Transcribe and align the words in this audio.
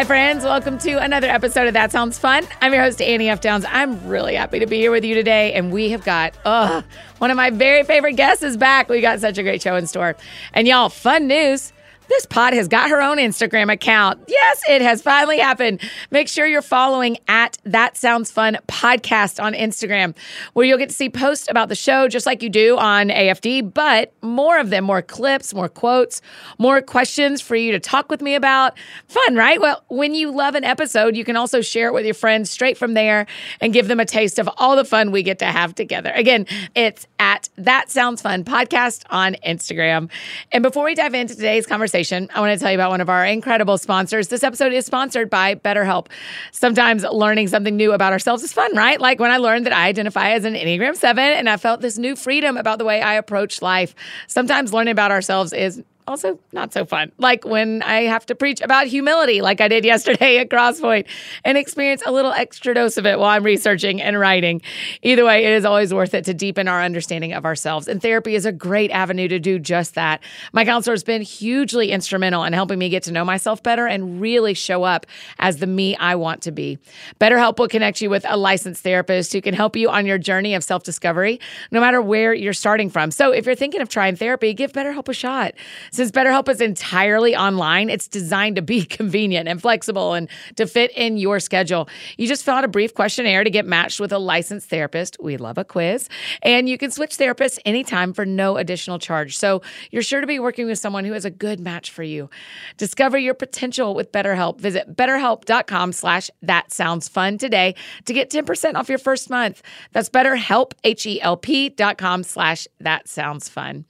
Hi, 0.00 0.04
friends. 0.04 0.44
Welcome 0.44 0.78
to 0.78 0.92
another 0.92 1.28
episode 1.28 1.66
of 1.66 1.74
That 1.74 1.92
Sounds 1.92 2.18
Fun. 2.18 2.46
I'm 2.62 2.72
your 2.72 2.82
host, 2.82 3.02
Annie 3.02 3.28
F. 3.28 3.42
Downs. 3.42 3.66
I'm 3.68 4.02
really 4.06 4.34
happy 4.34 4.58
to 4.60 4.66
be 4.66 4.78
here 4.78 4.90
with 4.90 5.04
you 5.04 5.14
today. 5.14 5.52
And 5.52 5.70
we 5.70 5.90
have 5.90 6.02
got, 6.06 6.32
uh, 6.46 6.80
one 7.18 7.30
of 7.30 7.36
my 7.36 7.50
very 7.50 7.82
favorite 7.82 8.14
guests 8.14 8.42
is 8.42 8.56
back. 8.56 8.88
We 8.88 9.02
got 9.02 9.20
such 9.20 9.36
a 9.36 9.42
great 9.42 9.60
show 9.60 9.76
in 9.76 9.86
store. 9.86 10.16
And 10.54 10.66
y'all, 10.66 10.88
fun 10.88 11.26
news. 11.26 11.74
This 12.10 12.26
pod 12.26 12.54
has 12.54 12.66
got 12.66 12.90
her 12.90 13.00
own 13.00 13.18
Instagram 13.18 13.72
account. 13.72 14.20
Yes, 14.26 14.62
it 14.68 14.82
has 14.82 15.00
finally 15.00 15.38
happened. 15.38 15.80
Make 16.10 16.26
sure 16.26 16.44
you're 16.44 16.60
following 16.60 17.18
at 17.28 17.56
That 17.62 17.96
Sounds 17.96 18.32
Fun 18.32 18.58
podcast 18.66 19.40
on 19.40 19.52
Instagram, 19.54 20.16
where 20.54 20.66
you'll 20.66 20.76
get 20.76 20.88
to 20.88 20.94
see 20.94 21.08
posts 21.08 21.48
about 21.48 21.68
the 21.68 21.76
show 21.76 22.08
just 22.08 22.26
like 22.26 22.42
you 22.42 22.48
do 22.50 22.76
on 22.78 23.10
AFD, 23.10 23.72
but 23.72 24.12
more 24.22 24.58
of 24.58 24.70
them, 24.70 24.82
more 24.82 25.02
clips, 25.02 25.54
more 25.54 25.68
quotes, 25.68 26.20
more 26.58 26.82
questions 26.82 27.40
for 27.40 27.54
you 27.54 27.70
to 27.70 27.78
talk 27.78 28.10
with 28.10 28.22
me 28.22 28.34
about. 28.34 28.76
Fun, 29.06 29.36
right? 29.36 29.60
Well, 29.60 29.84
when 29.86 30.12
you 30.12 30.32
love 30.32 30.56
an 30.56 30.64
episode, 30.64 31.14
you 31.14 31.24
can 31.24 31.36
also 31.36 31.60
share 31.60 31.86
it 31.86 31.94
with 31.94 32.04
your 32.04 32.14
friends 32.14 32.50
straight 32.50 32.76
from 32.76 32.94
there 32.94 33.28
and 33.60 33.72
give 33.72 33.86
them 33.86 34.00
a 34.00 34.04
taste 34.04 34.40
of 34.40 34.50
all 34.56 34.74
the 34.74 34.84
fun 34.84 35.12
we 35.12 35.22
get 35.22 35.38
to 35.38 35.46
have 35.46 35.76
together. 35.76 36.10
Again, 36.16 36.46
it's 36.74 37.06
at 37.20 37.48
That 37.56 37.88
Sounds 37.88 38.20
Fun 38.20 38.42
podcast 38.42 39.04
on 39.10 39.36
Instagram. 39.46 40.10
And 40.50 40.64
before 40.64 40.86
we 40.86 40.96
dive 40.96 41.14
into 41.14 41.36
today's 41.36 41.66
conversation, 41.66 41.99
I 42.34 42.40
want 42.40 42.52
to 42.52 42.58
tell 42.58 42.70
you 42.70 42.76
about 42.76 42.90
one 42.90 43.00
of 43.00 43.08
our 43.08 43.26
incredible 43.26 43.76
sponsors. 43.78 44.28
This 44.28 44.42
episode 44.42 44.72
is 44.72 44.86
sponsored 44.86 45.28
by 45.28 45.54
BetterHelp. 45.54 46.06
Sometimes 46.50 47.04
learning 47.04 47.48
something 47.48 47.76
new 47.76 47.92
about 47.92 48.12
ourselves 48.12 48.42
is 48.42 48.52
fun, 48.52 48.74
right? 48.74 49.00
Like 49.00 49.20
when 49.20 49.30
I 49.30 49.36
learned 49.36 49.66
that 49.66 49.72
I 49.74 49.86
identify 49.86 50.30
as 50.30 50.44
an 50.44 50.54
Enneagram 50.54 50.96
7 50.96 51.22
and 51.22 51.48
I 51.48 51.56
felt 51.56 51.80
this 51.80 51.98
new 51.98 52.16
freedom 52.16 52.56
about 52.56 52.78
the 52.78 52.84
way 52.84 53.02
I 53.02 53.14
approach 53.14 53.60
life. 53.60 53.94
Sometimes 54.26 54.72
learning 54.72 54.92
about 54.92 55.10
ourselves 55.10 55.52
is 55.52 55.82
also 56.06 56.38
not 56.52 56.72
so 56.72 56.84
fun. 56.84 57.12
Like 57.18 57.44
when 57.44 57.82
I 57.82 58.02
have 58.02 58.26
to 58.26 58.34
preach 58.34 58.60
about 58.60 58.86
humility, 58.86 59.40
like 59.40 59.60
I 59.60 59.68
did 59.68 59.84
yesterday 59.84 60.38
at 60.40 60.48
Crosspoint, 60.48 61.06
and 61.44 61.56
experience 61.56 62.02
a 62.04 62.12
little 62.12 62.32
extra 62.32 62.74
dose 62.74 62.96
of 62.96 63.06
it 63.06 63.18
while 63.18 63.30
I'm 63.30 63.44
researching 63.44 64.02
and 64.02 64.18
writing. 64.18 64.62
Either 65.02 65.24
way, 65.24 65.44
it 65.44 65.52
is 65.52 65.64
always 65.64 65.94
worth 65.94 66.14
it 66.14 66.24
to 66.24 66.34
deepen 66.34 66.68
our 66.68 66.82
understanding 66.82 67.32
of 67.32 67.44
ourselves. 67.44 67.88
And 67.88 68.02
therapy 68.02 68.34
is 68.34 68.46
a 68.46 68.52
great 68.52 68.90
avenue 68.90 69.28
to 69.28 69.38
do 69.38 69.58
just 69.58 69.94
that. 69.94 70.20
My 70.52 70.64
counselor 70.64 70.94
has 70.94 71.04
been 71.04 71.22
hugely 71.22 71.92
instrumental 71.92 72.44
in 72.44 72.52
helping 72.52 72.78
me 72.78 72.88
get 72.88 73.04
to 73.04 73.12
know 73.12 73.24
myself 73.24 73.62
better 73.62 73.86
and 73.86 74.20
really 74.20 74.54
show 74.54 74.82
up 74.82 75.06
as 75.38 75.58
the 75.58 75.66
me 75.66 75.96
I 75.96 76.14
want 76.16 76.42
to 76.42 76.52
be. 76.52 76.78
BetterHelp 77.20 77.58
will 77.58 77.68
connect 77.68 78.00
you 78.00 78.10
with 78.10 78.24
a 78.28 78.36
licensed 78.36 78.82
therapist 78.82 79.32
who 79.32 79.40
can 79.40 79.54
help 79.54 79.76
you 79.76 79.90
on 79.90 80.06
your 80.06 80.18
journey 80.18 80.54
of 80.54 80.64
self 80.64 80.82
discovery, 80.82 81.40
no 81.70 81.80
matter 81.80 82.02
where 82.02 82.34
you're 82.34 82.52
starting 82.52 82.90
from. 82.90 83.10
So 83.10 83.32
if 83.32 83.46
you're 83.46 83.54
thinking 83.54 83.80
of 83.80 83.88
trying 83.88 84.16
therapy, 84.16 84.54
give 84.54 84.72
BetterHelp 84.72 85.08
a 85.08 85.14
shot. 85.14 85.54
Since 86.00 86.12
BetterHelp 86.12 86.48
is 86.48 86.62
entirely 86.62 87.36
online, 87.36 87.90
it's 87.90 88.08
designed 88.08 88.56
to 88.56 88.62
be 88.62 88.84
convenient 88.86 89.48
and 89.48 89.60
flexible 89.60 90.14
and 90.14 90.30
to 90.56 90.66
fit 90.66 90.90
in 90.92 91.18
your 91.18 91.40
schedule. 91.40 91.90
You 92.16 92.26
just 92.26 92.42
fill 92.42 92.54
out 92.54 92.64
a 92.64 92.68
brief 92.68 92.94
questionnaire 92.94 93.44
to 93.44 93.50
get 93.50 93.66
matched 93.66 94.00
with 94.00 94.10
a 94.10 94.18
licensed 94.18 94.70
therapist. 94.70 95.18
We 95.20 95.36
love 95.36 95.58
a 95.58 95.64
quiz. 95.66 96.08
And 96.40 96.70
you 96.70 96.78
can 96.78 96.90
switch 96.90 97.18
therapists 97.18 97.58
anytime 97.66 98.14
for 98.14 98.24
no 98.24 98.56
additional 98.56 98.98
charge. 98.98 99.36
So 99.36 99.60
you're 99.90 100.00
sure 100.00 100.22
to 100.22 100.26
be 100.26 100.38
working 100.38 100.66
with 100.66 100.78
someone 100.78 101.04
who 101.04 101.12
is 101.12 101.26
a 101.26 101.30
good 101.30 101.60
match 101.60 101.90
for 101.90 102.02
you. 102.02 102.30
Discover 102.78 103.18
your 103.18 103.34
potential 103.34 103.94
with 103.94 104.10
BetterHelp. 104.10 104.58
Visit 104.58 104.96
betterhelp.com 104.96 105.92
slash 105.92 106.30
that 106.40 106.72
sounds 106.72 107.08
fun 107.08 107.36
today 107.36 107.74
to 108.06 108.14
get 108.14 108.30
10% 108.30 108.74
off 108.74 108.88
your 108.88 108.96
first 108.96 109.28
month. 109.28 109.62
That's 109.92 110.08
betterhelp, 110.08 110.72
H-E-L-P 110.82 111.68
dot 111.68 111.98
com 111.98 112.22
slash 112.22 112.66
that 112.80 113.06
sounds 113.06 113.50
fun. 113.50 113.84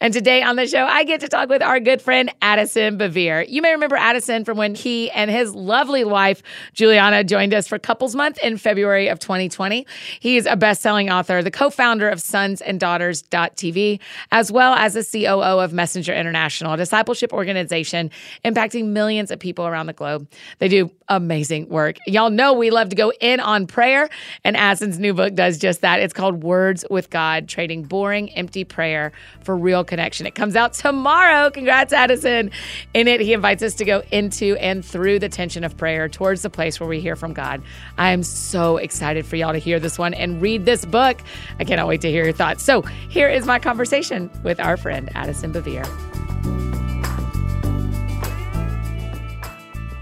And 0.00 0.12
today 0.12 0.42
on 0.42 0.56
the 0.56 0.66
show, 0.66 0.86
I 0.86 1.04
get 1.04 1.20
to 1.20 1.28
talk 1.28 1.41
with 1.48 1.62
our 1.62 1.80
good 1.80 2.00
friend 2.00 2.32
Addison 2.40 2.98
Bevere. 2.98 3.48
You 3.48 3.62
may 3.62 3.72
remember 3.72 3.96
Addison 3.96 4.44
from 4.44 4.58
when 4.58 4.74
he 4.74 5.10
and 5.10 5.30
his 5.30 5.54
lovely 5.54 6.04
wife, 6.04 6.42
Juliana, 6.72 7.24
joined 7.24 7.54
us 7.54 7.66
for 7.66 7.78
Couples 7.78 8.14
Month 8.14 8.38
in 8.42 8.56
February 8.56 9.08
of 9.08 9.18
2020. 9.18 9.86
He's 10.20 10.46
a 10.46 10.56
best-selling 10.56 11.10
author, 11.10 11.42
the 11.42 11.50
co-founder 11.50 12.08
of 12.08 12.20
Sons 12.20 12.60
and 12.60 12.78
Daughters.tv, 12.78 14.00
as 14.30 14.52
well 14.52 14.74
as 14.74 14.94
the 14.94 15.04
COO 15.04 15.60
of 15.60 15.72
Messenger 15.72 16.14
International, 16.14 16.74
a 16.74 16.76
discipleship 16.76 17.32
organization 17.32 18.10
impacting 18.44 18.86
millions 18.86 19.30
of 19.30 19.38
people 19.38 19.66
around 19.66 19.86
the 19.86 19.92
globe. 19.92 20.28
They 20.58 20.68
do 20.68 20.90
amazing 21.08 21.68
work. 21.68 21.96
Y'all 22.06 22.30
know 22.30 22.52
we 22.52 22.70
love 22.70 22.88
to 22.90 22.96
go 22.96 23.12
in 23.20 23.40
on 23.40 23.66
prayer, 23.66 24.08
and 24.44 24.56
Addison's 24.56 24.98
new 24.98 25.14
book 25.14 25.34
does 25.34 25.58
just 25.58 25.80
that. 25.80 26.00
It's 26.00 26.14
called 26.14 26.42
Words 26.42 26.84
with 26.88 27.10
God, 27.10 27.48
Trading 27.48 27.82
Boring, 27.82 28.30
Empty 28.30 28.64
Prayer 28.64 29.12
for 29.42 29.56
Real 29.56 29.84
Connection. 29.84 30.26
It 30.26 30.34
comes 30.34 30.56
out 30.56 30.72
tomorrow. 30.72 31.31
Congrats, 31.52 31.92
Addison. 31.92 32.50
In 32.94 33.08
it, 33.08 33.20
he 33.20 33.32
invites 33.32 33.62
us 33.62 33.74
to 33.74 33.84
go 33.84 34.02
into 34.10 34.56
and 34.56 34.84
through 34.84 35.18
the 35.18 35.28
tension 35.28 35.64
of 35.64 35.76
prayer 35.76 36.08
towards 36.08 36.42
the 36.42 36.50
place 36.50 36.78
where 36.78 36.88
we 36.88 37.00
hear 37.00 37.16
from 37.16 37.32
God. 37.32 37.62
I 37.98 38.10
am 38.10 38.22
so 38.22 38.76
excited 38.76 39.26
for 39.26 39.36
y'all 39.36 39.52
to 39.52 39.58
hear 39.58 39.80
this 39.80 39.98
one 39.98 40.14
and 40.14 40.40
read 40.42 40.64
this 40.64 40.84
book. 40.84 41.20
I 41.58 41.64
cannot 41.64 41.88
wait 41.88 42.00
to 42.02 42.10
hear 42.10 42.24
your 42.24 42.32
thoughts. 42.32 42.62
So, 42.62 42.82
here 42.82 43.28
is 43.28 43.46
my 43.46 43.58
conversation 43.58 44.30
with 44.42 44.60
our 44.60 44.76
friend 44.76 45.10
Addison 45.14 45.52
Bevere. 45.52 45.86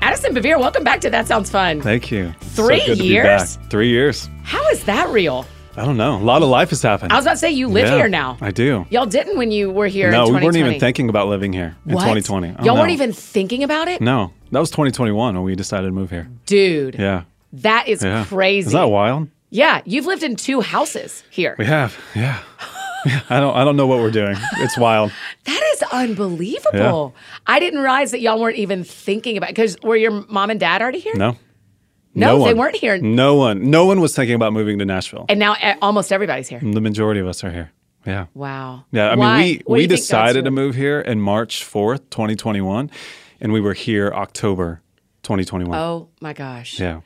Addison 0.03 0.35
Bevere, 0.35 0.59
welcome 0.59 0.83
back 0.83 1.01
to 1.03 1.11
That 1.11 1.27
Sounds 1.29 1.51
Fun. 1.51 1.81
Thank 1.83 2.11
you. 2.11 2.33
Three 2.41 2.81
so 2.81 2.87
good 2.87 2.97
to 2.97 3.03
be 3.03 3.09
years? 3.09 3.59
Three 3.69 3.91
years. 3.91 4.28
How 4.43 4.66
is 4.71 4.84
that 4.84 5.09
real? 5.10 5.47
I 5.80 5.84
don't 5.86 5.97
know. 5.97 6.16
A 6.16 6.18
lot 6.18 6.42
of 6.42 6.48
life 6.50 6.68
has 6.71 6.82
happened. 6.82 7.10
I 7.10 7.16
was 7.16 7.24
about 7.24 7.32
to 7.32 7.38
say 7.38 7.50
you 7.53 7.66
live 7.68 7.86
Yeah, 7.88 7.97
here 7.97 8.09
now. 8.09 8.36
I 8.42 8.50
do. 8.50 8.84
Y'all 8.91 9.06
didn't 9.06 9.38
when 9.38 9.50
you 9.50 9.71
were 9.71 9.86
here 9.86 10.10
no, 10.10 10.27
we 10.28 10.32
weren't 10.32 10.56
even 10.56 10.78
thinking 10.78 11.09
about 11.09 11.28
living 11.28 11.54
here 11.54 11.74
in 11.86 11.94
What? 11.94 12.03
2020. 12.03 12.48
Oh, 12.59 12.65
Y'all 12.65 12.74
no. 12.74 12.82
weren't 12.82 12.92
even 12.92 13.15
thinking 13.15 13.65
about 13.65 13.88
it? 13.88 14.03
No, 14.03 14.32
that 14.53 14.59
was 14.60 14.71
2021 14.71 15.34
when 15.34 15.42
we 15.42 15.54
decided 15.54 15.86
to 15.86 15.92
move 15.92 16.10
here. 16.10 16.28
Dude, 16.44 16.97
Yeah. 16.97 17.22
that 17.54 17.88
is 17.88 18.04
Yeah. 18.04 18.24
crazy. 18.27 18.66
Is 18.66 18.72
that 18.74 18.91
wild? 18.91 19.28
Yeah, 19.48 19.80
you've 19.86 20.04
lived 20.04 20.22
in 20.22 20.36
two 20.36 20.60
houses 20.60 21.24
here. 21.30 21.56
We 21.59 21.65
have. 21.65 21.97
Yeah. 22.15 22.38
Yeah, 23.06 23.21
I 23.30 23.41
don't. 23.41 23.56
I 23.56 23.65
don't 23.65 23.77
know 23.77 23.86
what 23.86 24.00
we're 24.00 24.10
doing. 24.10 24.36
It's 24.59 24.77
wild. 24.77 25.12
That 25.47 25.62
is 25.74 25.82
unbelievable. 25.91 27.15
Yeah. 27.16 27.21
I 27.47 27.59
didn't 27.59 27.80
realize 27.80 28.10
that 28.10 28.21
y'all 28.21 28.38
weren't 28.38 28.59
even 28.59 28.84
thinking 28.84 29.38
about 29.38 29.48
because 29.48 29.77
were 29.82 29.97
your 29.97 30.24
mom 30.28 30.50
and 30.50 30.60
dad 30.60 30.82
already 30.82 30.98
here? 31.00 31.15
No. 31.16 31.36
No, 32.15 32.45
they 32.45 32.54
weren't 32.54 32.77
here. 32.77 32.98
No 32.98 33.36
one. 33.36 33.71
No 33.71 33.86
one 33.86 34.01
was 34.01 34.15
thinking 34.15 34.34
about 34.34 34.53
moving 34.53 34.78
to 34.78 34.84
Nashville. 34.84 35.27
And 35.28 35.39
now 35.39 35.54
eh, 35.60 35.77
almost 35.80 36.12
everybody's 36.12 36.48
here. 36.48 36.60
the 36.60 36.80
majority 36.80 37.21
of 37.21 37.27
us 37.27 37.45
are 37.45 37.51
here. 37.51 37.72
Yeah. 38.07 38.27
Wow. 38.34 38.84
Yeah, 38.92 39.10
I 39.10 39.16
mean, 39.16 39.36
we 39.36 39.62
we 39.66 39.83
you 39.83 39.89
think 39.89 39.91
God's 39.91 40.01
decided 40.09 40.45
to 40.47 40.51
move 40.51 40.74
here 40.74 41.01
in 41.01 41.21
March 41.21 41.65
4th, 41.65 42.09
2021, 42.10 42.91
and 43.41 43.53
we 43.53 43.60
were 43.60 43.74
here 43.74 44.10
October 44.15 44.80
2021. 45.22 45.78
Oh 45.78 46.09
my 46.21 46.33
gosh. 46.33 46.80
Yeah. 46.80 47.01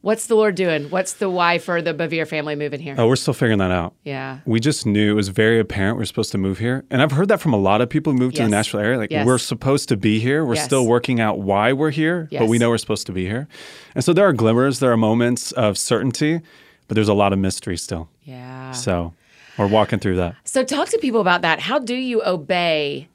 What's 0.00 0.28
the 0.28 0.36
Lord 0.36 0.54
doing? 0.54 0.90
What's 0.90 1.14
the 1.14 1.28
why 1.28 1.58
for 1.58 1.82
the 1.82 1.92
Bevere 1.92 2.26
family 2.26 2.54
moving 2.54 2.78
here? 2.78 2.94
Oh, 2.96 3.08
we're 3.08 3.16
still 3.16 3.34
figuring 3.34 3.58
that 3.58 3.72
out. 3.72 3.94
Yeah. 4.04 4.38
We 4.46 4.60
just 4.60 4.86
knew 4.86 5.10
it 5.10 5.14
was 5.14 5.28
very 5.28 5.58
apparent 5.58 5.98
we're 5.98 6.04
supposed 6.04 6.30
to 6.32 6.38
move 6.38 6.58
here. 6.58 6.84
And 6.88 7.02
I've 7.02 7.10
heard 7.10 7.26
that 7.28 7.40
from 7.40 7.52
a 7.52 7.56
lot 7.56 7.80
of 7.80 7.88
people 7.88 8.12
who 8.12 8.18
moved 8.18 8.36
to 8.36 8.44
the 8.44 8.48
Nashville 8.48 8.78
area. 8.80 8.96
Like, 8.96 9.10
Yes. 9.10 9.26
we're 9.26 9.38
supposed 9.38 9.88
to 9.88 9.96
be 9.96 10.20
here. 10.20 10.44
We're 10.44 10.54
Yes. 10.54 10.64
still 10.66 10.86
working 10.86 11.20
out 11.20 11.40
why 11.40 11.72
we're 11.72 11.90
here, 11.90 12.28
but 12.30 12.46
we 12.46 12.58
know 12.58 12.68
we're 12.70 12.78
supposed 12.78 13.06
to 13.06 13.12
be 13.12 13.26
here. 13.26 13.48
And 13.96 14.04
so 14.04 14.12
there 14.12 14.26
are 14.28 14.32
glimmers, 14.32 14.78
there 14.78 14.92
are 14.92 14.96
moments 14.96 15.50
of 15.52 15.76
certainty, 15.76 16.40
but 16.86 16.94
there's 16.94 17.08
a 17.08 17.14
lot 17.14 17.32
of 17.32 17.40
mystery 17.40 17.76
still. 17.76 18.08
Yeah. 18.22 18.70
So 18.70 19.14
we're 19.58 19.66
walking 19.66 19.98
through 19.98 20.16
that. 20.16 20.36
So 20.44 20.62
talk 20.62 20.88
to 20.90 20.98
people 20.98 21.20
about 21.20 21.42
that. 21.42 21.58
How 21.58 21.80
do 21.80 21.96
you 21.96 22.22
obey 22.24 23.08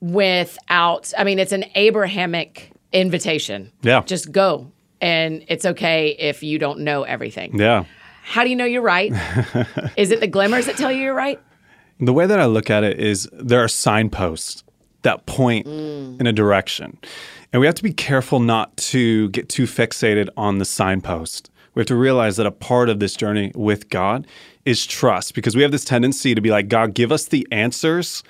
without 0.00 1.12
I 1.16 1.24
mean 1.24 1.38
it's 1.38 1.52
an 1.52 1.64
Abrahamic 1.74 2.72
invitation. 2.92 3.70
Yeah. 3.82 4.02
Just 4.04 4.32
go. 4.32 4.70
And 5.00 5.44
it's 5.48 5.64
okay 5.64 6.10
if 6.18 6.42
you 6.42 6.58
don't 6.58 6.80
know 6.80 7.02
everything. 7.04 7.58
Yeah. 7.58 7.84
How 8.22 8.44
do 8.44 8.50
you 8.50 8.56
know 8.56 8.64
you're 8.64 8.82
right? 8.82 9.12
Is 9.96 10.10
it 10.10 10.20
the 10.20 10.26
glimmers 10.26 10.66
that 10.66 10.76
tell 10.76 10.92
you 10.92 11.02
you're 11.02 11.14
right? 11.14 11.40
The 11.98 12.12
way 12.12 12.26
that 12.26 12.38
I 12.38 12.46
look 12.46 12.70
at 12.70 12.84
it 12.84 12.98
is 13.00 13.28
there 13.32 13.62
are 13.62 13.68
signposts 13.68 14.62
that 15.02 15.26
point 15.26 15.66
mm. 15.66 16.20
in 16.20 16.26
a 16.26 16.32
direction. 16.32 16.98
And 17.52 17.60
we 17.60 17.66
have 17.66 17.74
to 17.76 17.82
be 17.82 17.92
careful 17.92 18.38
not 18.38 18.76
to 18.76 19.28
get 19.30 19.48
too 19.48 19.64
fixated 19.64 20.28
on 20.36 20.58
the 20.58 20.64
signpost. 20.64 21.50
We 21.74 21.80
have 21.80 21.86
to 21.88 21.96
realize 21.96 22.36
that 22.36 22.46
a 22.46 22.50
part 22.50 22.88
of 22.88 23.00
this 23.00 23.14
journey 23.14 23.52
with 23.54 23.88
God 23.88 24.26
is 24.64 24.86
trust 24.86 25.34
because 25.34 25.56
we 25.56 25.62
have 25.62 25.72
this 25.72 25.84
tendency 25.84 26.34
to 26.34 26.40
be 26.40 26.50
like, 26.50 26.68
God, 26.68 26.94
give 26.94 27.12
us 27.12 27.26
the 27.26 27.46
answers 27.50 28.22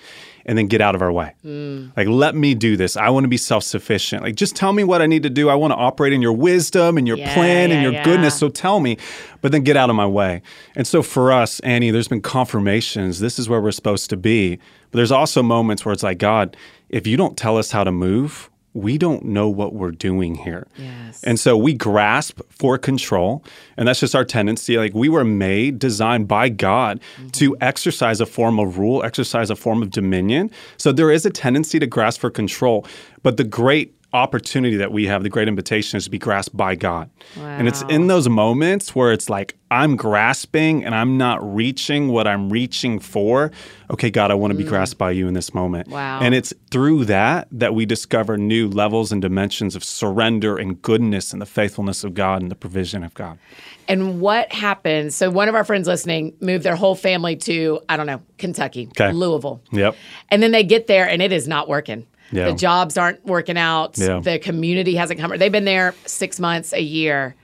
and 0.46 0.56
then 0.56 0.66
get 0.66 0.80
out 0.80 0.94
of 0.94 1.02
our 1.02 1.12
way. 1.12 1.34
Mm. 1.44 1.92
Like, 1.96 2.08
let 2.08 2.34
me 2.34 2.54
do 2.54 2.76
this. 2.76 2.96
I 2.96 3.10
want 3.10 3.24
to 3.24 3.28
be 3.28 3.36
self 3.36 3.62
sufficient. 3.64 4.22
Like, 4.22 4.36
just 4.36 4.56
tell 4.56 4.72
me 4.72 4.84
what 4.84 5.02
I 5.02 5.06
need 5.06 5.22
to 5.24 5.30
do. 5.30 5.48
I 5.48 5.54
want 5.54 5.72
to 5.72 5.76
operate 5.76 6.12
in 6.12 6.22
your 6.22 6.32
wisdom 6.32 6.96
and 6.96 7.06
your 7.06 7.18
Yeah, 7.18 7.34
plan 7.34 7.70
and 7.70 7.82
your 7.82 7.92
yeah. 7.92 8.04
goodness. 8.04 8.38
So 8.38 8.48
tell 8.48 8.80
me, 8.80 8.96
but 9.42 9.52
then 9.52 9.62
get 9.64 9.76
out 9.76 9.90
of 9.90 9.96
my 9.96 10.06
way. 10.06 10.42
And 10.76 10.86
so 10.86 11.02
for 11.02 11.32
us, 11.32 11.60
Annie, 11.60 11.90
there's 11.90 12.08
been 12.08 12.22
confirmations. 12.22 13.20
This 13.20 13.38
is 13.38 13.48
where 13.48 13.60
we're 13.60 13.70
supposed 13.72 14.10
to 14.10 14.16
be. 14.16 14.56
But 14.90 14.96
there's 14.96 15.12
also 15.12 15.42
moments 15.42 15.84
where 15.84 15.92
it's 15.92 16.02
like, 16.02 16.18
God, 16.18 16.56
if 16.88 17.06
you 17.06 17.16
don't 17.16 17.36
tell 17.36 17.56
us 17.56 17.70
how 17.70 17.84
to 17.84 17.92
move, 17.92 18.49
we 18.72 18.98
don't 18.98 19.24
know 19.24 19.48
what 19.48 19.74
we're 19.74 19.90
doing 19.90 20.36
here. 20.36 20.66
Yes. 20.76 21.24
And 21.24 21.40
so 21.40 21.56
we 21.56 21.74
grasp 21.74 22.40
for 22.50 22.78
control. 22.78 23.44
And 23.76 23.88
that's 23.88 24.00
just 24.00 24.14
our 24.14 24.24
tendency. 24.24 24.76
Like 24.76 24.94
we 24.94 25.08
were 25.08 25.24
made, 25.24 25.78
designed 25.78 26.28
by 26.28 26.48
God 26.50 27.00
mm-hmm. 27.16 27.28
to 27.28 27.56
exercise 27.60 28.20
a 28.20 28.26
form 28.26 28.60
of 28.60 28.78
rule, 28.78 29.02
exercise 29.02 29.50
a 29.50 29.56
form 29.56 29.82
of 29.82 29.90
dominion. 29.90 30.50
So 30.76 30.92
there 30.92 31.10
is 31.10 31.26
a 31.26 31.30
tendency 31.30 31.78
to 31.80 31.86
grasp 31.86 32.20
for 32.20 32.30
control. 32.30 32.86
But 33.22 33.36
the 33.36 33.44
great 33.44 33.94
opportunity 34.12 34.76
that 34.76 34.92
we 34.92 35.06
have, 35.06 35.22
the 35.22 35.28
great 35.28 35.48
invitation 35.48 35.96
is 35.96 36.04
to 36.04 36.10
be 36.10 36.18
grasped 36.18 36.56
by 36.56 36.74
God. 36.74 37.10
And 37.36 37.68
it's 37.68 37.82
in 37.82 38.06
those 38.06 38.28
moments 38.28 38.94
where 38.94 39.12
it's 39.12 39.30
like, 39.30 39.56
I'm 39.72 39.94
grasping 39.94 40.84
and 40.84 40.96
I'm 40.96 41.16
not 41.16 41.38
reaching 41.54 42.08
what 42.08 42.26
I'm 42.26 42.50
reaching 42.50 42.98
for. 42.98 43.52
Okay, 43.90 44.10
God, 44.10 44.32
I 44.32 44.34
want 44.34 44.50
to 44.50 44.56
be 44.56 44.64
mm. 44.64 44.68
grasped 44.68 44.98
by 44.98 45.12
you 45.12 45.28
in 45.28 45.34
this 45.34 45.54
moment. 45.54 45.88
Wow. 45.88 46.18
And 46.20 46.34
it's 46.34 46.52
through 46.72 47.04
that 47.04 47.46
that 47.52 47.72
we 47.72 47.86
discover 47.86 48.36
new 48.36 48.68
levels 48.68 49.12
and 49.12 49.22
dimensions 49.22 49.76
of 49.76 49.84
surrender 49.84 50.56
and 50.56 50.82
goodness 50.82 51.32
and 51.32 51.40
the 51.40 51.46
faithfulness 51.46 52.02
of 52.02 52.14
God 52.14 52.42
and 52.42 52.50
the 52.50 52.56
provision 52.56 53.04
of 53.04 53.14
God. 53.14 53.38
And 53.86 54.20
what 54.20 54.52
happens? 54.52 55.14
So 55.14 55.30
one 55.30 55.48
of 55.48 55.54
our 55.54 55.64
friends 55.64 55.86
listening 55.86 56.34
moved 56.40 56.64
their 56.64 56.76
whole 56.76 56.96
family 56.96 57.36
to, 57.36 57.80
I 57.88 57.96
don't 57.96 58.06
know, 58.06 58.22
Kentucky, 58.38 58.88
Okay. 58.88 59.12
Louisville. 59.12 59.62
Yep. 59.70 59.94
And 60.30 60.42
then 60.42 60.50
they 60.50 60.64
get 60.64 60.88
there 60.88 61.08
and 61.08 61.22
it 61.22 61.32
is 61.32 61.46
not 61.46 61.68
working. 61.68 62.06
Yeah. 62.32 62.46
The 62.50 62.54
jobs 62.54 62.96
aren't 62.96 63.24
working 63.26 63.56
out. 63.58 63.98
Yeah. 63.98 64.20
The 64.20 64.38
community 64.38 64.94
hasn't 64.94 65.18
come. 65.20 65.36
They've 65.36 65.50
been 65.52 65.64
there 65.64 65.94
six 66.06 66.38
months, 66.40 66.72
a 66.72 66.80
year. 66.82 67.34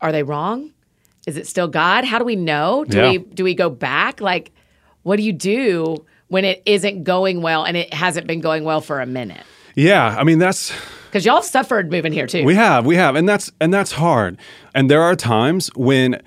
Are 0.00 0.12
they 0.12 0.22
wrong? 0.22 0.70
Is 1.26 1.36
it 1.36 1.46
still 1.46 1.68
God? 1.68 2.04
How 2.04 2.18
do 2.18 2.24
we 2.24 2.36
know? 2.36 2.84
Do 2.84 2.98
Yeah. 2.98 3.10
we 3.12 3.18
do 3.18 3.44
we 3.44 3.54
go 3.54 3.70
back? 3.70 4.20
Like, 4.20 4.52
what 5.02 5.16
do 5.16 5.22
you 5.22 5.32
do 5.32 6.04
when 6.28 6.44
it 6.44 6.62
isn't 6.66 7.04
going 7.04 7.40
well 7.42 7.64
and 7.64 7.76
it 7.76 7.92
hasn't 7.94 8.26
been 8.26 8.40
going 8.40 8.64
well 8.64 8.80
for 8.80 9.00
a 9.00 9.06
minute? 9.06 9.42
Yeah. 9.74 10.14
I 10.18 10.24
mean, 10.24 10.38
that's 10.38 10.72
Because 11.06 11.24
y'all 11.24 11.42
suffered 11.42 11.90
moving 11.90 12.12
here 12.12 12.26
too. 12.26 12.44
We 12.44 12.54
have, 12.54 12.84
we 12.84 12.96
have, 12.96 13.16
and 13.16 13.28
that's 13.28 13.50
and 13.60 13.72
that's 13.72 13.92
hard. 13.92 14.36
And 14.74 14.90
there 14.90 15.02
are 15.02 15.14
times 15.16 15.68
when 15.76 16.20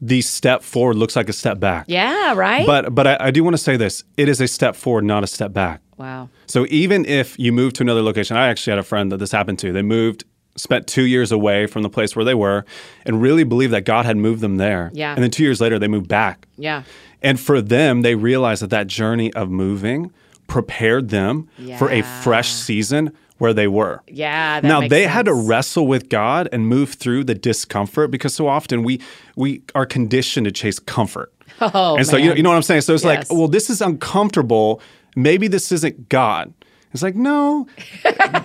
the 0.00 0.20
step 0.20 0.62
forward 0.62 0.96
looks 0.96 1.14
like 1.14 1.28
a 1.28 1.32
step 1.32 1.60
back. 1.60 1.84
yeah, 1.88 2.34
right? 2.34 2.66
But 2.66 2.94
but 2.94 3.06
I, 3.06 3.16
I 3.20 3.30
do 3.30 3.44
want 3.44 3.54
to 3.54 3.62
say 3.62 3.76
this: 3.76 4.02
it 4.16 4.28
is 4.28 4.40
a 4.40 4.48
step 4.48 4.74
forward, 4.76 5.04
not 5.04 5.22
a 5.24 5.26
step 5.28 5.52
back. 5.52 5.80
Wow. 5.96 6.28
So 6.46 6.66
even 6.70 7.04
if 7.06 7.38
you 7.38 7.52
move 7.52 7.72
to 7.74 7.82
another 7.82 8.02
location, 8.02 8.36
I 8.36 8.48
actually 8.48 8.72
had 8.72 8.78
a 8.78 8.82
friend 8.84 9.10
that 9.12 9.18
this 9.18 9.32
happened 9.32 9.58
to. 9.60 9.72
They 9.72 9.82
moved, 9.82 10.24
spent 10.56 10.86
two 10.86 11.04
years 11.06 11.32
away 11.32 11.66
from 11.66 11.82
the 11.82 11.88
place 11.90 12.14
where 12.16 12.24
they 12.24 12.34
were, 12.34 12.64
and 13.06 13.20
really 13.22 13.44
believed 13.44 13.72
that 13.72 13.84
God 13.84 14.04
had 14.06 14.16
moved 14.16 14.40
them 14.40 14.56
there. 14.56 14.90
Yeah. 14.94 15.14
And 15.14 15.22
then 15.22 15.30
two 15.30 15.42
years 15.44 15.60
later, 15.60 15.78
they 15.78 15.88
moved 15.88 16.08
back. 16.08 16.46
Yeah. 16.56 16.82
And 17.22 17.38
for 17.38 17.60
them, 17.60 18.02
they 18.02 18.14
realized 18.14 18.62
that 18.62 18.70
that 18.70 18.86
journey 18.88 19.32
of 19.34 19.50
moving 19.50 20.12
prepared 20.48 21.08
them 21.10 21.48
for 21.78 21.88
a 21.90 22.02
fresh 22.02 22.50
season 22.52 23.12
where 23.38 23.52
they 23.54 23.66
were. 23.66 24.00
Yeah. 24.06 24.60
That 24.60 24.68
now 24.68 24.86
they 24.86 25.06
had 25.06 25.24
to 25.26 25.34
wrestle 25.34 25.86
with 25.86 26.08
God 26.08 26.48
and 26.52 26.66
move 26.68 26.94
through 26.94 27.24
the 27.24 27.34
discomfort 27.34 28.10
because 28.10 28.34
so 28.34 28.46
often 28.48 28.82
we 28.82 29.00
we 29.36 29.62
are 29.74 29.86
conditioned 29.86 30.44
to 30.46 30.52
chase 30.52 30.78
comfort. 30.78 31.32
Oh, 31.60 31.96
and 31.96 32.04
so 32.06 32.16
you 32.16 32.30
know, 32.30 32.34
you 32.34 32.42
know 32.42 32.48
what 32.48 32.56
I'm 32.56 32.62
saying. 32.62 32.80
So 32.80 32.92
it's 32.94 33.04
Yes. 33.04 33.30
like, 33.30 33.38
well, 33.38 33.46
this 33.46 33.70
is 33.70 33.80
uncomfortable. 33.80 34.80
Maybe 35.16 35.48
this 35.48 35.72
isn't 35.72 36.08
God. 36.08 36.52
It's 36.92 37.02
like, 37.02 37.14
no, 37.16 37.66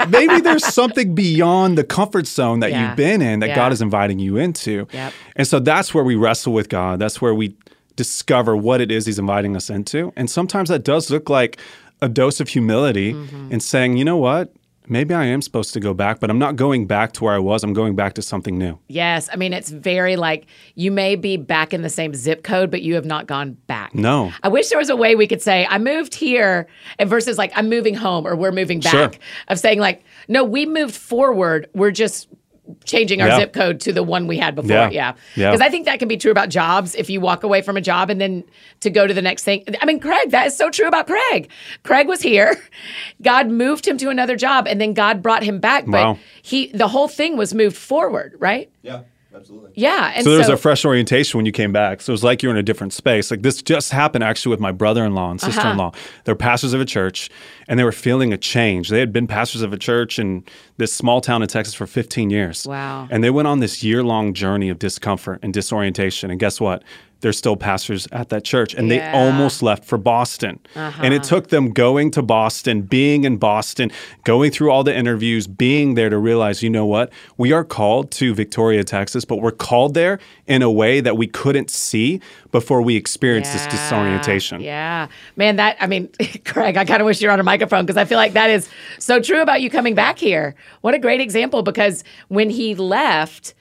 maybe 0.09 0.39
there's 0.39 0.65
something 0.73 1.13
beyond 1.15 1.77
the 1.77 1.83
comfort 1.83 2.27
zone 2.27 2.61
that 2.61 2.71
Yeah. 2.71 2.87
you've 2.87 2.95
been 2.97 3.21
in 3.21 3.39
that 3.41 3.49
Yeah. 3.49 3.55
God 3.55 3.73
is 3.73 3.81
inviting 3.81 4.19
you 4.19 4.37
into. 4.37 4.87
Yep. 4.93 5.13
And 5.35 5.47
so 5.47 5.59
that's 5.59 5.93
where 5.93 6.03
we 6.03 6.15
wrestle 6.15 6.53
with 6.53 6.69
God. 6.69 6.97
That's 6.99 7.21
where 7.21 7.33
we 7.33 7.55
discover 7.97 8.55
what 8.55 8.79
it 8.79 8.89
is 8.91 9.05
He's 9.05 9.19
inviting 9.19 9.55
us 9.55 9.69
into. 9.69 10.13
And 10.15 10.29
sometimes 10.29 10.69
that 10.69 10.83
does 10.85 11.09
look 11.11 11.29
like 11.29 11.57
a 12.01 12.07
dose 12.07 12.39
of 12.39 12.47
humility 12.49 13.13
Mm-hmm. 13.13 13.51
and 13.51 13.61
saying, 13.61 13.97
you 13.97 14.05
know 14.05 14.17
what? 14.17 14.53
Maybe 14.89 15.13
I 15.13 15.25
am 15.25 15.41
supposed 15.41 15.73
to 15.73 15.79
go 15.79 15.93
back, 15.93 16.19
but 16.19 16.29
I'm 16.29 16.39
not 16.39 16.55
going 16.55 16.87
back 16.87 17.11
to 17.13 17.23
where 17.23 17.33
I 17.33 17.39
was. 17.39 17.63
I'm 17.63 17.73
going 17.73 17.95
back 17.95 18.13
to 18.13 18.21
something 18.21 18.57
new. 18.57 18.79
Yes. 18.87 19.29
I 19.31 19.35
mean, 19.35 19.53
it's 19.53 19.69
very 19.69 20.15
like 20.15 20.45
you 20.75 20.91
may 20.91 21.15
be 21.15 21.37
back 21.37 21.73
in 21.73 21.81
the 21.81 21.89
same 21.89 22.13
zip 22.13 22.43
code, 22.43 22.71
but 22.71 22.81
you 22.81 22.95
have 22.95 23.05
not 23.05 23.27
gone 23.27 23.53
back. 23.67 23.93
No. 23.93 24.31
I 24.43 24.47
wish 24.47 24.69
there 24.69 24.77
was 24.77 24.89
a 24.89 24.95
way 24.95 25.15
we 25.15 25.27
could 25.27 25.41
say, 25.41 25.67
I 25.69 25.77
moved 25.77 26.15
here 26.15 26.67
and 26.99 27.09
versus 27.09 27.37
like, 27.37 27.51
I'm 27.55 27.69
moving 27.69 27.95
home 27.95 28.25
or 28.25 28.35
we're 28.35 28.51
moving 28.51 28.79
back. 28.79 28.91
Sure. 28.91 29.11
Of 29.49 29.59
saying, 29.59 29.79
like, 29.79 30.03
no, 30.27 30.43
we 30.43 30.65
moved 30.65 30.95
forward. 30.95 31.69
We're 31.73 31.91
just 31.91 32.27
changing 32.85 33.21
our 33.21 33.27
Yeah. 33.27 33.39
zip 33.39 33.53
code 33.53 33.79
to 33.81 33.93
the 33.93 34.03
one 34.03 34.27
we 34.27 34.37
had 34.37 34.55
before. 34.55 34.71
Yeah. 34.71 34.89
Yeah. 34.89 35.13
Yeah. 35.35 35.49
Because 35.51 35.61
I 35.61 35.69
think 35.69 35.85
that 35.85 35.99
can 35.99 36.07
be 36.07 36.17
true 36.17 36.31
about 36.31 36.49
jobs. 36.49 36.95
If 36.95 37.09
you 37.09 37.21
walk 37.21 37.43
away 37.43 37.61
from 37.61 37.77
a 37.77 37.81
job 37.81 38.09
and 38.09 38.19
then 38.19 38.43
to 38.81 38.89
go 38.89 39.07
to 39.07 39.13
the 39.13 39.21
next 39.21 39.43
thing. 39.43 39.63
I 39.81 39.85
mean, 39.85 39.99
Craig, 39.99 40.31
that 40.31 40.47
is 40.47 40.55
so 40.57 40.69
true 40.69 40.87
about 40.87 41.07
Craig. 41.07 41.49
Craig 41.83 42.07
was 42.07 42.21
here. 42.21 42.61
God 43.21 43.49
moved 43.49 43.87
him 43.87 43.97
to 43.99 44.09
another 44.09 44.35
job 44.35 44.67
and 44.67 44.79
then 44.81 44.93
God 44.93 45.21
brought 45.21 45.43
him 45.43 45.59
back. 45.59 45.85
But 45.85 45.91
Wow. 46.05 46.17
he, 46.41 46.67
the 46.67 46.87
whole 46.87 47.07
thing 47.07 47.37
was 47.37 47.53
moved 47.53 47.77
forward, 47.77 48.35
right? 48.39 48.69
Yeah, 48.81 49.01
absolutely. 49.37 49.71
Yeah. 49.75 50.11
And 50.15 50.23
So 50.23 50.31
there 50.31 50.39
was 50.39 50.49
a 50.49 50.57
fresh 50.57 50.83
orientation 50.83 51.37
when 51.37 51.45
you 51.45 51.51
came 51.51 51.71
back. 51.71 52.01
So 52.01 52.11
it 52.11 52.15
was 52.15 52.23
like 52.23 52.43
you 52.43 52.49
were 52.49 52.55
in 52.55 52.59
a 52.59 52.63
different 52.63 52.93
space. 52.93 53.31
Like 53.31 53.41
this 53.41 53.61
just 53.61 53.91
happened 53.91 54.23
actually 54.23 54.49
with 54.51 54.59
my 54.59 54.71
brother-in-law 54.71 55.31
and 55.31 55.41
sister-in-law. 55.41 55.89
Uh-huh. 55.89 55.99
They're 56.25 56.35
pastors 56.35 56.73
of 56.73 56.81
a 56.81 56.85
church, 56.85 57.29
and 57.67 57.79
they 57.79 57.83
were 57.83 57.91
feeling 57.91 58.33
a 58.33 58.37
change. 58.37 58.89
They 58.89 58.99
had 58.99 59.13
been 59.13 59.27
pastors 59.27 59.61
of 59.61 59.73
a 59.73 59.77
church 59.77 60.19
in 60.19 60.43
this 60.77 60.93
small 60.93 61.21
town 61.21 61.41
in 61.41 61.47
Texas 61.47 61.73
for 61.73 61.87
15 61.87 62.29
years. 62.29 62.65
Wow. 62.67 63.07
And 63.09 63.23
they 63.23 63.29
went 63.29 63.47
on 63.47 63.59
this 63.59 63.83
year-long 63.83 64.33
journey 64.33 64.69
of 64.69 64.79
discomfort 64.79 65.39
and 65.41 65.53
disorientation. 65.53 66.31
And 66.31 66.39
guess 66.39 66.59
what? 66.59 66.83
They're 67.21 67.33
still 67.33 67.55
pastors 67.55 68.07
at 68.11 68.29
that 68.29 68.43
church, 68.43 68.73
and 68.73 68.87
Yeah. 68.89 68.97
Uh-huh. 68.97 69.11
they 69.11 69.17
almost 69.17 69.63
left 69.63 69.85
for 69.85 69.97
Boston. 69.97 70.59
And 70.75 71.13
it 71.13 71.23
took 71.23 71.47
them 71.47 71.71
going 71.71 72.11
to 72.11 72.21
Boston, 72.21 72.83
being 72.83 73.23
in 73.23 73.37
Boston, 73.37 73.91
going 74.23 74.51
through 74.51 74.69
all 74.71 74.83
the 74.83 74.95
interviews, 74.95 75.47
being 75.47 75.95
there 75.95 76.09
to 76.09 76.17
realize, 76.17 76.61
you 76.61 76.69
know 76.69 76.85
what? 76.85 77.11
We 77.37 77.51
are 77.51 77.63
called 77.63 78.11
to 78.11 78.33
Victoria, 78.35 78.83
Texas, 78.83 79.25
but 79.25 79.37
we're 79.41 79.51
called 79.51 79.93
there 79.95 80.19
in 80.45 80.61
a 80.61 80.69
way 80.71 80.99
that 81.01 81.17
we 81.17 81.27
couldn't 81.27 81.69
see 81.71 82.21
before 82.51 82.81
we 82.81 82.95
experienced 82.95 83.51
this 83.53 83.65
disorientation. 83.67 84.61
Yeah. 84.61 85.07
Man, 85.35 85.55
that, 85.57 85.77
I 85.79 85.87
mean, 85.87 86.09
Craig, 86.45 86.77
I 86.77 86.85
kind 86.85 87.01
of 87.01 87.05
wish 87.05 87.21
you 87.21 87.27
were 87.27 87.33
on 87.33 87.39
a 87.39 87.43
microphone 87.43 87.85
because 87.85 87.97
I 87.97 88.05
feel 88.05 88.17
like 88.17 88.33
that 88.33 88.49
is 88.49 88.69
so 88.99 89.19
true 89.19 89.41
about 89.41 89.61
you 89.61 89.69
coming 89.69 89.95
back 89.95 90.17
here. 90.19 90.55
What 90.81 90.93
a 90.93 90.99
great 90.99 91.19
example 91.21 91.63
because 91.63 92.03
when 92.27 92.49
he 92.49 92.75
left, 92.75 93.53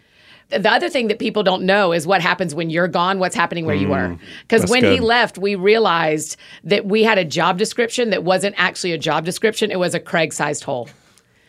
the 0.51 0.71
other 0.71 0.89
thing 0.89 1.09
that 1.09 1.19
people 1.19 1.43
don't 1.43 1.63
know 1.65 1.93
is 1.93 2.07
what 2.07 2.21
happens 2.21 2.55
when 2.55 2.71
you're 2.71 2.87
gone, 2.89 3.19
what's 3.19 3.35
happening 3.35 3.67
where 3.67 3.75
you 3.75 3.89
were. 3.89 4.17
Because 4.43 4.65
Mm, 4.65 4.71
when 4.71 4.85
he 4.85 5.01
left, 5.01 5.39
we 5.39 5.55
realized 5.57 6.37
that 6.65 6.87
we 6.87 7.03
had 7.03 7.19
a 7.19 7.25
job 7.25 7.59
description 7.59 8.11
that 8.11 8.23
wasn't 8.23 8.55
actually 8.57 8.93
a 8.93 8.99
job 8.99 9.25
description, 9.25 9.71
it 9.71 9.79
was 9.79 9.95
a 9.95 10.01
Craig 10.01 10.33
sized 10.33 10.63
hole. 10.65 10.89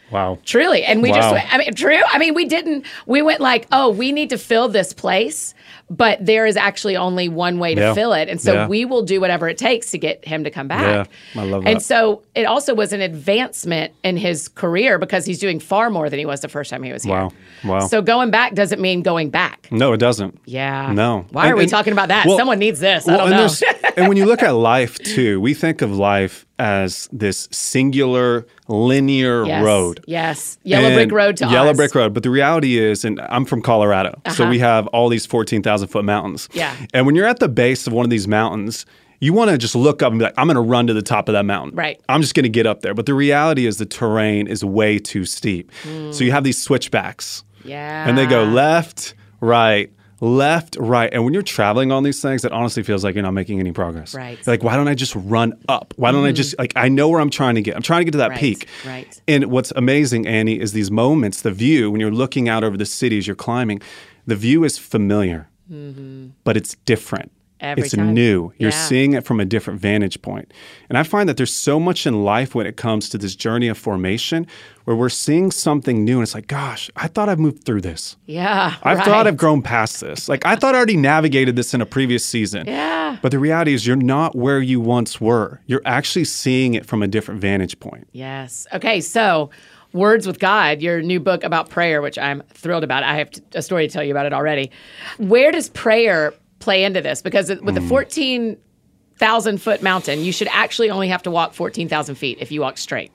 Wow. 0.10 0.40
Truly. 0.46 0.84
And 0.84 1.04
we 1.04 1.12
Wow. 1.12 1.16
just, 1.34 1.54
I 1.54 1.58
mean, 1.58 1.74
true. 1.76 2.00
I 2.12 2.18
mean, 2.18 2.34
we 2.34 2.46
didn't, 2.46 2.86
we 3.08 3.22
went 3.22 3.42
like, 3.42 3.68
oh, 3.72 3.90
we 3.90 4.12
need 4.12 4.30
to 4.30 4.38
fill 4.38 4.70
this 4.70 4.94
place, 4.94 5.54
but 5.90 6.18
there 6.26 6.46
is 6.46 6.58
actually 6.58 6.98
only 6.98 7.30
one 7.30 7.60
way 7.60 7.74
to 7.74 7.80
Yeah. 7.82 7.94
fill 7.94 8.12
it. 8.14 8.28
And 8.28 8.42
so 8.42 8.54
Yeah. 8.54 8.68
we 8.68 8.84
will 8.84 9.04
do 9.04 9.22
whatever 9.22 9.48
it 9.48 9.58
takes 9.58 9.92
to 9.92 9.98
get 9.98 10.26
him 10.26 10.44
to 10.44 10.50
come 10.52 10.68
back. 10.68 11.08
Yeah, 11.36 11.42
I 11.42 11.46
love 11.46 11.64
And 11.66 11.78
that. 11.78 11.82
so 11.84 12.24
it 12.36 12.44
also 12.46 12.74
was 12.76 12.92
an 12.92 13.00
advancement 13.02 13.94
in 14.04 14.18
his 14.18 14.48
career 14.50 15.00
because 15.00 15.26
he's 15.26 15.40
doing 15.40 15.60
far 15.60 15.90
more 15.90 16.10
than 16.10 16.20
he 16.20 16.26
was 16.26 16.42
the 16.42 16.50
first 16.50 16.70
time 16.72 16.84
he 16.84 16.92
was 16.92 17.04
here. 17.04 17.14
Wow. 17.14 17.32
Wow. 17.64 17.80
So 17.88 18.02
going 18.02 18.32
back 18.32 18.54
doesn't 18.54 18.82
mean 18.82 19.02
going 19.02 19.30
back. 19.30 19.68
No, 19.72 19.94
it 19.94 19.98
doesn't. 20.00 20.38
Yeah. 20.46 20.92
No. 20.94 21.26
Why 21.32 21.44
And- 21.46 21.54
are 21.54 21.56
we 21.56 21.64
and- 21.64 21.72
talking 21.72 21.94
about 21.94 22.10
that? 22.10 22.26
well- 22.26 22.38
Someone 22.38 22.60
needs 22.60 22.80
this. 22.82 23.08
I 23.08 23.16
don't 23.18 23.32
and, 23.32 23.38
know. 23.62 23.92
and 23.96 24.08
when 24.10 24.18
you 24.18 24.26
look 24.26 24.44
at 24.44 24.52
life 24.56 24.98
too, 25.00 25.40
we 25.40 25.54
think 25.54 25.82
of 25.82 25.98
life 25.98 26.46
as 26.60 27.08
this 27.14 27.48
singular 27.52 28.46
linear 28.68 29.46
yes. 29.46 29.64
road. 29.64 30.04
Yes. 30.08 30.58
Yellow 30.64 30.92
brick 30.96 31.12
road 31.12 31.38
to 31.38 31.46
Yellow 31.48 31.70
Oz. 31.70 31.78
brick 31.78 31.94
road. 31.94 32.14
But 32.16 32.24
the 32.24 32.32
reality 32.32 32.80
is, 32.80 33.06
and 33.06 33.22
I'm 33.30 33.46
from 33.46 33.62
Colorado, 33.62 34.20
so 34.32 34.44
Uh-huh. 34.44 34.50
we 34.50 34.58
have 34.60 34.88
all 34.88 35.08
these 35.08 35.26
14,000 35.28 35.77
foot 35.86 36.06
mountains. 36.06 36.50
Yeah. 36.54 36.76
And 36.96 37.06
when 37.06 37.14
you're 37.14 37.28
at 37.28 37.38
the 37.38 37.48
base 37.48 37.86
of 37.86 37.94
one 37.94 38.04
of 38.06 38.10
these 38.10 38.28
mountains, 38.28 38.88
you 39.20 39.34
want 39.34 39.52
to 39.52 39.58
just 39.60 39.76
look 39.76 40.02
up 40.02 40.12
and 40.12 40.20
be 40.20 40.26
like, 40.26 40.34
I'm 40.38 40.48
going 40.48 40.56
to 40.56 40.62
run 40.62 40.88
to 40.88 40.94
the 40.94 41.02
top 41.04 41.30
of 41.30 41.34
that 41.34 41.46
mountain. 41.46 41.76
Right. 41.76 42.02
I'm 42.10 42.22
just 42.22 42.34
going 42.34 42.44
to 42.44 42.50
get 42.50 42.66
up 42.66 42.82
there. 42.82 42.94
But 42.96 43.06
the 43.06 43.14
reality 43.14 43.66
is, 43.68 43.78
the 43.78 43.86
terrain 43.86 44.48
is 44.48 44.64
way 44.64 44.98
too 44.98 45.26
steep. 45.26 45.72
Hmm. 45.84 46.12
So 46.12 46.24
you 46.24 46.32
have 46.32 46.44
these 46.44 46.60
switchbacks. 46.60 47.44
Yeah. 47.64 48.08
And 48.08 48.18
they 48.18 48.26
go 48.26 48.44
left, 48.44 49.16
right, 49.42 49.92
left, 50.22 50.78
right. 50.80 51.12
And 51.12 51.26
when 51.26 51.34
you're 51.34 51.42
traveling 51.44 51.92
on 51.92 52.04
these 52.04 52.22
things, 52.22 52.46
it 52.46 52.52
honestly 52.52 52.84
feels 52.84 53.04
like 53.04 53.16
you're 53.16 53.24
not 53.24 53.34
making 53.34 53.60
any 53.60 53.72
progress. 53.72 54.14
Right. 54.14 54.38
Like, 54.48 54.64
why 54.64 54.76
don't 54.76 54.88
I 54.88 54.94
just 54.96 55.16
run 55.16 55.54
up? 55.68 55.94
Why 55.98 56.12
don't 56.12 56.24
I 56.24 56.32
just, 56.32 56.58
like, 56.60 56.74
I 56.76 56.88
know 56.88 57.10
where 57.10 57.20
I'm 57.20 57.30
trying 57.32 57.56
to 57.56 57.62
get. 57.62 57.76
I'm 57.76 57.82
trying 57.82 58.02
to 58.02 58.06
get 58.06 58.12
to 58.12 58.18
that 58.20 58.30
Right, 58.30 58.40
peak. 58.40 58.68
right. 58.86 59.22
And 59.28 59.46
what's 59.48 59.72
amazing, 59.76 60.28
Annie, 60.28 60.60
is 60.60 60.74
these 60.74 60.92
moments, 60.92 61.42
the 61.42 61.52
view, 61.52 61.90
when 61.92 62.00
you're 62.00 62.12
looking 62.12 62.48
out 62.48 62.64
over 62.64 62.78
the 62.78 62.86
city 62.86 63.18
as 63.18 63.26
you're 63.28 63.36
climbing, 63.36 63.82
the 64.28 64.36
view 64.36 64.64
is 64.64 64.78
familiar, 64.78 65.50
but 65.70 66.58
it's 66.58 66.76
different. 66.86 67.32
Mm-hmm. 67.32 67.38
Every 67.60 67.84
it's 67.86 67.96
time. 67.96 68.14
new. 68.14 68.54
You're 68.60 68.70
Yeah. 68.70 68.88
seeing 68.88 69.14
it 69.14 69.26
from 69.26 69.40
a 69.40 69.46
different 69.46 69.80
vantage 69.82 70.22
point. 70.22 70.54
And 70.90 70.98
I 70.98 71.02
find 71.02 71.28
that 71.28 71.38
there's 71.38 71.54
so 71.54 71.80
much 71.80 72.06
in 72.06 72.24
life 72.24 72.54
when 72.54 72.68
it 72.68 72.78
comes 72.78 73.10
to 73.10 73.18
this 73.18 73.36
journey 73.36 73.68
of 73.68 73.80
formation 73.80 74.46
where 74.84 74.96
we're 74.96 75.10
seeing 75.10 75.50
something 75.50 76.06
new 76.06 76.18
and 76.18 76.24
it's 76.24 76.36
like, 76.36 76.46
gosh, 76.46 76.92
I 76.96 77.08
thought 77.08 77.30
I've 77.30 77.40
moved 77.40 77.64
through 77.64 77.82
this. 77.82 78.16
Yeah. 78.28 78.76
I 78.84 78.94
right. 78.94 79.04
thought 79.04 79.26
I've 79.26 79.38
grown 79.38 79.64
past 79.64 80.02
this. 80.02 80.30
Like 80.30 80.46
I 80.46 80.56
thought 80.56 80.76
I 80.76 80.78
already 80.78 80.98
navigated 80.98 81.56
this 81.56 81.74
in 81.74 81.82
a 81.82 81.86
previous 81.88 82.24
season. 82.24 82.68
Yeah. 82.68 83.18
But 83.24 83.32
the 83.32 83.40
reality 83.40 83.74
is 83.74 83.88
you're 83.88 83.96
not 83.96 84.36
where 84.36 84.62
you 84.62 84.80
once 84.80 85.20
were. 85.20 85.60
You're 85.66 85.82
actually 85.84 86.26
seeing 86.26 86.76
it 86.76 86.86
from 86.86 87.02
a 87.02 87.08
different 87.08 87.42
vantage 87.42 87.80
point. 87.80 88.08
Yes. 88.12 88.68
Okay. 88.72 89.02
So, 89.02 89.50
Words 89.94 90.28
with 90.28 90.40
God, 90.40 90.82
your 90.82 91.02
new 91.02 91.20
book 91.20 91.44
about 91.44 91.70
prayer, 91.70 92.02
which 92.02 92.18
I'm 92.18 92.44
thrilled 92.54 92.84
about. 92.84 93.04
I 93.04 93.16
have 93.16 93.30
a 93.54 93.62
story 93.62 93.88
to 93.88 93.94
tell 93.94 94.04
you 94.04 94.12
about 94.12 94.26
it 94.26 94.34
already. 94.34 94.72
Where 95.18 95.52
does 95.52 95.70
prayer 95.70 96.34
play 96.60 96.84
into 96.84 97.02
this? 97.02 97.22
Because 97.22 97.50
with 97.50 97.76
the 97.76 97.82
hmm. 97.82 97.88
14,000 97.88 99.62
foot 99.62 99.82
mountain, 99.82 100.24
you 100.24 100.32
should 100.32 100.50
actually 100.52 100.90
only 100.90 101.08
have 101.08 101.24
to 101.24 101.32
walk 101.32 101.54
14,000 101.54 102.16
feet 102.16 102.38
if 102.42 102.52
you 102.52 102.62
walk 102.62 102.78
straight. 102.78 103.12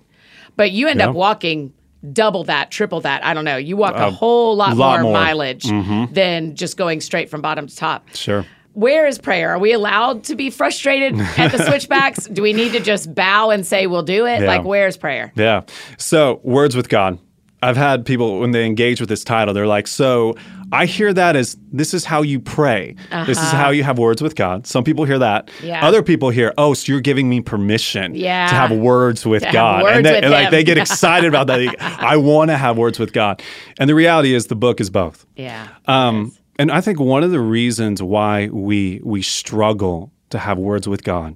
But 0.57 0.71
you 0.73 0.89
end 0.89 1.01
Yeah. 1.01 1.11
up 1.11 1.15
walking 1.15 1.73
double 2.13 2.45
that, 2.45 2.71
triple 2.71 3.01
that. 3.03 3.25
I 3.25 3.33
don't 3.35 3.45
know. 3.45 3.57
You 3.57 3.77
walk 3.77 3.95
a 3.95 4.07
A 4.07 4.11
whole 4.11 4.57
lot, 4.57 4.77
lot 4.77 5.01
more, 5.01 5.03
more. 5.05 5.13
mileage 5.13 5.65
mm-hmm. 5.65 6.13
than 6.13 6.57
just 6.57 6.77
going 6.77 7.01
straight 7.01 7.31
from 7.31 7.41
bottom 7.43 7.67
to 7.69 7.77
top. 7.77 8.09
Sure. 8.15 8.45
Where 8.75 9.07
is 9.07 9.19
prayer? 9.19 9.51
Are 9.51 9.59
we 9.59 9.73
allowed 9.73 10.25
to 10.25 10.35
be 10.35 10.49
frustrated 10.51 11.19
at 11.21 11.53
the 11.53 11.65
switchbacks? 11.69 12.27
Do 12.27 12.43
we 12.43 12.53
need 12.53 12.73
to 12.73 12.81
just 12.81 13.15
bow 13.15 13.51
and 13.51 13.67
say 13.67 13.87
we'll 13.87 14.03
do 14.03 14.27
it? 14.27 14.41
Yeah. 14.41 14.47
Like, 14.47 14.65
where's 14.65 14.97
prayer? 14.97 15.33
Yeah. 15.37 15.63
So, 15.99 16.41
words 16.43 16.75
with 16.75 16.89
God. 16.89 17.19
I've 17.65 17.77
had 17.77 18.05
people 18.05 18.41
when 18.41 18.51
they 18.51 18.67
engage 18.67 18.99
with 18.99 19.09
this 19.09 19.23
title, 19.23 19.55
they're 19.55 19.69
like, 19.69 19.87
"So, 19.87 20.35
I 20.73 20.85
hear 20.87 21.13
that 21.13 21.37
as 21.37 21.57
this 21.71 21.95
is 21.95 22.05
how 22.05 22.23
you 22.23 22.41
pray. 22.41 22.97
This 23.25 23.39
is 23.39 23.51
how 23.53 23.71
you 23.71 23.85
have 23.85 23.99
words 24.01 24.21
with 24.21 24.35
God." 24.35 24.67
Some 24.67 24.83
people 24.83 25.05
hear 25.05 25.21
that. 25.21 25.49
Uh-huh. 25.49 25.67
Yeah. 25.69 25.87
Other 25.87 26.03
people 26.03 26.31
hear, 26.31 26.53
"Oh, 26.59 26.75
so 26.75 26.91
you're 26.91 27.01
giving 27.01 27.29
me 27.29 27.41
permission 27.41 28.17
Yeah. 28.17 28.49
to 28.49 28.55
have 28.57 28.73
words 28.73 29.25
with 29.25 29.45
To 29.45 29.53
God." 29.53 29.85
words 29.85 29.97
and 29.99 30.05
they, 30.07 30.13
with 30.15 30.25
and, 30.25 30.33
like 30.33 30.51
they 30.51 30.65
get 30.65 30.77
excited 30.87 31.29
about 31.29 31.47
that. 31.47 31.77
I 31.81 32.17
want 32.17 32.51
to 32.51 32.57
have 32.57 32.77
words 32.79 32.99
with 32.99 33.13
God. 33.13 33.41
And 33.79 33.89
the 33.89 33.95
reality 33.95 34.35
is 34.35 34.49
the 34.49 34.57
book 34.57 34.81
is 34.81 34.91
both. 34.91 35.25
Yeah. 35.37 35.69
Um, 35.87 36.33
and 36.63 36.71
I 36.71 36.81
think 36.81 37.01
one 37.01 37.25
of 37.25 37.33
the 37.33 37.41
reasons 37.41 38.01
why 38.01 38.47
we 38.47 39.01
we 39.03 39.21
struggle 39.21 40.13
to 40.31 40.39
have 40.39 40.59
words 40.59 40.87
with 40.87 41.03
God 41.03 41.35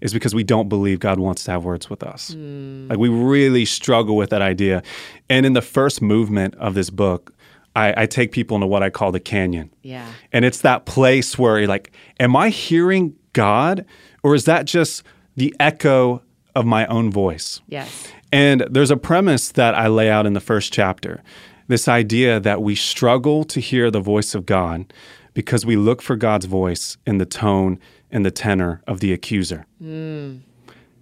is 0.00 0.14
because 0.14 0.34
we 0.34 0.44
don't 0.44 0.70
believe 0.70 0.98
God 0.98 1.18
wants 1.20 1.44
to 1.44 1.50
have 1.50 1.62
words 1.62 1.90
with 1.90 2.02
us. 2.02 2.32
Hmm. 2.32 2.88
Like 2.88 2.98
we 2.98 3.10
really 3.10 3.66
struggle 3.66 4.16
with 4.16 4.30
that 4.30 4.40
idea. 4.40 4.82
And 5.28 5.44
in 5.44 5.52
the 5.52 5.60
first 5.60 6.00
movement 6.00 6.54
of 6.54 6.72
this 6.72 6.88
book, 6.88 7.34
I, 7.74 8.04
I 8.04 8.06
take 8.06 8.32
people 8.32 8.54
into 8.54 8.66
what 8.66 8.82
I 8.82 8.88
call 8.88 9.12
the 9.12 9.20
canyon. 9.20 9.74
Yeah. 9.82 10.10
And 10.32 10.46
it's 10.46 10.62
that 10.62 10.86
place 10.86 11.38
where 11.38 11.58
you're 11.58 11.68
like, 11.68 11.92
am 12.18 12.34
I 12.34 12.48
hearing 12.48 13.14
God 13.34 13.84
or 14.22 14.34
is 14.34 14.46
that 14.46 14.64
just 14.64 15.02
the 15.36 15.54
echo 15.60 16.22
of 16.54 16.64
my 16.64 16.86
own 16.86 17.10
voice? 17.10 17.60
Yes. 17.68 18.08
And 18.32 18.64
there's 18.70 18.90
a 18.90 18.96
premise 18.96 19.52
that 19.52 19.74
I 19.74 19.88
lay 19.88 20.08
out 20.08 20.24
in 20.24 20.32
the 20.32 20.40
first 20.40 20.72
chapter 20.72 21.22
this 21.68 21.88
idea 21.88 22.40
that 22.40 22.62
we 22.62 22.74
struggle 22.74 23.44
to 23.44 23.60
hear 23.60 23.90
the 23.90 24.00
voice 24.00 24.34
of 24.34 24.46
God 24.46 24.92
because 25.34 25.66
we 25.66 25.76
look 25.76 26.00
for 26.00 26.16
God's 26.16 26.46
voice 26.46 26.96
in 27.06 27.18
the 27.18 27.26
tone 27.26 27.78
and 28.10 28.24
the 28.24 28.30
tenor 28.30 28.82
of 28.86 29.00
the 29.00 29.12
accuser. 29.12 29.66
Mm. 29.82 30.40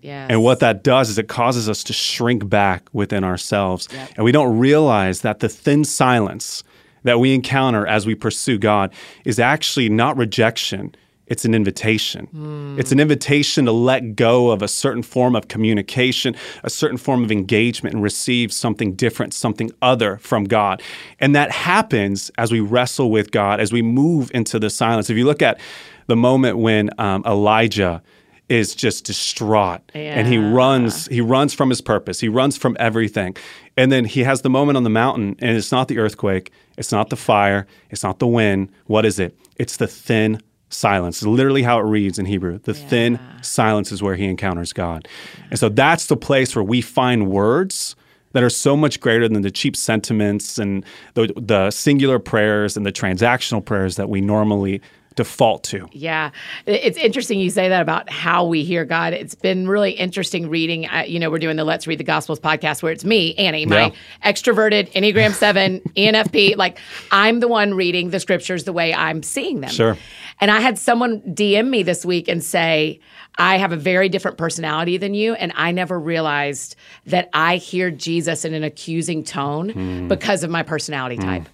Yes. 0.00 0.28
And 0.30 0.42
what 0.42 0.60
that 0.60 0.84
does 0.84 1.08
is 1.08 1.16
it 1.16 1.28
causes 1.28 1.68
us 1.68 1.82
to 1.84 1.94
shrink 1.94 2.46
back 2.48 2.88
within 2.92 3.24
ourselves. 3.24 3.88
Yep. 3.90 4.10
And 4.16 4.24
we 4.24 4.32
don't 4.32 4.58
realize 4.58 5.22
that 5.22 5.40
the 5.40 5.48
thin 5.48 5.84
silence 5.84 6.62
that 7.04 7.20
we 7.20 7.32
encounter 7.32 7.86
as 7.86 8.06
we 8.06 8.14
pursue 8.14 8.58
God 8.58 8.92
is 9.24 9.38
actually 9.38 9.88
not 9.88 10.16
rejection, 10.16 10.94
it's 11.26 11.44
an 11.44 11.54
invitation. 11.54 12.26
Hmm. 12.26 12.76
It's 12.78 12.92
an 12.92 13.00
invitation 13.00 13.64
to 13.64 13.72
let 13.72 14.14
go 14.14 14.50
of 14.50 14.62
a 14.62 14.68
certain 14.68 15.02
form 15.02 15.34
of 15.34 15.48
communication, 15.48 16.36
a 16.62 16.70
certain 16.70 16.98
form 16.98 17.24
of 17.24 17.32
engagement, 17.32 17.94
and 17.94 18.02
receive 18.02 18.52
something 18.52 18.94
different, 18.94 19.32
something 19.32 19.70
other 19.80 20.18
from 20.18 20.44
God. 20.44 20.82
And 21.20 21.34
that 21.34 21.50
happens 21.50 22.30
as 22.36 22.52
we 22.52 22.60
wrestle 22.60 23.10
with 23.10 23.30
God, 23.30 23.60
as 23.60 23.72
we 23.72 23.82
move 23.82 24.30
into 24.34 24.58
the 24.58 24.70
silence. 24.70 25.08
If 25.08 25.16
you 25.16 25.24
look 25.24 25.42
at 25.42 25.58
the 26.06 26.16
moment 26.16 26.58
when 26.58 26.90
um, 26.98 27.22
Elijah 27.24 28.02
is 28.50 28.74
just 28.74 29.06
distraught 29.06 29.80
and 29.94 30.28
he 30.28 30.36
runs 30.36 31.06
he 31.06 31.22
runs 31.22 31.54
from 31.54 31.70
his 31.70 31.80
purpose 31.80 32.20
he 32.20 32.28
runs 32.28 32.58
from 32.58 32.76
everything 32.78 33.34
and 33.74 33.90
then 33.90 34.04
he 34.04 34.22
has 34.22 34.42
the 34.42 34.50
moment 34.50 34.76
on 34.76 34.84
the 34.84 34.90
mountain 34.90 35.34
and 35.38 35.56
it's 35.56 35.72
not 35.72 35.88
the 35.88 35.98
earthquake 35.98 36.52
it's 36.76 36.92
not 36.92 37.08
the 37.08 37.16
fire 37.16 37.66
it's 37.88 38.02
not 38.02 38.18
the 38.18 38.26
wind 38.26 38.68
what 38.84 39.06
is 39.06 39.18
it 39.18 39.34
it's 39.56 39.78
the 39.78 39.86
thin 39.86 40.38
silence 40.70 41.18
It's 41.18 41.26
literally 41.26 41.62
how 41.62 41.78
it 41.78 41.84
reads 41.84 42.18
in 42.18 42.26
hebrew 42.26 42.58
the 42.58 42.74
thin 42.74 43.18
silence 43.42 43.92
is 43.92 44.02
where 44.02 44.16
he 44.16 44.24
encounters 44.24 44.72
god. 44.72 45.08
And 45.50 45.58
so 45.58 45.68
that's 45.68 46.06
the 46.06 46.16
place 46.16 46.56
where 46.56 46.64
we 46.64 46.80
find 46.80 47.28
words 47.28 47.96
that 48.32 48.42
are 48.42 48.50
so 48.50 48.76
much 48.76 49.00
greater 49.00 49.28
than 49.28 49.42
the 49.42 49.50
cheap 49.50 49.76
sentiments 49.76 50.58
and 50.58 50.84
the, 51.14 51.32
the 51.36 51.70
singular 51.70 52.18
prayers 52.18 52.76
and 52.76 52.84
the 52.84 52.92
transactional 52.92 53.64
prayers 53.64 53.96
that 53.96 54.08
we 54.08 54.20
normally 54.20 54.82
default 55.16 55.64
to 55.64 55.88
Yeah, 55.92 56.30
it's 56.66 56.98
interesting 56.98 57.38
you 57.40 57.50
say 57.50 57.68
that 57.68 57.80
about 57.82 58.10
how 58.10 58.44
we 58.46 58.64
hear 58.64 58.84
God. 58.84 59.12
It's 59.12 59.34
been 59.34 59.68
really 59.68 59.92
interesting 59.92 60.48
reading. 60.48 60.86
Uh, 60.88 61.04
you 61.06 61.18
know, 61.18 61.30
we're 61.30 61.38
doing 61.38 61.56
the 61.56 61.64
Let's 61.64 61.86
Read 61.86 61.98
the 62.00 62.04
Gospels 62.04 62.40
podcast 62.40 62.82
where 62.82 62.92
it's 62.92 63.04
me, 63.04 63.34
Annie, 63.36 63.66
my 63.66 63.86
Yeah. 63.86 63.90
extroverted 64.32 64.90
Enneagram 64.92 65.32
Seven, 65.34 65.80
E 65.96 66.06
ENFP. 66.10 66.56
Like 66.56 66.78
I'm 67.10 67.40
the 67.40 67.48
one 67.48 67.74
reading 67.74 68.10
the 68.10 68.20
scriptures 68.20 68.64
the 68.64 68.72
way 68.72 68.92
I'm 68.94 69.22
seeing 69.22 69.60
them. 69.60 69.70
Sure. 69.70 69.96
And 70.40 70.50
I 70.50 70.60
had 70.60 70.78
someone 70.78 71.20
DM 71.22 71.68
me 71.70 71.82
this 71.84 72.04
week 72.04 72.26
and 72.28 72.42
say, 72.42 73.00
I 73.36 73.56
have 73.58 73.72
a 73.72 73.76
very 73.76 74.08
different 74.08 74.36
personality 74.36 74.96
than 74.96 75.14
you. 75.14 75.34
And 75.34 75.52
I 75.56 75.70
never 75.72 75.98
realized 75.98 76.76
that 77.06 77.28
I 77.32 77.56
hear 77.56 77.90
Jesus 77.90 78.44
in 78.44 78.52
an 78.54 78.64
accusing 78.64 79.22
tone 79.24 79.70
Hmm. 79.70 80.08
because 80.08 80.42
of 80.42 80.50
my 80.50 80.62
personality 80.62 81.16
type. 81.16 81.48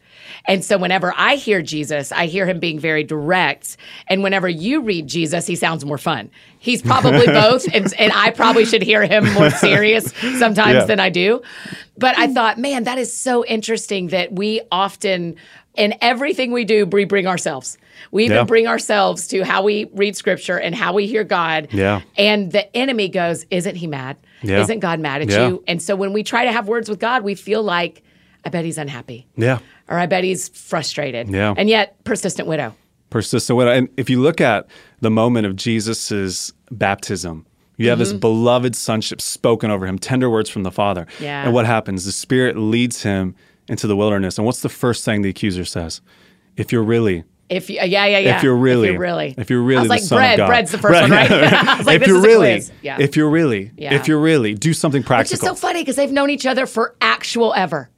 And 0.47 0.65
so 0.65 0.79
whenever 0.79 1.13
I 1.17 1.37
hear 1.37 1.63
Jesus, 1.63 2.13
I 2.13 2.27
hear 2.27 2.47
him 2.47 2.59
being 2.59 2.79
very 2.79 3.05
direct. 3.05 3.77
And 4.09 4.23
whenever 4.23 4.49
you 4.49 4.81
read 4.81 5.07
Jesus, 5.07 5.47
he 5.47 5.57
sounds 5.57 5.85
more 5.85 5.99
fun. 5.99 6.31
He's 6.59 6.83
probably 6.83 7.27
both. 7.27 7.67
And, 7.73 7.93
and 7.99 8.13
I 8.13 8.31
probably 8.31 8.65
should 8.65 8.83
hear 8.83 9.05
him 9.05 9.33
more 9.35 9.51
serious 9.67 10.13
sometimes 10.39 10.75
Yeah. 10.75 10.85
than 10.85 11.01
I 11.01 11.11
do. 11.11 11.43
But 11.99 12.19
I 12.19 12.27
mm. 12.27 12.35
thought, 12.35 12.59
man, 12.59 12.85
that 12.85 12.99
is 12.99 13.13
so 13.13 13.45
interesting 13.45 14.09
that 14.09 14.33
we 14.33 14.63
often, 14.73 15.37
in 15.75 15.95
everything 16.01 16.53
we 16.53 16.65
do, 16.65 16.87
we 16.87 17.05
bring 17.05 17.27
ourselves. 17.27 17.79
We 18.11 18.25
even 18.25 18.39
Yeah. 18.39 18.45
bring 18.45 18.67
ourselves 18.67 19.29
to 19.29 19.45
how 19.45 19.63
we 19.63 19.91
read 19.93 20.17
scripture 20.17 20.59
and 20.59 20.75
how 20.75 20.95
we 20.95 21.07
hear 21.07 21.25
God. 21.25 21.69
Yeah. 21.73 22.01
And 22.17 22.51
the 22.51 22.75
enemy 22.77 23.09
goes, 23.09 23.45
Isn't 23.51 23.77
he 23.77 23.87
mad? 23.87 24.17
Yeah. 24.43 24.61
Isn't 24.61 24.81
God 24.81 25.01
mad 25.01 25.21
at 25.23 25.29
you? 25.29 25.63
And 25.69 25.83
so 25.83 25.95
when 25.95 26.15
we 26.15 26.23
try 26.23 26.45
to 26.47 26.53
have 26.53 26.67
words 26.67 26.89
with 26.89 26.99
God, 26.99 27.23
we 27.25 27.35
feel 27.35 27.63
like, 27.63 28.03
I 28.43 28.49
bet 28.49 28.65
he's 28.65 28.79
unhappy 28.79 29.27
yeah 29.37 29.59
or 29.91 29.99
I 29.99 30.07
bet 30.07 30.25
he's 30.25 30.49
frustrated. 30.51 31.29
Yeah. 31.29 31.55
And 31.57 31.69
yet, 31.69 32.03
persistent 32.05 32.49
widow. 32.49 32.75
persistent 33.11 33.57
widow. 33.57 33.73
And 33.73 33.89
if 33.97 34.09
you 34.09 34.21
look 34.23 34.41
at 34.41 34.67
the 35.01 35.11
moment 35.11 35.47
of 35.47 35.57
Jesus's 35.57 36.53
baptism, 36.71 37.47
You 37.77 37.89
have 37.89 37.99
this 37.99 38.11
mm-hmm. 38.11 38.19
beloved 38.19 38.77
sonship 38.77 39.21
spoken 39.23 39.71
over 39.71 39.87
him, 39.87 39.99
tender 39.99 40.29
words 40.29 40.51
from 40.51 40.63
the 40.65 40.71
Father. 40.71 41.07
Yeah. 41.19 41.45
And 41.45 41.55
what 41.55 41.65
happens? 41.67 42.05
The 42.05 42.13
Spirit 42.13 42.57
leads 42.57 43.03
him 43.03 43.35
into 43.69 43.87
the 43.87 43.97
wilderness. 43.97 44.37
And 44.37 44.45
what's 44.45 44.61
the 44.61 44.69
first 44.69 45.03
thing 45.05 45.23
the 45.23 45.31
accuser 45.31 45.65
says? 45.65 46.03
If 46.57 46.73
you're 46.73 46.83
really 46.83 47.25
If 47.49 47.71
you, 47.71 47.77
yeah, 47.77 47.87
yeah, 48.05 48.19
yeah. 48.19 48.37
if 48.37 48.43
you're 48.43 48.55
really, 48.55 48.89
if 48.89 48.93
you're 48.93 49.01
really, 49.01 49.35
if 49.39 49.49
you're 49.49 49.63
really 49.63 49.89
I 49.89 49.95
was 49.95 50.11
like 50.13 50.37
bread. 50.37 50.47
Bread's 50.47 50.73
the 50.73 50.79
first 50.79 51.01
one, 51.01 51.11
right? 51.11 51.31
Like, 51.87 52.03
if 52.03 52.07
you're 52.07 52.21
really. 52.21 52.63
Yeah. 52.83 52.99
if 53.01 53.17
you're 53.17 53.31
really, 53.31 53.73
Yeah. 53.79 53.95
if 53.95 54.07
you're 54.07 54.21
really, 54.21 54.55
do 54.55 54.73
something 54.75 55.03
practical. 55.03 55.37
Which 55.37 55.55
is 55.55 55.61
so 55.61 55.67
funny 55.67 55.81
because 55.81 55.97
they've 55.97 56.13
known 56.13 56.29
each 56.31 56.45
other 56.47 56.67
for 56.67 56.95
actual 57.01 57.55
ever. 57.55 57.89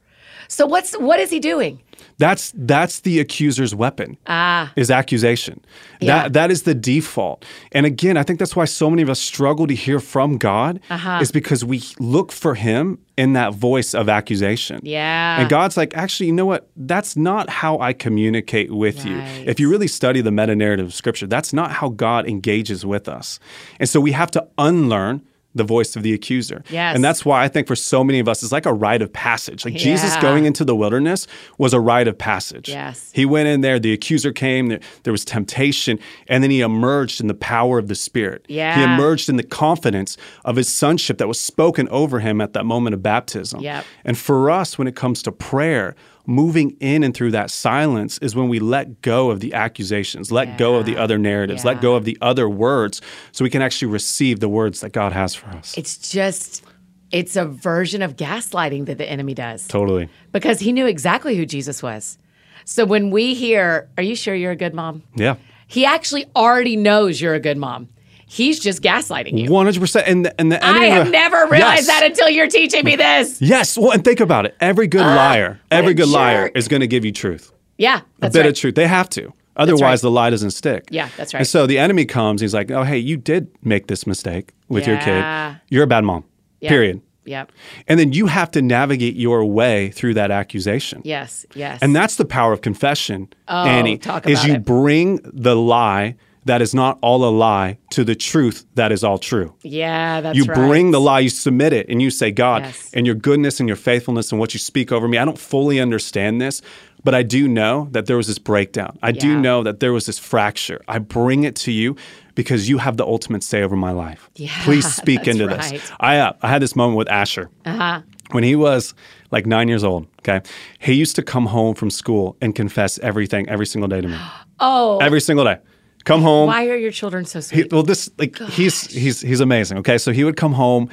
So 0.53 0.67
what's 0.67 0.93
what 0.99 1.19
is 1.19 1.31
he 1.31 1.41
doing? 1.41 1.81
That's 2.19 2.53
that's 2.55 3.01
the 3.01 3.21
accuser's 3.21 3.75
weapon. 3.75 4.19
Ah, 4.27 4.71
is 4.77 4.91
accusation. 4.91 5.65
Yeah. 6.01 6.25
That 6.25 6.33
that 6.35 6.51
is 6.51 6.65
the 6.65 6.75
default. 6.75 7.45
And 7.73 7.87
again, 7.87 8.19
I 8.19 8.23
think 8.23 8.39
that's 8.39 8.55
why 8.55 8.67
so 8.67 8.91
many 8.91 9.03
of 9.03 9.09
us 9.09 9.19
struggle 9.19 9.67
to 9.67 9.75
hear 9.75 9.99
from 9.99 10.37
God. 10.37 10.81
Uh-huh. 10.91 11.21
Is 11.23 11.33
because 11.33 11.65
we 11.65 11.83
look 11.99 12.33
for 12.33 12.55
Him 12.55 12.99
in 13.17 13.33
that 13.33 13.55
voice 13.55 13.95
of 13.95 14.11
accusation. 14.11 14.81
Yeah. 14.83 15.41
And 15.41 15.49
God's 15.49 15.77
like, 15.77 15.97
actually, 15.97 16.27
you 16.27 16.33
know 16.33 16.47
what? 16.47 16.69
That's 16.77 17.17
not 17.17 17.49
how 17.49 17.79
I 17.79 17.95
communicate 17.95 18.71
with 18.73 19.07
you. 19.07 19.19
If 19.47 19.59
you 19.59 19.71
really 19.71 19.89
study 19.89 20.21
the 20.21 20.31
meta 20.31 20.55
narrative 20.55 20.87
of 20.87 20.95
Scripture, 20.95 21.27
that's 21.27 21.53
not 21.53 21.73
how 21.73 21.89
God 21.89 22.29
engages 22.29 22.85
with 22.85 23.09
us. 23.09 23.39
And 23.81 23.89
so 23.89 24.01
we 24.01 24.13
have 24.13 24.31
to 24.33 24.47
unlearn 24.59 25.23
the 25.55 25.65
voice 25.65 25.97
of 25.97 26.03
the 26.03 26.13
accuser. 26.13 26.63
Yes. 26.71 26.95
And 26.95 27.05
that's 27.05 27.25
why 27.25 27.43
I 27.43 27.49
think 27.49 27.67
for 27.67 27.77
so 27.77 28.03
many 28.03 28.19
of 28.19 28.29
us, 28.29 28.43
it's 28.43 28.53
like 28.53 28.67
a 28.67 28.73
rite 28.73 29.03
of 29.03 29.13
passage. 29.13 29.65
Like 29.65 29.75
Jesus 29.75 30.17
going 30.17 30.45
into 30.45 30.65
the 30.65 30.75
wilderness 30.75 31.27
was 31.59 31.75
a 31.75 31.81
rite 31.81 32.09
of 32.09 32.17
passage. 32.17 32.69
Yes. 32.69 33.11
He 33.15 33.27
went 33.27 33.49
in 33.49 33.61
there, 33.61 33.79
the 33.79 33.93
accuser 33.93 34.33
came, 34.33 34.69
there, 34.69 34.81
there 35.03 35.13
was 35.13 35.25
temptation, 35.25 35.99
and 36.29 36.43
then 36.43 36.51
he 36.51 36.61
emerged 36.61 37.21
in 37.21 37.27
the 37.27 37.35
power 37.35 37.79
of 37.79 37.89
the 37.89 37.95
Spirit. 37.95 38.47
Yeah. 38.49 38.77
He 38.77 38.83
emerged 38.83 39.29
in 39.29 39.37
the 39.37 39.43
confidence 39.43 40.17
of 40.45 40.57
his 40.57 40.69
sonship 40.69 41.19
that 41.19 41.29
was 41.29 41.39
spoken 41.39 41.89
over 41.89 42.21
him 42.21 42.41
at 42.41 42.53
that 42.55 42.65
moment 42.65 42.95
of 42.95 43.03
baptism. 43.03 43.61
Yep. 43.61 43.85
And 44.05 44.17
for 44.17 44.51
us, 44.51 44.79
when 44.79 44.89
it 44.89 44.97
comes 44.97 45.23
to 45.23 45.33
prayer, 45.33 45.95
moving 46.27 46.77
in 46.81 47.03
and 47.03 47.15
through 47.15 47.33
that 47.33 47.51
silence 47.51 48.19
is 48.19 48.35
when 48.37 48.49
we 48.49 48.59
let 48.61 49.03
go 49.03 49.31
of 49.31 49.41
the 49.41 49.53
accusations, 49.55 50.31
let 50.31 50.57
go 50.59 50.77
of 50.77 50.87
the 50.87 50.97
other 50.97 51.19
narratives, 51.19 51.65
Yeah. 51.65 51.73
let 51.73 51.81
go 51.83 51.95
of 51.95 52.05
the 52.05 52.17
other 52.21 52.49
words 52.49 53.01
so 53.33 53.45
we 53.45 53.51
can 53.51 53.63
actually 53.63 53.91
receive 53.91 54.41
the 54.41 54.49
words 54.49 54.81
that 54.81 54.93
God 54.93 55.13
has 55.13 55.35
for 55.35 55.49
us. 55.49 55.75
It's 55.77 56.11
just 56.11 56.63
it's 57.11 57.37
a 57.37 57.45
version 57.45 58.01
of 58.01 58.17
gaslighting 58.17 58.87
that 58.87 58.97
the 58.97 59.09
enemy 59.11 59.35
does. 59.35 59.67
totally. 59.69 60.09
Because 60.33 60.61
he 60.61 60.73
knew 60.73 60.87
exactly 60.87 61.37
who 61.37 61.45
Jesus 61.45 61.83
was. 61.83 62.17
So 62.65 62.87
when 62.87 63.11
we 63.11 63.35
hear, 63.35 63.89
"Are 63.99 64.03
you 64.03 64.15
sure 64.17 64.35
you're 64.35 64.53
a 64.53 64.57
good 64.57 64.73
mom?" 64.73 65.03
Yeah. 65.15 65.35
He 65.67 65.85
actually 65.85 66.27
already 66.37 66.77
knows 66.77 67.21
you're 67.21 67.35
a 67.35 67.41
good 67.41 67.57
mom. 67.59 67.89
He's 68.33 68.59
just 68.59 68.81
gaslighting 68.83 69.39
you. 69.39 69.51
One 69.51 69.67
hundred 69.67 69.81
percent, 69.81 70.09
and 70.09 70.25
the, 70.25 70.41
and 70.41 70.51
the 70.51 70.65
I 70.65 70.85
have 70.87 71.11
never 71.11 71.47
realized 71.51 71.87
Yes. 71.87 71.87
that 71.89 72.03
until 72.07 72.31
you're 72.31 72.49
teaching 72.49 72.83
me 72.85 72.97
this. 72.97 73.43
Yes. 73.43 73.77
Well, 73.77 73.91
and 73.93 74.03
think 74.03 74.21
about 74.21 74.47
it. 74.47 74.57
Every 74.59 74.87
good 74.87 75.03
liar, 75.05 75.61
every 75.71 75.93
good 75.93 76.09
liar 76.09 76.51
is 76.55 76.67
going 76.67 76.81
to 76.81 76.87
give 76.87 77.05
you 77.05 77.13
truth. 77.13 77.53
Yeah, 77.77 78.01
A 78.23 78.31
bit 78.31 78.39
right. 78.41 78.47
of 78.47 78.55
truth. 78.55 78.75
They 78.75 78.87
have 78.87 79.09
to. 79.11 79.33
Otherwise, 79.57 79.83
right. 79.83 80.01
the 80.01 80.11
lie 80.11 80.31
doesn't 80.31 80.53
stick. 80.53 80.85
Yeah, 80.91 81.09
that's 81.19 81.35
right. 81.35 81.41
And 81.41 81.47
so 81.47 81.67
the 81.67 81.79
enemy 81.79 82.07
comes. 82.07 82.41
He's 82.41 82.55
like, 82.55 82.71
"Oh, 82.71 82.85
hey, 82.85 82.97
you 82.99 83.19
did 83.19 83.49
make 83.63 83.87
this 83.89 84.07
mistake 84.07 84.53
with 84.69 84.87
your 84.87 84.97
kid. 84.99 85.23
You're 85.69 85.85
a 85.85 85.87
bad 85.87 86.05
mom. 86.05 86.25
Yeah. 86.61 86.71
Period." 86.71 87.03
Yep. 87.25 87.53
And 87.87 88.01
then 88.01 88.13
you 88.13 88.27
have 88.27 88.51
to 88.53 88.63
navigate 88.63 89.15
your 89.15 89.45
way 89.45 89.91
through 89.91 90.15
that 90.15 90.31
accusation. 90.33 91.03
Yes. 91.05 91.47
Yes. 91.55 91.79
And 91.83 91.95
that's 91.95 92.17
the 92.17 92.25
power 92.25 92.53
of 92.53 92.63
confession, 92.63 93.29
Oh, 93.47 93.65
Annie. 93.65 93.97
talk 93.99 94.27
is 94.27 94.45
you 94.45 94.55
it. 94.55 94.65
bring 94.65 95.21
the 95.23 95.55
lie 95.55 96.17
that 96.45 96.61
is 96.63 96.75
not 96.75 96.99
all 97.03 97.25
a 97.25 97.31
lie 97.31 97.79
to 97.91 98.03
the 98.05 98.15
truth 98.15 98.67
that 98.75 98.91
is 98.93 99.05
all 99.05 99.19
true. 99.19 99.55
yeah, 99.63 100.21
that's 100.21 100.37
You 100.37 100.45
right. 100.45 100.57
bring 100.57 100.91
the 100.91 101.01
lie, 101.01 101.21
you 101.21 101.29
submit 101.29 101.73
it, 101.73 101.89
and 101.89 102.03
you 102.03 102.11
say, 102.11 102.31
God, 102.33 102.63
Yes. 102.63 102.91
and 102.95 103.07
your 103.07 103.15
goodness 103.15 103.61
and 103.61 103.69
your 103.69 103.77
faithfulness 103.77 104.33
and 104.33 104.41
what 104.41 104.53
you 104.55 104.59
speak 104.59 104.91
over 104.93 105.07
me, 105.07 105.19
I 105.19 105.25
don't 105.25 105.39
fully 105.39 105.79
understand 105.81 106.41
this, 106.41 106.61
but 107.05 107.15
I 107.15 107.23
do 107.23 107.47
know 107.49 107.89
that 107.93 108.07
there 108.07 108.17
was 108.17 108.27
this 108.27 108.39
breakdown. 108.39 108.99
I 109.03 109.13
do 109.13 109.39
know 109.39 109.63
that 109.63 109.81
there 109.81 109.93
was 109.93 110.07
this 110.07 110.19
fracture. 110.19 110.81
I 110.89 110.99
bring 110.99 111.45
it 111.45 111.55
to 111.57 111.73
you 111.73 111.97
because 112.35 112.69
you 112.69 112.79
have 112.79 112.97
the 112.97 113.05
ultimate 113.07 113.43
say 113.45 113.63
over 113.63 113.77
my 113.77 113.91
life. 113.93 114.29
Yeah, 114.37 114.51
Please 114.65 114.93
speak 115.03 115.29
into 115.29 115.47
right. 115.47 115.71
this. 115.73 115.93
I, 116.01 116.19
uh, 116.19 116.33
I 116.43 116.49
had 116.49 116.63
this 116.63 116.75
moment 116.75 116.97
with 116.99 117.09
Asher. 117.11 117.51
Uh-huh. 117.65 118.03
When 118.31 118.45
he 118.45 118.57
was 118.57 118.95
like 119.31 119.45
nine 119.47 119.69
years 119.69 119.85
old, 119.85 120.07
okay, 120.21 120.41
he 120.79 120.95
used 120.95 121.15
to 121.17 121.23
come 121.23 121.47
home 121.47 121.75
from 121.75 121.91
school 121.91 122.37
and 122.41 122.55
confess 122.55 122.99
everything 123.01 123.49
every 123.49 123.67
single 123.67 123.89
day 123.89 124.01
to 124.01 124.09
me. 124.09 124.19
Oh, 124.65 124.99
every 124.99 125.21
single 125.21 125.45
day. 125.45 125.59
Come 126.05 126.23
home. 126.23 126.47
why 126.49 126.67
are 126.69 126.77
your 126.77 126.91
children 126.91 127.25
so 127.25 127.39
He, 127.39 127.43
sweet? 127.43 127.73
well, 127.73 127.83
this 127.83 128.11
like 128.19 128.37
he's 128.39 128.87
he's 128.93 129.21
he's 129.21 129.41
amazing. 129.41 129.79
Okay, 129.79 129.99
so 129.99 130.13
he 130.13 130.25
would 130.25 130.37
come 130.37 130.53
home 130.53 130.89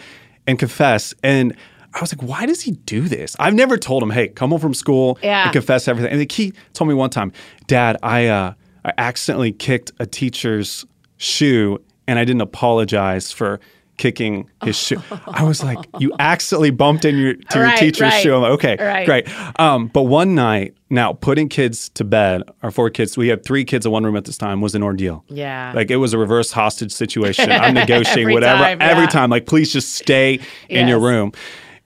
and 0.48 0.58
confess, 0.60 1.14
and 1.24 1.56
I 1.94 2.02
was 2.02 2.14
like, 2.16 2.22
why 2.28 2.46
does 2.46 2.62
he 2.62 2.72
do 2.72 3.02
this? 3.08 3.36
I've 3.40 3.56
never 3.56 3.76
told 3.78 4.04
him, 4.04 4.12
hey, 4.12 4.28
come 4.28 4.52
home 4.52 4.60
from 4.60 4.74
school 4.76 5.18
Yeah. 5.24 5.44
and 5.46 5.54
confess 5.54 5.88
everything. 5.88 6.12
And 6.12 6.20
like, 6.20 6.32
he 6.32 6.54
told 6.74 6.88
me 6.88 6.94
one 6.94 7.10
time, 7.10 7.32
Dad, 7.68 7.98
I 8.04 8.28
uh, 8.28 8.54
I 8.86 8.94
accidentally 8.98 9.52
kicked 9.52 9.92
a 10.00 10.06
teacher's 10.06 10.86
shoe, 11.18 11.80
and 12.08 12.20
I 12.20 12.26
didn't 12.26 12.42
apologize 12.42 13.32
for 13.32 13.60
kicking 14.00 14.50
his 14.64 14.76
shoe. 14.76 15.02
I 15.28 15.44
was 15.44 15.64
like, 15.64 15.78
you 16.00 16.12
accidentally 16.18 16.72
bumped 16.72 17.06
in 17.06 17.18
your 17.18 17.34
to 17.36 17.60
your 17.60 17.64
Right, 17.66 17.78
teacher's 17.78 18.02
right, 18.02 18.24
shoe. 18.24 18.34
I'm 18.34 18.42
like, 18.42 18.52
okay, 18.54 18.78
right. 18.80 19.06
great. 19.06 19.60
Um, 19.60 19.88
but 19.88 20.04
one 20.04 20.34
night, 20.34 20.74
now 20.90 21.14
putting 21.14 21.50
kids 21.50 21.90
to 21.90 22.04
bed, 22.04 22.42
our 22.64 22.72
four 22.72 22.90
kids, 22.90 23.16
we 23.18 23.28
had 23.28 23.44
three 23.46 23.64
kids 23.66 23.86
in 23.86 23.92
one 23.92 24.04
room 24.04 24.16
at 24.16 24.26
this 24.26 24.38
time, 24.38 24.62
was 24.62 24.74
an 24.74 24.82
ordeal. 24.82 25.24
Yeah. 25.28 25.74
Like 25.76 25.92
it 25.92 25.98
was 25.98 26.14
a 26.14 26.18
reverse 26.18 26.52
hostage 26.52 26.92
situation. 26.92 27.52
I'm 27.52 27.76
negotiating 27.76 28.24
Every 28.24 28.34
whatever 28.34 28.64
time, 28.64 28.82
every 28.82 29.04
yeah. 29.04 29.10
time. 29.10 29.30
Like, 29.30 29.46
please 29.46 29.72
just 29.72 29.94
stay 29.94 30.40
in 30.70 30.88
your 30.88 31.00
room. 31.00 31.34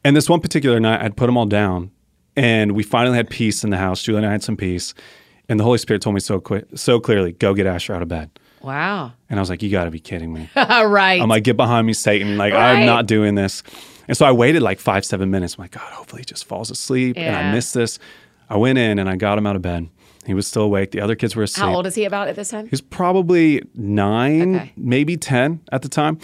And 0.06 0.15
this 0.15 0.30
one 0.30 0.39
particular 0.39 0.80
night, 0.80 1.02
I'd 1.02 1.17
put 1.17 1.26
them 1.26 1.36
all 1.36 1.45
down, 1.47 1.91
and 2.36 2.73
we 2.73 2.84
finally 2.84 3.17
had 3.17 3.30
peace 3.30 3.63
in 3.63 3.69
the 3.71 3.78
house. 3.78 4.04
Julie 4.04 4.17
and 4.19 4.26
I 4.28 4.32
had 4.32 4.43
some 4.43 4.56
peace, 4.58 4.93
and 5.49 5.60
the 5.60 5.63
Holy 5.63 5.78
Spirit 5.80 6.02
told 6.02 6.13
me 6.13 6.19
so 6.19 6.39
quick, 6.39 6.65
so 6.76 6.99
clearly, 6.99 7.32
go 7.32 7.54
get 7.54 7.65
Asher 7.65 7.93
out 7.93 8.02
of 8.02 8.08
bed. 8.08 8.30
Wow. 8.63 9.12
And 9.30 9.39
I 9.39 9.41
was 9.41 9.49
like, 9.49 9.62
you 9.62 9.69
got 9.69 9.86
to 9.86 9.91
be 9.91 9.99
kidding 9.99 10.34
me. 10.34 10.49
All 10.56 10.88
right. 10.88 11.21
I'm 11.21 11.30
like, 11.30 11.43
get 11.43 11.58
behind 11.58 11.86
me, 11.88 11.93
Satan. 11.93 12.38
Like, 12.38 12.54
Right. 12.54 12.80
I'm 12.80 12.86
not 12.86 13.06
doing 13.06 13.36
this. 13.36 13.63
And 14.08 14.17
so 14.17 14.26
I 14.26 14.32
waited 14.32 14.62
like 14.62 14.80
five, 14.80 15.06
seven 15.06 15.30
minutes. 15.32 15.56
I'm 15.58 15.63
like, 15.63 15.71
God, 15.71 15.91
hopefully 15.93 16.21
he 16.21 16.26
just 16.26 16.45
falls 16.45 16.69
asleep 16.71 17.17
and 17.17 17.36
I 17.36 17.41
Yeah. 17.41 17.52
missed 17.52 17.73
this. 17.73 17.99
I 18.49 18.58
went 18.58 18.78
in 18.78 18.99
and 18.99 19.10
I 19.10 19.15
got 19.15 19.38
him 19.38 19.47
out 19.47 19.56
of 19.56 19.62
bed. 19.62 19.88
He 20.26 20.34
was 20.34 20.47
still 20.47 20.63
awake. 20.63 20.91
The 20.91 21.02
other 21.02 21.15
kids 21.15 21.36
were 21.36 21.43
asleep. 21.43 21.65
How 21.65 21.73
old 21.76 21.86
is 21.88 21.95
he 21.95 22.06
about 22.06 22.28
at 22.30 22.36
this 22.36 22.49
time? 22.49 22.67
He's 22.69 22.82
probably 22.82 23.62
nine, 23.76 24.56
Okay. 24.56 24.73
maybe 24.78 25.17
10 25.17 25.62
at 25.71 25.82
the 25.82 25.89
time. 25.89 26.17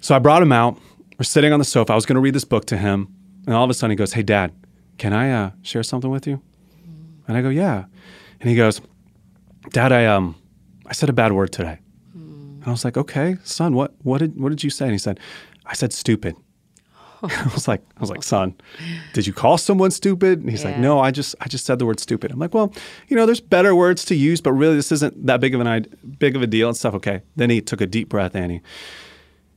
So 0.00 0.14
I 0.14 0.18
brought 0.18 0.42
him 0.42 0.52
out. 0.52 0.78
We're 1.18 1.24
sitting 1.24 1.52
on 1.52 1.58
the 1.58 1.64
sofa. 1.64 1.92
I 1.92 1.96
was 1.96 2.06
going 2.06 2.14
to 2.16 2.20
read 2.20 2.34
this 2.34 2.44
book 2.44 2.64
to 2.66 2.76
him. 2.76 3.08
And 3.46 3.54
all 3.54 3.64
of 3.64 3.70
a 3.70 3.74
sudden 3.74 3.90
he 3.90 3.96
goes, 3.96 4.12
Hey, 4.12 4.22
dad, 4.22 4.52
can 4.98 5.12
I 5.12 5.30
uh, 5.30 5.50
share 5.62 5.82
something 5.82 6.10
with 6.10 6.26
you? 6.26 6.40
And 7.28 7.36
I 7.36 7.42
go, 7.42 7.48
Yeah. 7.48 7.84
And 8.40 8.50
he 8.50 8.56
goes, 8.56 8.80
Dad, 9.70 9.92
I, 9.92 10.06
um, 10.06 10.34
I 10.92 10.94
said 10.94 11.08
a 11.08 11.14
bad 11.14 11.32
word 11.32 11.52
today. 11.52 11.78
Hmm. 12.12 12.58
And 12.60 12.64
I 12.66 12.70
was 12.70 12.84
like, 12.84 12.98
Okay, 12.98 13.38
son, 13.44 13.74
what, 13.74 13.94
what, 14.02 14.18
did, 14.18 14.38
what 14.38 14.50
did 14.50 14.62
you 14.62 14.68
say? 14.68 14.84
And 14.84 14.92
he 14.92 14.98
said, 14.98 15.18
I 15.64 15.72
said 15.72 15.90
stupid. 15.90 16.36
I 17.22 17.50
was 17.54 17.66
like, 17.66 17.80
I 17.96 18.00
was 18.00 18.10
like, 18.10 18.22
son, 18.22 18.54
did 19.14 19.26
you 19.26 19.32
call 19.32 19.56
someone 19.56 19.90
stupid? 19.90 20.40
And 20.40 20.50
he's 20.50 20.66
like, 20.66 20.76
no, 20.76 21.00
I 21.00 21.10
just, 21.10 21.34
I 21.40 21.48
just 21.48 21.64
said 21.64 21.78
the 21.78 21.86
word 21.86 21.98
stupid. 21.98 22.30
I'm 22.30 22.38
like, 22.38 22.52
well, 22.52 22.74
you 23.08 23.16
know, 23.16 23.24
there's 23.24 23.40
better 23.40 23.74
words 23.74 24.04
to 24.06 24.14
use, 24.14 24.42
but 24.42 24.52
really, 24.52 24.74
this 24.74 24.92
isn't 24.92 25.26
that 25.26 25.40
big 25.40 25.54
of 25.54 25.62
an 25.62 25.86
big 26.18 26.36
of 26.36 26.42
a 26.42 26.46
deal 26.46 26.68
and 26.68 26.76
stuff. 26.76 26.92
Okay. 26.94 27.22
Then 27.36 27.48
he 27.48 27.62
took 27.62 27.80
a 27.80 27.86
deep 27.86 28.10
breath, 28.10 28.36
Annie, 28.36 28.60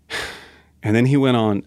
and 0.83 0.95
then 0.95 1.07
he 1.07 1.17
went 1.17 1.35
on 1.35 1.65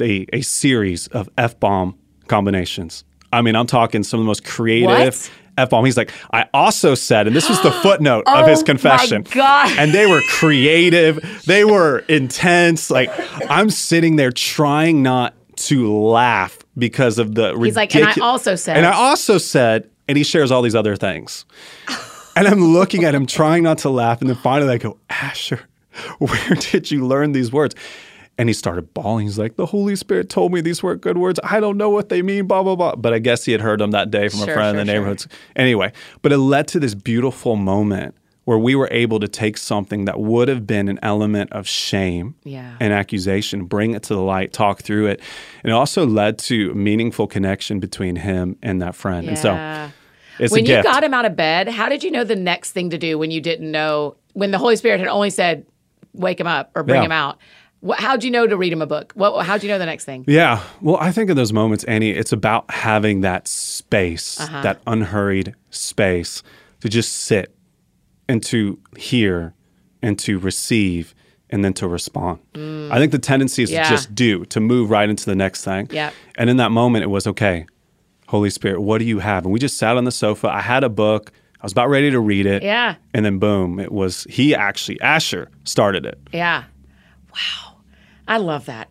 a, 0.00 0.26
a 0.32 0.40
series 0.40 1.06
of 1.08 1.28
f 1.38 1.60
bomb 1.60 1.96
combinations. 2.26 3.04
I 3.32 3.42
mean, 3.42 3.54
I'm 3.54 3.68
talking 3.68 4.02
some 4.02 4.18
of 4.18 4.24
the 4.24 4.28
most 4.28 4.44
creative 4.44 4.88
What? 4.88 5.30
F 5.56 5.70
bomb. 5.70 5.84
He's 5.84 5.96
like, 5.96 6.12
I 6.32 6.46
also 6.52 6.94
said, 6.94 7.26
and 7.26 7.34
this 7.34 7.48
was 7.48 7.60
the 7.62 7.70
footnote 7.82 8.24
of 8.26 8.46
his 8.46 8.58
Oh 8.58 8.62
my 8.62 8.66
confession. 8.66 9.22
God. 9.30 9.78
And 9.78 9.92
they 9.92 10.06
were 10.06 10.20
creative. 10.30 11.42
They 11.46 11.64
were 11.64 12.00
intense. 12.08 12.90
Like 12.90 13.10
I'm 13.50 13.70
sitting 13.70 14.16
there 14.16 14.32
trying 14.32 15.02
not 15.02 15.34
to 15.56 15.92
laugh 15.92 16.58
because 16.76 17.18
of 17.18 17.34
the 17.34 17.56
He's 17.58 17.76
like, 17.76 17.94
and 17.94 18.04
I 18.04 18.14
also 18.20 18.54
said. 18.54 18.76
And 18.76 18.86
I 18.86 18.92
also 18.92 19.38
said, 19.38 19.88
and 20.08 20.16
he 20.18 20.24
shares 20.24 20.50
all 20.50 20.62
these 20.62 20.74
other 20.74 20.96
things. 20.96 21.44
and 22.36 22.46
I'm 22.46 22.62
looking 22.62 23.04
at 23.04 23.14
him 23.14 23.26
trying 23.26 23.62
not 23.62 23.78
to 23.78 23.90
laugh. 23.90 24.20
And 24.20 24.28
then 24.28 24.36
finally 24.36 24.74
I 24.74 24.78
go, 24.78 24.98
Asher, 25.08 25.60
where 26.18 26.54
did 26.54 26.90
you 26.90 27.06
learn 27.06 27.32
these 27.32 27.50
words? 27.52 27.74
And 28.38 28.48
he 28.50 28.52
started 28.52 28.92
bawling. 28.92 29.26
He's 29.26 29.38
like, 29.38 29.56
the 29.56 29.64
Holy 29.66 29.96
Spirit 29.96 30.28
told 30.28 30.52
me 30.52 30.60
these 30.60 30.82
weren't 30.82 31.00
good 31.00 31.16
words. 31.16 31.40
I 31.42 31.58
don't 31.58 31.78
know 31.78 31.88
what 31.88 32.10
they 32.10 32.20
mean, 32.20 32.46
blah, 32.46 32.62
blah, 32.62 32.76
blah. 32.76 32.94
But 32.96 33.14
I 33.14 33.18
guess 33.18 33.44
he 33.46 33.52
had 33.52 33.62
heard 33.62 33.80
them 33.80 33.92
that 33.92 34.10
day 34.10 34.28
from 34.28 34.40
Sure, 34.40 34.50
a 34.50 34.52
friend 34.54 34.74
sure, 34.74 34.80
in 34.80 34.86
the 34.86 34.92
sure. 34.92 35.00
neighborhood. 35.00 35.24
Anyway, 35.56 35.92
but 36.20 36.32
it 36.32 36.38
led 36.38 36.68
to 36.68 36.78
this 36.78 36.94
beautiful 36.94 37.56
moment 37.56 38.14
where 38.44 38.58
we 38.58 38.74
were 38.76 38.88
able 38.92 39.18
to 39.20 39.26
take 39.26 39.56
something 39.56 40.04
that 40.04 40.20
would 40.20 40.46
have 40.48 40.66
been 40.66 40.86
an 40.88 40.98
element 41.02 41.50
of 41.52 41.66
shame 41.66 42.34
Yeah. 42.44 42.76
and 42.78 42.92
accusation, 42.92 43.64
bring 43.64 43.92
it 43.94 44.02
to 44.04 44.14
the 44.14 44.20
light, 44.20 44.52
talk 44.52 44.82
through 44.82 45.06
it. 45.06 45.20
And 45.64 45.70
it 45.70 45.74
also 45.74 46.06
led 46.06 46.38
to 46.40 46.72
meaningful 46.74 47.26
connection 47.26 47.80
between 47.80 48.16
him 48.16 48.56
and 48.62 48.80
that 48.82 48.94
friend. 48.94 49.26
And 49.28 49.36
so 49.38 49.90
it's 50.38 50.52
when 50.52 50.64
you 50.66 50.80
got 50.82 51.02
him 51.02 51.14
out 51.14 51.24
of 51.24 51.34
bed, 51.34 51.68
how 51.68 51.88
did 51.88 52.04
you 52.04 52.10
know 52.10 52.22
the 52.22 52.36
next 52.36 52.72
thing 52.72 52.90
to 52.90 52.98
do 52.98 53.18
when 53.18 53.30
you 53.30 53.40
didn't 53.40 53.68
know 53.70 54.16
when 54.34 54.50
the 54.52 54.58
Holy 54.58 54.76
Spirit 54.76 55.00
had 55.00 55.08
only 55.08 55.30
said, 55.30 55.64
"Wake 56.12 56.38
him 56.38 56.46
up" 56.46 56.70
or 56.76 56.82
"Bring 56.84 57.00
Yeah. 57.00 57.06
him 57.06 57.12
out"? 57.12 57.38
How'd 57.98 58.24
you 58.24 58.30
know 58.30 58.46
to 58.46 58.56
read 58.56 58.72
him 58.72 58.82
a 58.82 58.86
book? 58.86 59.12
What, 59.14 59.44
how'd 59.46 59.62
you 59.62 59.68
know 59.68 59.78
the 59.78 59.86
next 59.86 60.04
thing? 60.04 60.24
Yeah. 60.26 60.62
Well, 60.80 60.96
I 60.98 61.12
think 61.12 61.30
in 61.30 61.36
those 61.36 61.52
moments, 61.52 61.84
Annie, 61.84 62.10
it's 62.10 62.32
about 62.32 62.70
having 62.70 63.20
that 63.22 63.46
space, 63.48 64.40
Uh-huh. 64.40 64.62
that 64.62 64.80
unhurried 64.86 65.54
space 65.70 66.42
to 66.80 66.88
just 66.88 67.12
sit 67.12 67.54
and 68.28 68.42
to 68.44 68.78
hear 68.96 69.54
and 70.02 70.18
to 70.20 70.38
receive 70.38 71.14
and 71.50 71.64
then 71.64 71.72
to 71.74 71.86
respond. 71.86 72.40
I 72.54 72.98
think 72.98 73.12
the 73.12 73.18
tendency 73.20 73.62
is 73.62 73.70
Mm. 73.70 73.74
Yeah. 73.74 73.82
to 73.84 73.88
just 73.90 74.14
do, 74.14 74.44
to 74.46 74.58
move 74.60 74.90
right 74.90 75.08
into 75.08 75.24
the 75.26 75.36
next 75.36 75.64
thing. 75.64 75.88
Yep. 75.92 76.12
And 76.36 76.50
in 76.50 76.56
that 76.56 76.70
moment, 76.72 77.04
it 77.04 77.08
was 77.08 77.26
okay, 77.28 77.66
Holy 78.26 78.50
Spirit, 78.50 78.80
what 78.80 78.98
do 78.98 79.04
you 79.04 79.20
have? 79.20 79.44
And 79.44 79.52
we 79.52 79.60
just 79.60 79.76
sat 79.78 79.96
on 79.96 80.04
the 80.04 80.10
sofa. 80.10 80.48
I 80.48 80.60
had 80.60 80.82
a 80.82 80.88
book. 80.88 81.30
I 81.60 81.64
was 81.64 81.70
about 81.72 81.88
ready 81.88 82.10
to 82.10 82.18
read 82.20 82.46
it. 82.46 82.62
Yeah. 82.64 82.96
And 83.14 83.24
then 83.24 83.38
boom, 83.38 83.78
it 83.78 83.92
was, 83.92 84.26
he 84.28 84.54
actually, 84.56 85.00
Asher 85.00 85.48
started 85.64 86.04
it. 86.04 86.18
Yeah. 86.32 86.64
Wow. 87.32 87.75
I 88.28 88.38
love 88.38 88.66
that. 88.66 88.90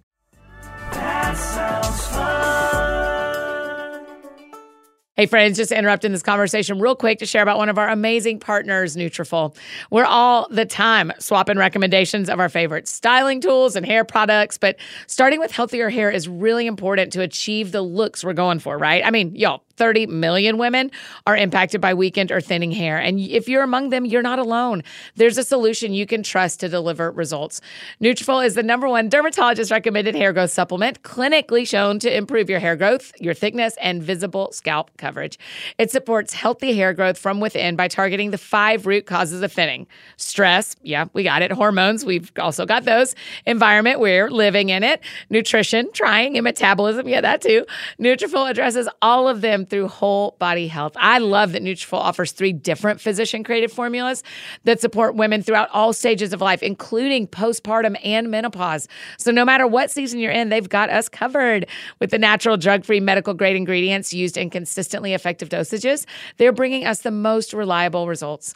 Hey 5.17 5.27
friends, 5.27 5.55
just 5.55 5.71
interrupting 5.71 6.11
this 6.11 6.21
conversation 6.21 6.77
real 6.77 6.93
quick 6.93 7.19
to 7.19 7.25
share 7.25 7.41
about 7.41 7.57
one 7.57 7.69
of 7.69 7.77
our 7.77 7.87
amazing 7.87 8.37
partners, 8.37 8.97
Nutrafol. 8.97 9.55
We're 9.89 10.03
all 10.03 10.45
the 10.51 10.65
time 10.65 11.13
swapping 11.19 11.57
recommendations 11.57 12.29
of 12.29 12.41
our 12.41 12.49
favorite 12.49 12.85
styling 12.85 13.39
tools 13.39 13.77
and 13.77 13.85
hair 13.85 14.03
products, 14.03 14.57
but 14.57 14.75
starting 15.07 15.39
with 15.39 15.51
healthier 15.51 15.89
hair 15.89 16.11
is 16.11 16.27
really 16.27 16.67
important 16.67 17.13
to 17.13 17.21
achieve 17.21 17.71
the 17.71 17.81
looks 17.81 18.25
we're 18.25 18.33
going 18.33 18.59
for, 18.59 18.77
right? 18.77 19.05
I 19.05 19.09
mean, 19.09 19.33
y'all, 19.37 19.63
30 19.77 20.07
million 20.07 20.57
women 20.57 20.91
are 21.27 21.35
impacted 21.35 21.81
by 21.81 21.93
weakened 21.93 22.31
or 22.31 22.41
thinning 22.41 22.71
hair, 22.71 22.97
and 22.97 23.19
if 23.19 23.47
you're 23.47 23.63
among 23.63 23.89
them, 23.89 24.05
you're 24.05 24.21
not 24.21 24.39
alone. 24.39 24.83
There's 25.15 25.37
a 25.37 25.43
solution 25.43 25.93
you 25.93 26.05
can 26.05 26.23
trust 26.23 26.59
to 26.61 26.69
deliver 26.69 27.11
results. 27.11 27.61
Nutrafol 28.01 28.45
is 28.45 28.55
the 28.55 28.63
number 28.63 28.87
one 28.87 29.09
dermatologist 29.09 29.71
recommended 29.71 30.15
hair 30.15 30.33
growth 30.33 30.51
supplement, 30.51 31.03
clinically 31.03 31.67
shown 31.67 31.99
to 31.99 32.15
improve 32.15 32.49
your 32.49 32.59
hair 32.59 32.75
growth, 32.75 33.11
your 33.19 33.33
thickness, 33.33 33.75
and 33.81 34.01
visible 34.01 34.51
scalp 34.51 34.91
coverage. 34.97 35.37
It 35.77 35.91
supports 35.91 36.33
healthy 36.33 36.75
hair 36.75 36.93
growth 36.93 37.17
from 37.17 37.39
within 37.39 37.75
by 37.75 37.87
targeting 37.87 38.31
the 38.31 38.37
five 38.37 38.85
root 38.85 39.05
causes 39.05 39.41
of 39.41 39.51
thinning 39.51 39.87
stress, 40.17 40.75
yeah, 40.81 41.05
we 41.13 41.23
got 41.23 41.41
it. 41.41 41.51
Hormones, 41.51 42.05
we've 42.05 42.31
also 42.39 42.65
got 42.65 42.85
those. 42.85 43.15
Environment, 43.45 43.99
we're 43.99 44.29
living 44.29 44.69
in 44.69 44.83
it. 44.83 45.01
Nutrition, 45.29 45.91
trying, 45.93 46.37
and 46.37 46.43
metabolism, 46.43 47.07
yeah, 47.07 47.21
that 47.21 47.41
too. 47.41 47.65
Nutrafol 47.99 48.49
addresses 48.49 48.87
all 49.01 49.27
of 49.27 49.41
them 49.41 49.64
through 49.65 49.87
whole 49.87 50.35
body 50.39 50.67
health. 50.67 50.93
I 50.95 51.19
love 51.19 51.51
that 51.53 51.63
Nutrafol 51.63 51.99
offers 51.99 52.31
three 52.31 52.53
different 52.53 53.01
physician 53.01 53.43
created 53.43 53.71
formulas 53.71 54.23
that 54.63 54.79
support 54.79 55.15
women 55.15 55.41
throughout 55.41 55.69
all 55.71 55.93
stages 55.93 56.33
of 56.33 56.41
life, 56.41 56.63
including 56.63 57.27
postpartum 57.27 57.97
and 58.03 58.29
menopause. 58.29 58.87
So 59.17 59.31
no 59.31 59.45
matter 59.45 59.67
what 59.67 59.91
season 59.91 60.19
you're 60.19 60.31
in, 60.31 60.49
they've 60.49 60.67
got 60.67 60.89
us 60.89 61.09
covered 61.09 61.67
with 61.99 62.11
the 62.11 62.17
natural, 62.17 62.57
drug 62.57 62.85
free, 62.85 62.99
medical 62.99 63.33
grade 63.33 63.55
ingredients 63.55 64.13
used 64.13 64.37
in 64.37 64.49
consistently 64.49 65.13
effective 65.13 65.49
dosages. 65.49 66.05
They're 66.37 66.51
bringing 66.51 66.85
us 66.85 67.01
the 67.01 67.11
most 67.11 67.53
reliable 67.53 68.07
results. 68.07 68.53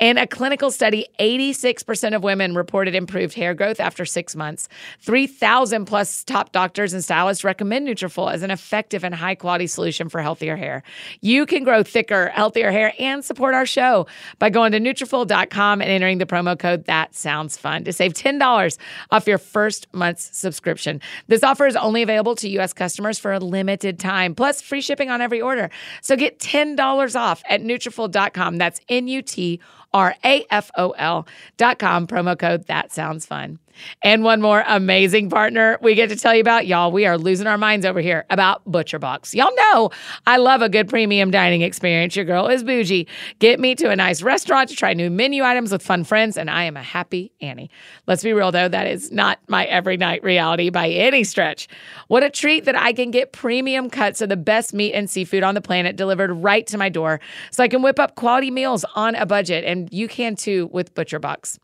In 0.00 0.18
a 0.18 0.26
clinical 0.26 0.70
study, 0.70 1.06
86% 1.20 2.14
of 2.14 2.22
women 2.22 2.54
reported 2.54 2.94
improved 2.94 3.34
hair 3.34 3.54
growth 3.54 3.80
after 3.80 4.04
six 4.04 4.34
months. 4.36 4.68
3,000 5.00 5.84
plus 5.86 6.24
top 6.24 6.52
doctors 6.52 6.92
and 6.92 7.02
stylists 7.02 7.44
recommend 7.44 7.86
Nutrafol 7.86 8.32
as 8.32 8.42
an 8.42 8.50
effective 8.50 9.04
and 9.04 9.14
high 9.14 9.34
quality 9.34 9.66
solution 9.66 10.08
for 10.08 10.20
healthier 10.20 10.51
hair. 10.56 10.82
You 11.20 11.46
can 11.46 11.64
grow 11.64 11.82
thicker, 11.82 12.28
healthier 12.28 12.70
hair 12.70 12.92
and 12.98 13.24
support 13.24 13.54
our 13.54 13.66
show 13.66 14.06
by 14.38 14.50
going 14.50 14.72
to 14.72 14.80
Nutrafol.com 14.80 15.80
and 15.80 15.90
entering 15.90 16.18
the 16.18 16.26
promo 16.26 16.58
code 16.58 16.84
That 16.86 17.14
Sounds 17.14 17.56
Fun 17.56 17.84
to 17.84 17.92
save 17.92 18.14
$10 18.14 18.78
off 19.10 19.26
your 19.26 19.38
first 19.38 19.86
month's 19.92 20.36
subscription. 20.36 21.00
This 21.28 21.42
offer 21.42 21.66
is 21.66 21.76
only 21.76 22.02
available 22.02 22.34
to 22.36 22.48
U.S. 22.50 22.72
customers 22.72 23.18
for 23.18 23.32
a 23.32 23.38
limited 23.38 23.98
time, 23.98 24.34
plus 24.34 24.60
free 24.60 24.80
shipping 24.80 25.10
on 25.10 25.20
every 25.20 25.40
order. 25.40 25.70
So 26.00 26.16
get 26.16 26.38
$10 26.38 27.16
off 27.18 27.42
at 27.48 27.62
Nutrafol.com. 27.62 28.56
That's 28.56 28.80
N-U-T 28.88 29.60
R-A-F-O-L 29.94 31.26
dot 31.56 31.78
com, 31.78 32.06
promo 32.06 32.38
code 32.38 32.66
That 32.66 32.92
Sounds 32.92 33.26
Fun. 33.26 33.58
And 34.02 34.24
one 34.24 34.40
more 34.40 34.64
amazing 34.66 35.30
partner 35.30 35.78
we 35.82 35.94
get 35.94 36.08
to 36.10 36.16
tell 36.16 36.34
you 36.34 36.40
about. 36.40 36.66
Y'all, 36.66 36.92
we 36.92 37.06
are 37.06 37.18
losing 37.18 37.46
our 37.46 37.58
minds 37.58 37.86
over 37.86 38.00
here 38.00 38.24
about 38.30 38.64
ButcherBox. 38.70 39.34
Y'all 39.34 39.54
know 39.56 39.90
I 40.26 40.36
love 40.36 40.62
a 40.62 40.68
good 40.68 40.88
premium 40.88 41.30
dining 41.30 41.62
experience. 41.62 42.16
Your 42.16 42.24
girl 42.24 42.48
is 42.48 42.62
bougie. 42.64 43.06
Get 43.38 43.60
me 43.60 43.74
to 43.76 43.90
a 43.90 43.96
nice 43.96 44.22
restaurant 44.22 44.68
to 44.70 44.76
try 44.76 44.94
new 44.94 45.10
menu 45.10 45.42
items 45.42 45.72
with 45.72 45.82
fun 45.82 46.04
friends, 46.04 46.36
and 46.36 46.50
I 46.50 46.64
am 46.64 46.76
a 46.76 46.82
happy 46.82 47.32
Annie. 47.40 47.70
Let's 48.06 48.22
be 48.22 48.32
real 48.32 48.52
though, 48.52 48.68
that 48.68 48.86
is 48.86 49.12
not 49.12 49.38
my 49.48 49.64
every 49.64 49.96
night 49.96 50.22
reality 50.22 50.70
by 50.70 50.88
any 50.88 51.24
stretch. 51.24 51.68
What 52.08 52.22
a 52.22 52.30
treat 52.30 52.64
that 52.64 52.76
I 52.76 52.92
can 52.92 53.10
get 53.10 53.32
premium 53.32 53.90
cuts 53.90 54.20
of 54.20 54.28
the 54.28 54.36
best 54.36 54.74
meat 54.74 54.92
and 54.92 55.08
seafood 55.08 55.42
on 55.42 55.54
the 55.54 55.60
planet 55.60 55.96
delivered 55.96 56.32
right 56.34 56.66
to 56.68 56.78
my 56.78 56.88
door 56.88 57.20
so 57.50 57.62
I 57.62 57.68
can 57.68 57.82
whip 57.82 57.98
up 57.98 58.14
quality 58.14 58.50
meals 58.50 58.84
on 58.94 59.14
a 59.14 59.26
budget, 59.26 59.64
and 59.64 59.88
you 59.92 60.08
can 60.08 60.36
too 60.36 60.68
with 60.72 60.94
ButcherBox. 60.94 61.58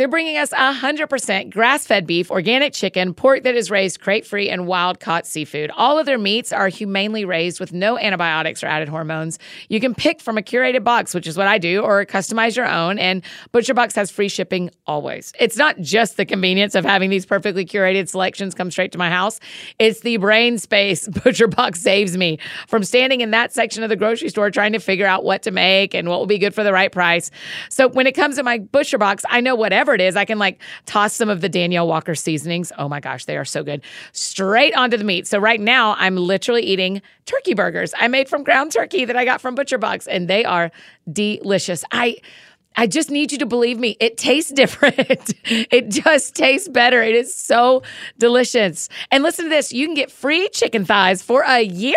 They're 0.00 0.08
bringing 0.08 0.38
us 0.38 0.48
100% 0.48 1.50
grass 1.50 1.86
fed 1.86 2.06
beef, 2.06 2.30
organic 2.30 2.72
chicken, 2.72 3.12
pork 3.12 3.42
that 3.42 3.54
is 3.54 3.70
raised 3.70 4.00
crate 4.00 4.26
free, 4.26 4.48
and 4.48 4.66
wild 4.66 4.98
caught 4.98 5.26
seafood. 5.26 5.70
All 5.76 5.98
of 5.98 6.06
their 6.06 6.16
meats 6.16 6.54
are 6.54 6.68
humanely 6.68 7.26
raised 7.26 7.60
with 7.60 7.74
no 7.74 7.98
antibiotics 7.98 8.64
or 8.64 8.66
added 8.66 8.88
hormones. 8.88 9.38
You 9.68 9.78
can 9.78 9.94
pick 9.94 10.22
from 10.22 10.38
a 10.38 10.40
curated 10.40 10.84
box, 10.84 11.12
which 11.12 11.26
is 11.26 11.36
what 11.36 11.48
I 11.48 11.58
do, 11.58 11.82
or 11.82 12.06
customize 12.06 12.56
your 12.56 12.66
own. 12.66 12.98
And 12.98 13.22
ButcherBox 13.52 13.94
has 13.96 14.10
free 14.10 14.30
shipping 14.30 14.70
always. 14.86 15.34
It's 15.38 15.58
not 15.58 15.78
just 15.80 16.16
the 16.16 16.24
convenience 16.24 16.74
of 16.74 16.86
having 16.86 17.10
these 17.10 17.26
perfectly 17.26 17.66
curated 17.66 18.08
selections 18.08 18.54
come 18.54 18.70
straight 18.70 18.92
to 18.92 18.98
my 18.98 19.10
house, 19.10 19.38
it's 19.78 20.00
the 20.00 20.16
brain 20.16 20.56
space 20.56 21.08
ButcherBox 21.10 21.76
saves 21.76 22.16
me 22.16 22.38
from 22.68 22.84
standing 22.84 23.20
in 23.20 23.32
that 23.32 23.52
section 23.52 23.82
of 23.82 23.90
the 23.90 23.96
grocery 23.96 24.30
store 24.30 24.50
trying 24.50 24.72
to 24.72 24.78
figure 24.78 25.04
out 25.04 25.24
what 25.24 25.42
to 25.42 25.50
make 25.50 25.94
and 25.94 26.08
what 26.08 26.20
will 26.20 26.26
be 26.26 26.38
good 26.38 26.54
for 26.54 26.64
the 26.64 26.72
right 26.72 26.90
price. 26.90 27.30
So 27.68 27.86
when 27.86 28.06
it 28.06 28.12
comes 28.12 28.36
to 28.36 28.42
my 28.42 28.60
ButcherBox, 28.60 29.24
I 29.28 29.42
know 29.42 29.54
whatever 29.54 29.89
it 29.94 30.00
is, 30.00 30.16
I 30.16 30.24
can 30.24 30.38
like 30.38 30.60
toss 30.86 31.14
some 31.14 31.28
of 31.28 31.40
the 31.40 31.48
Danielle 31.48 31.86
Walker 31.86 32.14
seasonings. 32.14 32.72
Oh 32.78 32.88
my 32.88 33.00
gosh, 33.00 33.24
they 33.24 33.36
are 33.36 33.44
so 33.44 33.62
good. 33.62 33.82
Straight 34.12 34.74
onto 34.74 34.96
the 34.96 35.04
meat. 35.04 35.26
So 35.26 35.38
right 35.38 35.60
now, 35.60 35.94
I'm 35.98 36.16
literally 36.16 36.62
eating 36.62 37.02
turkey 37.26 37.54
burgers 37.54 37.92
I 37.98 38.08
made 38.08 38.28
from 38.28 38.42
ground 38.42 38.72
turkey 38.72 39.04
that 39.04 39.16
I 39.16 39.24
got 39.24 39.40
from 39.40 39.54
Butcher 39.54 39.78
Box, 39.78 40.06
and 40.06 40.28
they 40.28 40.44
are 40.44 40.70
delicious. 41.12 41.84
I 41.92 42.16
I 42.76 42.86
just 42.86 43.10
need 43.10 43.32
you 43.32 43.38
to 43.38 43.46
believe 43.46 43.78
me. 43.78 43.96
It 44.00 44.16
tastes 44.16 44.52
different. 44.54 45.34
it 45.44 45.88
just 45.88 46.34
tastes 46.34 46.68
better. 46.68 47.02
It 47.02 47.14
is 47.14 47.34
so 47.34 47.82
delicious. 48.18 48.88
And 49.10 49.22
listen 49.22 49.46
to 49.46 49.48
this 49.48 49.72
you 49.72 49.86
can 49.86 49.94
get 49.94 50.10
free 50.10 50.48
chicken 50.50 50.84
thighs 50.84 51.22
for 51.22 51.42
a 51.42 51.60
year. 51.60 51.96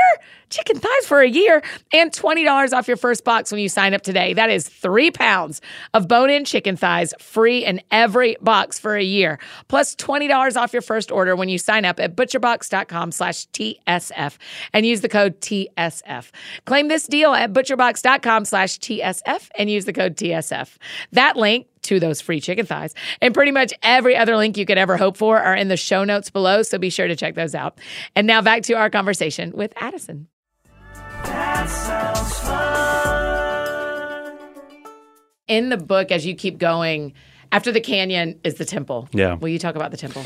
Chicken 0.54 0.78
thighs 0.78 1.08
for 1.08 1.20
a 1.20 1.28
year 1.28 1.64
and 1.92 2.12
$20 2.12 2.74
off 2.74 2.88
your 2.88 2.96
first 2.96 3.24
box 3.24 3.52
when 3.52 3.60
you 3.60 3.68
sign 3.68 3.96
up 3.96 4.04
today. 4.04 4.34
That 4.34 4.52
is 4.52 4.70
three 4.70 5.10
pounds 5.10 5.62
of 5.96 6.08
bone 6.08 6.30
in 6.30 6.46
chicken 6.46 6.78
thighs 6.78 7.12
free 7.18 7.66
in 7.66 7.82
every 7.90 8.38
box 8.40 8.78
for 8.78 8.96
a 8.96 9.02
year, 9.04 9.40
plus 9.68 9.96
$20 9.96 10.56
off 10.56 10.72
your 10.72 10.84
first 10.84 11.12
order 11.12 11.36
when 11.36 11.50
you 11.50 11.58
sign 11.58 11.86
up 11.86 12.00
at 12.00 12.16
butcherbox.com 12.16 13.12
slash 13.12 13.48
TSF 13.48 14.38
and 14.74 14.86
use 14.86 15.02
the 15.02 15.10
code 15.10 15.42
TSF. 15.42 16.30
Claim 16.66 16.88
this 16.88 17.08
deal 17.08 17.34
at 17.34 17.52
butcherbox.com 17.52 18.46
slash 18.46 18.78
TSF 18.78 19.50
and 19.58 19.72
use 19.72 19.86
the 19.86 19.94
code 19.94 20.16
TSF. 20.16 20.78
That 21.14 21.36
link 21.36 21.66
to 21.82 22.00
those 22.00 22.22
free 22.22 22.40
chicken 22.40 22.68
thighs. 22.68 22.94
And 23.22 23.34
pretty 23.34 23.52
much 23.52 23.74
every 23.82 24.16
other 24.16 24.38
link 24.38 24.56
you 24.56 24.68
could 24.68 24.78
ever 24.78 24.98
hope 24.98 25.18
for 25.18 25.42
are 25.42 25.56
in 25.56 25.68
the 25.68 25.78
show 25.78 26.04
notes 26.04 26.30
below, 26.30 26.62
so 26.62 26.78
be 26.78 26.92
sure 26.92 27.08
to 27.08 27.16
check 27.16 27.34
those 27.34 27.56
out. 27.56 27.80
And 28.16 28.28
now 28.28 28.44
back 28.44 28.62
to 28.64 28.74
our 28.74 28.92
conversation 28.92 29.52
with 29.52 29.74
Addison. 29.78 30.28
In 35.48 35.70
the 35.70 35.78
book, 35.78 36.12
as 36.12 36.26
you 36.26 36.36
keep 36.36 36.58
going, 36.58 37.14
after 37.52 37.72
the 37.72 37.82
canyon 37.82 38.40
is 38.44 38.56
the 38.56 38.66
temple. 38.66 39.08
Yeah. 39.12 39.36
Will 39.36 39.50
you 39.50 39.60
talk 39.60 39.76
about 39.76 39.92
the 39.92 39.98
temple? 39.98 40.26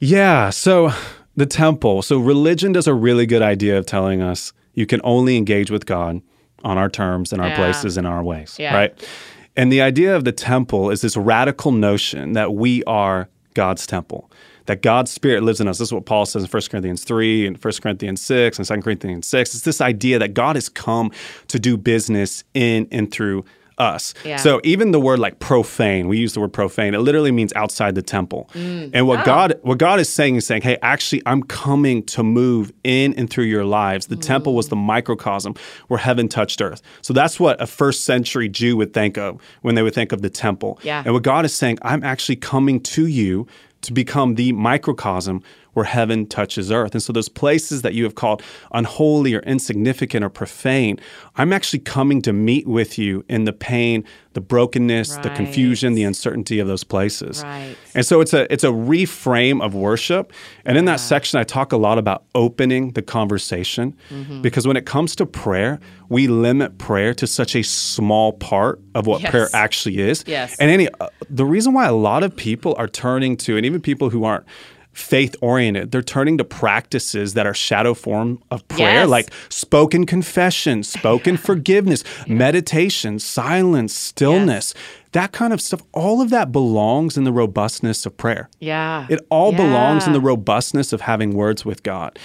Yeah. 0.00 0.50
So 0.50 0.92
the 1.36 1.46
temple. 1.46 2.02
So 2.02 2.18
religion 2.18 2.72
does 2.72 2.86
a 2.86 2.94
really 2.94 3.26
good 3.26 3.42
idea 3.42 3.76
of 3.76 3.86
telling 3.86 4.22
us 4.22 4.52
you 4.74 4.86
can 4.86 5.00
only 5.04 5.36
engage 5.36 5.70
with 5.70 5.84
God 5.84 6.22
on 6.64 6.78
our 6.78 6.88
terms, 6.88 7.32
in 7.32 7.40
our 7.40 7.48
Yeah. 7.48 7.56
places, 7.56 7.98
in 7.98 8.06
our 8.06 8.22
ways. 8.22 8.56
Yeah. 8.58 8.74
Right. 8.74 9.08
And 9.56 9.70
the 9.70 9.82
idea 9.82 10.16
of 10.16 10.24
the 10.24 10.32
temple 10.32 10.90
is 10.90 11.02
this 11.02 11.16
radical 11.16 11.72
notion 11.72 12.32
that 12.32 12.54
we 12.54 12.82
are 12.84 13.28
God's 13.54 13.86
temple, 13.86 14.30
that 14.66 14.82
God's 14.82 15.10
spirit 15.10 15.42
lives 15.42 15.60
in 15.60 15.68
us. 15.68 15.78
This 15.78 15.88
is 15.88 15.92
what 15.94 16.06
Paul 16.06 16.26
says 16.26 16.42
in 16.44 16.48
1 16.48 16.62
Corinthians 16.70 17.04
3 17.04 17.46
and 17.46 17.56
1 17.62 17.72
Corinthians 17.82 18.20
6 18.22 18.58
and 18.58 18.66
2 18.68 18.82
Corinthians 18.82 19.26
6. 19.26 19.54
It's 19.54 19.64
this 19.64 19.80
idea 19.80 20.18
that 20.18 20.34
God 20.34 20.56
has 20.56 20.68
come 20.68 21.10
to 21.48 21.58
do 21.58 21.76
business 21.76 22.44
in 22.54 22.86
and 22.90 23.10
through 23.10 23.44
us. 23.78 24.12
Yeah. 24.22 24.36
So 24.36 24.60
even 24.64 24.92
the 24.92 25.00
word 25.00 25.18
like 25.18 25.38
profane, 25.38 26.06
we 26.06 26.18
use 26.18 26.34
the 26.34 26.40
word 26.40 26.52
profane, 26.52 26.94
it 26.94 26.98
literally 26.98 27.32
means 27.32 27.54
outside 27.54 27.94
the 27.94 28.02
temple. 28.02 28.50
Mm. 28.54 28.90
And 28.92 28.96
Oh. 28.96 29.04
what 29.06 29.24
God 29.24 29.58
what 29.62 29.78
God 29.78 29.98
is 29.98 30.10
saying 30.10 30.36
is 30.36 30.46
saying, 30.46 30.60
"Hey, 30.62 30.76
actually 30.82 31.22
I'm 31.24 31.42
coming 31.42 32.02
to 32.04 32.22
move 32.22 32.70
in 32.84 33.14
and 33.14 33.30
through 33.30 33.46
your 33.46 33.64
lives." 33.64 34.06
The 34.06 34.16
temple 34.16 34.52
Mm. 34.52 34.56
was 34.56 34.68
the 34.68 34.76
microcosm 34.76 35.54
where 35.88 35.98
heaven 35.98 36.28
touched 36.28 36.60
earth. 36.60 36.82
So 37.00 37.14
that's 37.14 37.40
what 37.40 37.60
a 37.62 37.66
first 37.66 38.04
century 38.04 38.48
Jew 38.48 38.76
would 38.76 38.92
think 38.92 39.16
of 39.16 39.38
when 39.62 39.74
they 39.74 39.82
would 39.82 39.94
think 39.94 40.12
of 40.12 40.20
the 40.20 40.30
temple. 40.30 40.78
Yeah. 40.82 41.02
And 41.04 41.14
what 41.14 41.22
God 41.22 41.46
is 41.46 41.54
saying, 41.54 41.78
I'm 41.80 42.04
actually 42.04 42.36
coming 42.36 42.78
to 42.80 43.06
you 43.06 43.46
to 43.82 43.92
become 43.92 44.34
the 44.36 44.52
microcosm 44.52 45.42
where 45.74 45.84
heaven 45.84 46.26
touches 46.26 46.70
earth. 46.70 46.92
And 46.94 47.02
so 47.02 47.12
those 47.12 47.28
places 47.28 47.82
that 47.82 47.94
you 47.94 48.04
have 48.04 48.14
called 48.14 48.42
unholy 48.72 49.34
or 49.34 49.40
insignificant 49.40 50.24
or 50.24 50.28
profane, 50.28 50.98
I'm 51.36 51.52
actually 51.52 51.78
coming 51.80 52.20
to 52.22 52.32
meet 52.32 52.66
with 52.66 52.98
you 52.98 53.24
in 53.28 53.44
the 53.44 53.52
pain, 53.52 54.04
the 54.34 54.40
brokenness, 54.40 55.16
the 55.16 55.30
confusion, 55.30 55.94
the 55.94 56.04
uncertainty 56.04 56.58
of 56.58 56.68
those 56.68 56.84
places. 56.84 57.42
Right. 57.42 57.76
And 57.94 58.04
so 58.04 58.20
it's 58.20 58.32
a 58.34 58.50
it's 58.52 58.64
a 58.64 58.68
reframe 58.68 59.62
of 59.64 59.74
worship. 59.74 60.32
And 60.64 60.76
in 60.78 60.84
that 60.86 61.00
section 61.00 61.38
I 61.38 61.44
talk 61.44 61.72
a 61.72 61.76
lot 61.76 61.98
about 61.98 62.24
opening 62.34 62.92
the 62.92 63.02
conversation 63.02 63.94
Mm-hmm. 64.10 64.42
because 64.42 64.66
when 64.66 64.76
it 64.76 64.84
comes 64.86 65.16
to 65.16 65.26
prayer, 65.26 65.80
we 66.08 66.26
limit 66.26 66.78
prayer 66.78 67.14
to 67.14 67.26
such 67.26 67.54
a 67.56 67.62
small 67.62 68.32
part 68.34 68.80
of 68.94 69.06
what 69.06 69.22
Yes. 69.22 69.30
prayer 69.30 69.48
actually 69.54 69.98
is. 70.00 70.24
Yes. 70.26 70.56
And 70.60 70.70
any 70.70 70.88
uh, 71.00 71.08
the 71.30 71.44
reason 71.44 71.72
why 71.72 71.86
a 71.86 71.92
lot 71.94 72.22
of 72.22 72.34
people 72.36 72.74
are 72.78 72.88
turning 72.88 73.36
to 73.38 73.56
and 73.56 73.64
even 73.64 73.80
people 73.80 74.10
who 74.10 74.24
aren't 74.24 74.44
faith 74.92 75.34
oriented 75.40 75.90
they're 75.90 76.02
turning 76.02 76.36
to 76.36 76.44
practices 76.44 77.34
that 77.34 77.46
are 77.46 77.54
shadow 77.54 77.94
form 77.94 78.42
of 78.50 78.66
prayer 78.68 79.00
Yes. 79.00 79.08
like 79.08 79.30
spoken 79.48 80.04
confession 80.06 80.82
spoken 80.82 81.36
forgiveness 81.48 82.04
meditation 82.26 83.18
silence 83.18 83.94
stillness 83.94 84.74
that 85.12 85.32
kind 85.32 85.52
of 85.52 85.60
stuff 85.60 85.80
all 85.92 86.20
of 86.20 86.28
that 86.30 86.52
belongs 86.52 87.16
in 87.16 87.24
the 87.24 87.32
robustness 87.32 88.04
of 88.04 88.16
prayer 88.16 88.50
Yeah. 88.60 89.06
it 89.08 89.20
all 89.30 89.52
belongs 89.52 90.06
in 90.06 90.12
the 90.12 90.20
robustness 90.20 90.92
of 90.92 91.02
having 91.02 91.32
words 91.34 91.64
with 91.64 91.82
God. 91.82 92.18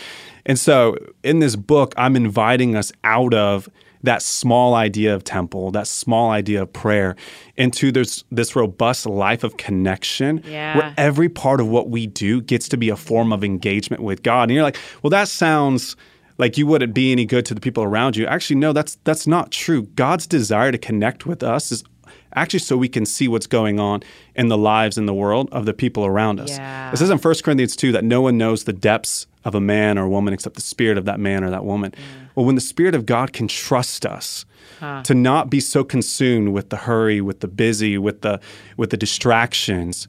And 0.45 0.57
so 0.57 0.95
in 1.23 1.39
this 1.39 1.57
book, 1.57 1.93
I'm 1.97 2.15
inviting 2.15 2.75
us 2.75 2.93
out 3.03 3.33
of 3.33 3.67
that 4.07 4.21
small 4.21 4.73
idea 4.73 5.13
of 5.13 5.23
temple, 5.23 5.71
that 5.71 5.87
small 5.87 6.29
idea 6.31 6.61
of 6.63 6.71
prayer, 6.73 7.15
into 7.55 7.91
this, 7.91 8.23
this 8.31 8.55
robust 8.55 9.05
life 9.05 9.43
of 9.43 9.57
connection 9.57 10.41
Yeah. 10.45 10.75
where 10.77 10.93
every 10.97 11.29
part 11.29 11.59
of 11.61 11.67
what 11.67 11.89
we 11.89 12.07
do 12.07 12.41
gets 12.41 12.67
to 12.69 12.77
be 12.77 12.89
a 12.89 12.95
form 12.95 13.31
of 13.31 13.43
engagement 13.43 14.01
with 14.03 14.23
God. 14.23 14.43
And 14.49 14.55
you're 14.55 14.63
like, 14.63 14.77
well, 15.01 15.09
that 15.11 15.27
sounds 15.27 15.95
like 16.37 16.57
you 16.57 16.65
wouldn't 16.67 16.93
be 16.93 17.11
any 17.11 17.25
good 17.25 17.45
to 17.47 17.53
the 17.55 17.61
people 17.61 17.83
around 17.83 18.15
you. 18.15 18.25
Actually, 18.27 18.57
no, 18.59 18.71
that's 18.73 18.97
that's 19.03 19.25
not 19.27 19.51
true. 19.51 19.83
God's 19.95 20.27
desire 20.27 20.71
to 20.71 20.77
connect 20.77 21.25
with 21.25 21.41
us 21.43 21.71
is 21.71 21.83
actually 22.35 22.59
so 22.59 22.77
we 22.77 22.87
can 22.89 23.05
see 23.05 23.27
what's 23.27 23.47
going 23.47 23.79
on 23.79 24.01
in 24.35 24.47
the 24.47 24.57
lives 24.57 24.97
in 24.97 25.05
the 25.07 25.13
world 25.13 25.49
of 25.51 25.65
the 25.65 25.73
people 25.73 26.05
around 26.05 26.39
us. 26.39 26.51
Yeah. 26.57 26.91
It 26.93 26.97
says 26.97 27.09
in 27.09 27.17
1 27.17 27.35
Corinthians 27.43 27.75
2 27.75 27.91
that 27.93 28.03
no 28.03 28.21
one 28.21 28.37
knows 28.37 28.63
the 28.65 28.73
depths 28.73 29.25
of 29.47 29.55
a 29.55 29.61
man 29.61 29.97
or 29.97 30.03
a 30.03 30.09
woman 30.09 30.33
except 30.33 30.55
the 30.55 30.61
spirit 30.61 30.97
of 30.97 31.05
that 31.05 31.19
man 31.19 31.41
or 31.43 31.49
that 31.49 31.63
woman. 31.63 31.93
Well, 32.35 32.45
when 32.45 32.55
the 32.55 32.61
spirit 32.61 32.93
of 32.93 33.05
God 33.05 33.31
can 33.31 33.47
trust 33.47 34.05
us 34.05 34.45
to 35.03 35.15
not 35.15 35.49
be 35.49 35.59
so 35.59 35.83
consumed 35.83 36.49
with 36.49 36.69
the 36.69 36.75
hurry, 36.75 37.21
with 37.21 37.39
the 37.39 37.47
busy, 37.47 37.97
with 37.97 38.21
the 38.21 38.39
with 38.75 38.89
the 38.91 38.97
distractions, 38.97 40.07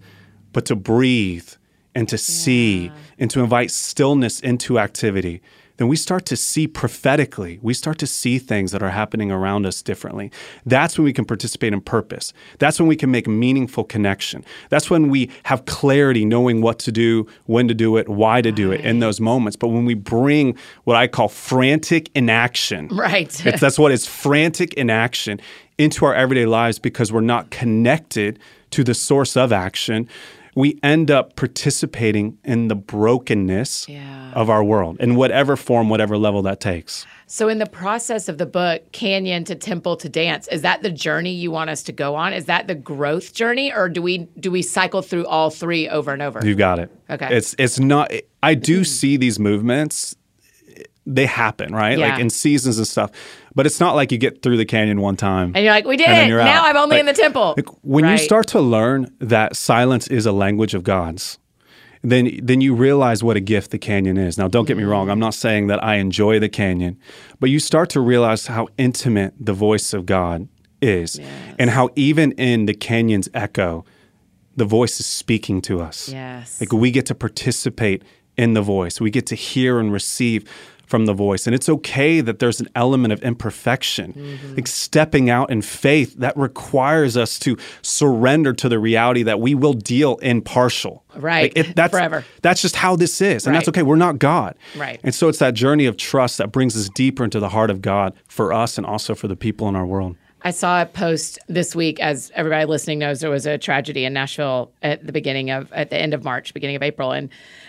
but 0.52 0.66
to 0.66 0.76
breathe 0.76 1.48
and 1.94 2.08
to 2.08 2.18
see 2.18 2.92
and 3.18 3.30
to 3.30 3.40
invite 3.40 3.70
stillness 3.70 4.40
into 4.40 4.78
activity, 4.78 5.40
then 5.78 5.88
we 5.88 5.96
start 5.96 6.26
to 6.26 6.36
see 6.36 6.66
prophetically. 6.66 7.58
We 7.62 7.72
start 7.72 7.98
to 7.98 8.06
see 8.06 8.38
things 8.38 8.72
that 8.72 8.82
are 8.82 8.90
happening 8.90 9.30
around 9.32 9.64
us 9.64 9.80
differently. 9.80 10.30
That's 10.66 10.98
when 10.98 11.04
we 11.04 11.12
can 11.12 11.24
participate 11.24 11.72
in 11.72 11.80
purpose. 11.80 12.32
That's 12.58 12.78
when 12.78 12.88
we 12.88 12.96
can 12.96 13.10
make 13.10 13.26
meaningful 13.26 13.84
connection. 13.84 14.44
That's 14.68 14.90
when 14.90 15.08
we 15.08 15.30
have 15.44 15.64
clarity, 15.64 16.24
knowing 16.24 16.60
what 16.60 16.78
to 16.80 16.92
do, 16.92 17.26
when 17.46 17.68
to 17.68 17.74
do 17.74 17.96
it, 17.96 18.08
why 18.08 18.42
to 18.42 18.52
do 18.52 18.70
it 18.72 18.80
in 18.82 18.98
those 18.98 19.20
moments. 19.20 19.56
But 19.56 19.68
when 19.68 19.84
we 19.84 19.94
bring 19.94 20.56
what 20.84 20.96
I 20.96 21.06
call 21.06 21.28
frantic 21.28 22.10
inaction, 22.14 22.88
Right. 22.88 23.30
that's 23.60 23.78
what 23.78 23.92
is 23.92 24.06
frantic 24.06 24.74
inaction 24.74 25.40
into 25.78 26.04
our 26.04 26.14
everyday 26.14 26.44
lives 26.46 26.80
because 26.80 27.12
we're 27.12 27.20
not 27.20 27.50
connected 27.50 28.38
to 28.70 28.82
the 28.84 28.94
source 28.94 29.36
of 29.36 29.52
action. 29.52 30.08
We 30.58 30.76
end 30.82 31.08
up 31.08 31.36
participating 31.36 32.36
in 32.42 32.66
the 32.66 32.74
brokenness 32.74 33.88
Yeah. 33.88 34.32
of 34.32 34.50
our 34.50 34.64
world 34.64 34.96
in 34.98 35.14
whatever 35.14 35.54
form, 35.54 35.88
whatever 35.88 36.18
level 36.18 36.42
that 36.42 36.58
takes. 36.58 37.06
So, 37.28 37.48
in 37.48 37.58
the 37.58 37.66
process 37.66 38.28
of 38.28 38.38
the 38.38 38.46
book, 38.46 38.90
Canyon 38.90 39.44
to 39.44 39.54
Temple 39.54 39.94
to 39.98 40.08
Dance, 40.08 40.48
is 40.48 40.62
that 40.62 40.82
the 40.82 40.90
journey 40.90 41.32
you 41.32 41.52
want 41.52 41.70
us 41.70 41.84
to 41.84 41.92
go 41.92 42.16
on? 42.16 42.32
Is 42.32 42.46
that 42.46 42.66
the 42.66 42.74
growth 42.74 43.34
journey, 43.34 43.72
or 43.72 43.88
do 43.88 44.02
we 44.02 44.26
do 44.40 44.50
we 44.50 44.62
cycle 44.62 45.00
through 45.00 45.26
all 45.26 45.50
three 45.50 45.88
over 45.88 46.12
and 46.12 46.22
over? 46.22 46.44
You 46.44 46.56
got 46.56 46.80
it. 46.80 46.90
Okay. 47.08 47.28
It's 47.36 47.54
it's 47.56 47.78
not. 47.78 48.10
I 48.42 48.54
do 48.54 48.82
see 48.82 49.16
these 49.16 49.38
movements. 49.38 50.16
They 51.06 51.26
happen, 51.26 51.72
right? 51.72 51.96
Yeah. 51.98 52.08
Like 52.08 52.18
in 52.20 52.30
seasons 52.30 52.78
and 52.78 52.86
stuff. 52.86 53.12
But 53.54 53.66
it's 53.66 53.80
not 53.80 53.94
like 53.94 54.12
you 54.12 54.18
get 54.18 54.42
through 54.42 54.56
the 54.58 54.64
canyon 54.66 55.00
one 55.00 55.16
time. 55.16 55.52
And 55.54 55.64
you're 55.64 55.72
like, 55.72 55.86
we 55.86 55.96
did 55.96 56.08
it. 56.08 56.28
Now 56.28 56.40
out. 56.40 56.64
I'm 56.66 56.76
only 56.76 56.94
Like- 56.96 57.00
in 57.00 57.06
the 57.06 57.12
temple. 57.14 57.54
Like, 57.56 57.68
when 57.82 58.04
you 58.08 58.18
start 58.18 58.46
to 58.48 58.60
learn 58.60 59.12
that 59.20 59.56
silence 59.56 60.06
is 60.08 60.26
a 60.26 60.32
language 60.32 60.74
of 60.74 60.82
God's, 60.84 61.38
then 62.02 62.38
then 62.42 62.60
you 62.60 62.74
realize 62.74 63.24
what 63.24 63.36
a 63.36 63.40
gift 63.40 63.70
the 63.72 63.78
canyon 63.78 64.16
is. 64.18 64.38
Now, 64.38 64.46
don't 64.48 64.66
get 64.68 64.76
me 64.76 64.82
Mm-hmm. 64.84 64.92
wrong. 64.92 65.10
I'm 65.10 65.18
not 65.18 65.34
saying 65.34 65.66
that 65.66 65.82
I 65.82 65.96
enjoy 65.96 66.38
the 66.38 66.48
canyon, 66.48 66.96
but 67.40 67.50
you 67.50 67.58
start 67.58 67.90
to 67.90 68.00
realize 68.00 68.46
how 68.46 68.68
intimate 68.78 69.34
the 69.40 69.52
voice 69.52 69.92
of 69.92 70.06
God 70.06 70.46
is, 70.80 71.18
and 71.58 71.70
how 71.70 71.88
even 71.96 72.30
in 72.32 72.66
the 72.66 72.74
canyon's 72.74 73.28
echo, 73.34 73.84
the 74.56 74.64
voice 74.64 75.00
is 75.00 75.06
speaking 75.06 75.60
to 75.62 75.80
us. 75.80 76.08
Yes. 76.08 76.60
Like 76.60 76.72
we 76.72 76.92
get 76.92 77.06
to 77.06 77.14
participate 77.16 78.04
in 78.36 78.54
the 78.54 78.62
voice. 78.62 79.00
We 79.00 79.10
get 79.10 79.26
to 79.26 79.34
hear 79.34 79.80
and 79.80 79.92
receive 79.92 80.44
from 80.88 81.06
the 81.06 81.12
voice. 81.12 81.46
And 81.46 81.54
it's 81.54 81.68
okay 81.68 82.20
that 82.20 82.38
there's 82.38 82.60
an 82.60 82.68
element 82.74 83.12
of 83.12 83.20
imperfection. 83.22 84.14
Mm-hmm. 84.14 84.54
Like 84.56 84.66
stepping 84.66 85.30
out 85.30 85.50
in 85.50 85.62
faith, 85.62 86.14
that 86.16 86.36
requires 86.36 87.16
us 87.16 87.38
to 87.40 87.56
surrender 87.82 88.52
to 88.54 88.68
the 88.68 88.78
reality 88.78 89.22
that 89.22 89.38
we 89.38 89.54
will 89.54 89.74
deal 89.74 90.16
in 90.16 90.42
partial. 90.42 91.04
Right. 91.14 91.54
Like, 91.56 91.74
that's, 91.74 91.92
Forever. 91.92 92.24
That's 92.42 92.62
just 92.62 92.76
how 92.76 92.96
this 92.96 93.20
is. 93.20 93.46
And 93.46 93.54
that's 93.54 93.68
okay. 93.68 93.82
We're 93.82 93.96
not 93.96 94.18
God. 94.18 94.56
Right. 94.76 95.00
And 95.04 95.14
so 95.14 95.28
it's 95.28 95.38
that 95.38 95.54
journey 95.54 95.86
of 95.86 95.96
trust 95.96 96.38
that 96.38 96.52
brings 96.52 96.76
us 96.76 96.88
deeper 96.88 97.22
into 97.22 97.38
the 97.38 97.50
heart 97.50 97.70
of 97.70 97.82
God 97.82 98.14
for 98.26 98.52
us 98.52 98.78
and 98.78 98.86
also 98.86 99.14
for 99.14 99.28
the 99.28 99.36
people 99.36 99.68
in 99.68 99.76
our 99.76 99.86
world. 99.86 100.16
I 100.42 100.52
saw 100.52 100.82
a 100.82 100.86
post 100.86 101.38
this 101.48 101.74
week, 101.74 101.98
as 101.98 102.30
everybody 102.34 102.64
listening 102.64 103.00
knows, 103.00 103.20
there 103.20 103.30
was 103.30 103.44
a 103.44 103.58
tragedy 103.58 104.04
in 104.04 104.12
Nashville 104.12 104.70
at 104.82 105.04
the 105.04 105.12
beginning 105.12 105.50
of, 105.50 105.72
at 105.72 105.90
the 105.90 105.96
end 105.96 106.14
of 106.14 106.22
March, 106.22 106.54
beginning 106.54 106.76
of 106.76 106.82
April. 106.82 107.10
And 107.10 107.28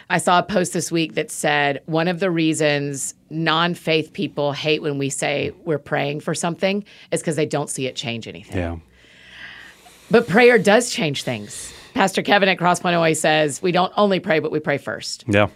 I 0.09 0.19
saw 0.19 0.39
a 0.39 0.43
post 0.43 0.73
this 0.73 0.91
week 0.91 1.15
that 1.15 1.31
said 1.31 1.81
one 1.87 2.07
of 2.07 2.19
the 2.19 2.29
reasons 2.29 3.15
non 3.31 3.73
faith 3.73 4.13
people 4.13 4.51
hate 4.53 4.81
when 4.81 4.97
we 4.99 5.09
say 5.09 5.51
we're 5.65 5.79
praying 5.79 6.19
for 6.19 6.35
something 6.35 6.83
is 7.11 7.21
because 7.21 7.35
they 7.35 7.45
don't 7.45 7.69
see 7.69 7.87
it 7.87 7.95
change 7.95 8.27
anything. 8.27 8.57
Yeah. 8.57 8.77
But 10.11 10.27
prayer 10.27 10.59
does 10.59 10.91
change 10.91 11.23
things. 11.23 11.73
Pastor 11.93 12.21
Kevin 12.21 12.49
at 12.49 12.57
Crosspoint 12.57 12.95
always 12.95 13.19
says 13.19 13.61
we 13.61 13.71
don't 13.71 13.93
only 13.97 14.19
pray, 14.19 14.39
but 14.39 14.51
we 14.51 14.59
pray 14.59 14.77
first. 14.77 15.23
Yeah. 15.27 15.49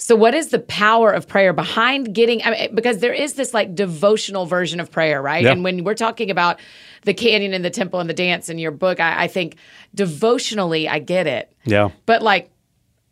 So, 0.00 0.14
what 0.14 0.32
is 0.32 0.48
the 0.48 0.60
power 0.60 1.10
of 1.10 1.26
prayer 1.26 1.52
behind 1.52 2.14
getting? 2.14 2.40
I 2.44 2.50
mean, 2.52 2.74
because 2.74 2.98
there 2.98 3.12
is 3.12 3.34
this 3.34 3.52
like 3.52 3.74
devotional 3.74 4.46
version 4.46 4.78
of 4.80 4.90
prayer, 4.92 5.20
right? 5.20 5.42
Yeah. 5.42 5.50
And 5.52 5.64
when 5.64 5.82
we're 5.82 5.94
talking 5.94 6.30
about 6.30 6.60
the 7.02 7.12
canyon 7.12 7.52
and 7.52 7.64
the 7.64 7.70
temple 7.70 7.98
and 7.98 8.08
the 8.08 8.14
dance 8.14 8.48
in 8.48 8.58
your 8.58 8.70
book, 8.70 9.00
I, 9.00 9.24
I 9.24 9.26
think 9.28 9.56
devotionally, 9.94 10.88
I 10.88 10.98
get 11.00 11.26
it. 11.26 11.52
Yeah. 11.64 11.90
But 12.06 12.22
like, 12.22 12.50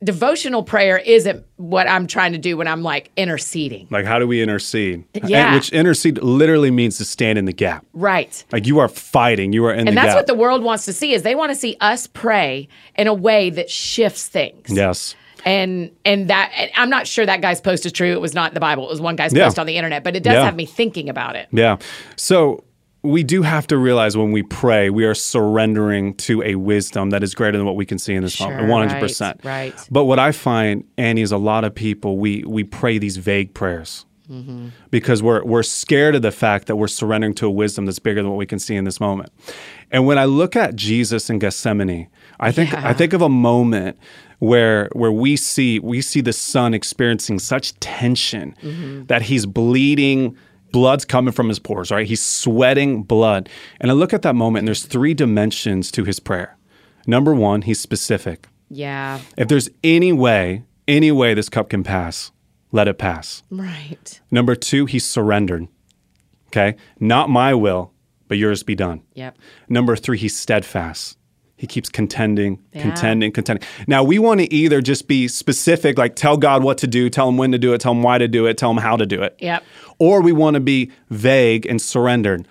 devotional 0.04 0.62
prayer 0.62 0.98
isn't 0.98 1.44
what 1.56 1.88
I'm 1.88 2.06
trying 2.06 2.32
to 2.32 2.38
do 2.38 2.56
when 2.56 2.68
I'm 2.68 2.82
like 2.82 3.10
interceding. 3.16 3.88
Like, 3.90 4.04
how 4.04 4.18
do 4.18 4.26
we 4.26 4.40
intercede? 4.42 5.04
And- 5.14 5.28
Yeah. 5.28 5.54
which 5.54 5.70
intercede 5.70 6.22
literally 6.22 6.70
means 6.70 6.98
to 6.98 7.04
stand 7.04 7.38
in 7.38 7.46
the 7.46 7.52
gap. 7.52 7.84
Right. 7.94 8.44
Like 8.52 8.66
you 8.66 8.78
are 8.78 8.88
fighting, 8.88 9.52
you 9.52 9.64
are 9.64 9.72
in 9.72 9.80
And 9.80 9.88
the 9.88 9.92
that's 9.92 10.08
gap. 10.08 10.16
what 10.16 10.26
the 10.26 10.34
world 10.34 10.62
wants 10.62 10.84
to 10.84 10.92
see 10.92 11.12
is 11.14 11.22
they 11.22 11.34
want 11.34 11.50
to 11.50 11.56
see 11.56 11.76
us 11.80 12.06
pray 12.06 12.68
in 12.94 13.06
a 13.06 13.14
way 13.14 13.50
that 13.50 13.70
shifts 13.70 14.28
things. 14.28 14.68
yes. 14.70 15.14
And 15.46 15.92
and 16.04 16.28
that 16.28 16.50
and 16.56 16.70
I'm 16.76 16.90
not 16.90 17.06
sure 17.06 17.24
that 17.24 17.40
guy's 17.40 17.60
post 17.60 17.86
is 17.86 17.92
true. 17.92 18.12
It 18.12 18.20
was 18.20 18.34
not 18.34 18.52
the 18.52 18.60
Bible. 18.60 18.84
It 18.86 18.90
was 18.90 19.00
one 19.00 19.16
guy's 19.16 19.32
Yeah. 19.32 19.44
post 19.44 19.58
on 19.58 19.66
the 19.66 19.76
internet, 19.76 20.02
but 20.04 20.16
it 20.16 20.22
does 20.22 20.34
Yeah. 20.34 20.44
have 20.44 20.56
me 20.56 20.66
thinking 20.66 21.08
about 21.08 21.36
it. 21.36 21.46
Yeah. 21.52 21.76
So 22.16 22.64
we 23.02 23.22
do 23.22 23.42
have 23.42 23.68
to 23.68 23.78
realize 23.78 24.16
when 24.16 24.32
we 24.32 24.42
pray, 24.42 24.90
we 24.90 25.04
are 25.04 25.14
surrendering 25.14 26.14
to 26.14 26.42
a 26.42 26.56
wisdom 26.56 27.10
that 27.10 27.22
is 27.22 27.34
greater 27.36 27.56
than 27.56 27.64
what 27.64 27.76
we 27.76 27.86
can 27.86 27.98
see 28.00 28.14
in 28.14 28.24
this 28.24 28.32
Sure, 28.32 28.48
moment. 28.50 28.68
One 28.68 28.88
hundred 28.88 29.00
percent. 29.00 29.40
right. 29.44 29.72
But 29.90 30.04
what 30.06 30.18
I 30.18 30.32
find, 30.32 30.82
Annie, 30.98 31.22
is 31.22 31.30
a 31.30 31.38
lot 31.38 31.62
of 31.64 31.72
people 31.74 32.18
we 32.18 32.42
we 32.44 32.64
pray 32.64 32.98
these 32.98 33.16
vague 33.16 33.54
prayers. 33.54 34.04
Mm-hmm. 34.28 34.70
Because 34.90 35.22
we're 35.22 35.44
we're 35.44 35.62
scared 35.62 36.16
of 36.16 36.22
the 36.22 36.32
fact 36.32 36.66
that 36.66 36.74
we're 36.74 36.88
surrendering 36.88 37.32
to 37.34 37.46
a 37.46 37.50
wisdom 37.50 37.86
that's 37.86 38.00
bigger 38.00 38.20
than 38.20 38.30
what 38.32 38.38
we 38.38 38.46
can 38.46 38.58
see 38.58 38.74
in 38.74 38.82
this 38.82 38.98
moment. 38.98 39.30
And 39.92 40.04
when 40.04 40.18
I 40.18 40.24
look 40.24 40.56
at 40.56 40.74
Jesus 40.74 41.30
in 41.30 41.38
Gethsemane, 41.38 42.08
I 42.40 42.50
think 42.50 42.74
I 42.74 42.92
think 42.92 43.12
of 43.12 43.22
a 43.22 43.28
moment 43.28 43.96
where 44.38 44.88
where 44.92 45.12
we 45.12 45.36
see 45.36 45.78
we 45.78 46.00
see 46.02 46.20
the 46.20 46.32
son 46.32 46.74
experiencing 46.74 47.38
such 47.38 47.78
tension 47.80 48.54
Mm-hmm. 48.62 49.04
that 49.06 49.22
he's 49.22 49.46
bleeding 49.46 50.36
blood's 50.72 51.04
coming 51.04 51.32
from 51.32 51.48
his 51.48 51.58
pores 51.58 51.90
right 51.90 52.06
he's 52.06 52.20
sweating 52.22 53.02
blood 53.02 53.48
and 53.80 53.90
i 53.90 53.94
look 53.94 54.12
at 54.12 54.22
that 54.22 54.34
moment 54.34 54.60
and 54.60 54.68
there's 54.68 54.84
three 54.84 55.14
dimensions 55.14 55.90
to 55.92 56.04
his 56.04 56.20
prayer 56.20 56.56
number 57.06 57.34
one 57.34 57.62
he's 57.62 57.80
specific 57.80 58.48
Yeah. 58.68 59.20
if 59.38 59.48
there's 59.48 59.70
any 59.82 60.12
way 60.12 60.64
any 60.88 61.10
way 61.12 61.32
this 61.34 61.48
cup 61.48 61.70
can 61.70 61.82
pass 61.82 62.30
let 62.72 62.88
it 62.88 62.98
pass 62.98 63.42
Right. 63.50 64.20
number 64.30 64.54
two 64.54 64.84
he's 64.86 65.04
surrendered 65.06 65.66
okay 66.48 66.76
not 67.00 67.30
my 67.30 67.54
will 67.54 67.92
but 68.28 68.36
yours 68.38 68.62
be 68.62 68.74
done 68.74 69.02
Yep. 69.14 69.38
number 69.68 69.96
three 69.96 70.18
he's 70.18 70.36
steadfast 70.36 71.16
he 71.56 71.66
keeps 71.66 71.88
contending, 71.88 72.58
contending, 72.72 73.32
contending. 73.32 73.66
Now, 73.86 74.02
we 74.04 74.18
want 74.18 74.40
to 74.40 74.52
either 74.52 74.80
just 74.82 75.08
be 75.08 75.26
specific, 75.26 75.96
like 75.96 76.14
tell 76.14 76.36
God 76.36 76.62
what 76.62 76.78
to 76.78 76.86
do, 76.86 77.08
tell 77.08 77.28
him 77.28 77.38
when 77.38 77.52
to 77.52 77.58
do 77.58 77.72
it, 77.72 77.80
tell 77.80 77.92
him 77.92 78.02
why 78.02 78.18
to 78.18 78.28
do 78.28 78.46
it, 78.46 78.58
tell 78.58 78.70
him 78.70 78.76
how 78.76 78.96
to 78.96 79.06
do 79.06 79.22
it. 79.22 79.36
Yep. 79.40 79.64
Or 79.98 80.20
we 80.20 80.32
want 80.32 80.54
to 80.54 80.60
be 80.60 80.90
vague 81.10 81.64
and 81.66 81.80
surrendered. 81.80 82.46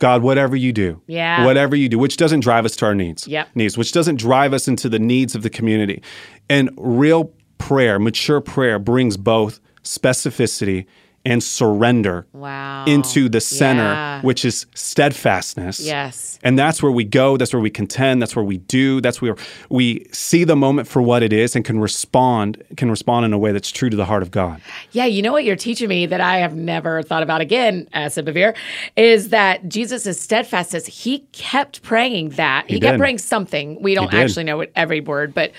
God, 0.00 0.22
whatever 0.22 0.56
you 0.56 0.72
do, 0.72 1.00
Yeah. 1.06 1.44
whatever 1.44 1.76
you 1.76 1.88
do, 1.88 1.96
which 1.96 2.16
doesn't 2.16 2.40
drive 2.40 2.64
us 2.64 2.74
to 2.76 2.86
our 2.86 2.94
needs, 2.94 3.28
Yep. 3.28 3.48
needs, 3.54 3.78
which 3.78 3.92
doesn't 3.92 4.16
drive 4.16 4.52
us 4.52 4.66
into 4.66 4.88
the 4.88 4.98
needs 4.98 5.36
of 5.36 5.42
the 5.44 5.50
community. 5.50 6.02
And 6.50 6.70
real 6.76 7.30
prayer, 7.58 8.00
mature 8.00 8.40
prayer, 8.40 8.80
brings 8.80 9.16
both 9.16 9.60
specificity 9.84 10.86
and 11.24 11.42
surrender 11.42 12.26
Wow. 12.32 12.84
into 12.86 13.28
the 13.28 13.40
center, 13.40 13.82
Yeah. 13.84 14.20
which 14.22 14.44
is 14.44 14.66
steadfastness. 14.74 15.80
Yes. 15.80 16.38
And 16.42 16.58
that's 16.58 16.82
where 16.82 16.90
we 16.90 17.04
go. 17.04 17.36
That's 17.36 17.52
where 17.52 17.62
we 17.62 17.70
contend. 17.70 18.20
That's 18.20 18.34
where 18.34 18.44
we 18.44 18.58
do. 18.58 19.00
That's 19.00 19.22
where 19.22 19.36
we 19.68 20.06
see 20.12 20.42
the 20.44 20.56
moment 20.56 20.88
for 20.88 21.00
what 21.00 21.22
it 21.22 21.32
is 21.32 21.54
and 21.54 21.64
can 21.64 21.78
respond. 21.78 22.62
Can 22.76 22.90
respond 22.90 23.24
in 23.24 23.32
a 23.32 23.38
way 23.38 23.52
that's 23.52 23.70
true 23.70 23.88
to 23.90 23.96
the 23.96 24.04
heart 24.04 24.22
of 24.22 24.30
God. 24.30 24.60
Yeah, 24.90 25.04
you 25.04 25.22
know 25.22 25.32
what 25.32 25.44
you're 25.44 25.54
teaching 25.56 25.88
me 25.88 26.06
that 26.06 26.20
I 26.20 26.38
have 26.38 26.54
never 26.56 27.02
thought 27.02 27.22
about 27.22 27.40
again, 27.40 27.88
uh, 27.94 27.98
as 27.98 28.18
a 28.18 28.22
Bevere, 28.22 28.54
is 28.96 29.28
that 29.28 29.68
Jesus' 29.68 30.06
is 30.06 30.18
steadfastness, 30.20 30.86
he 30.86 31.20
kept 31.32 31.82
praying 31.82 32.30
that. 32.30 32.68
He, 32.68 32.80
kept 32.80 32.98
praying 32.98 33.18
something. 33.18 33.80
We 33.80 33.94
don't 33.94 34.12
actually 34.12 34.44
know 34.44 34.56
what 34.56 34.72
every 34.74 35.00
word, 35.00 35.34
but 35.34 35.52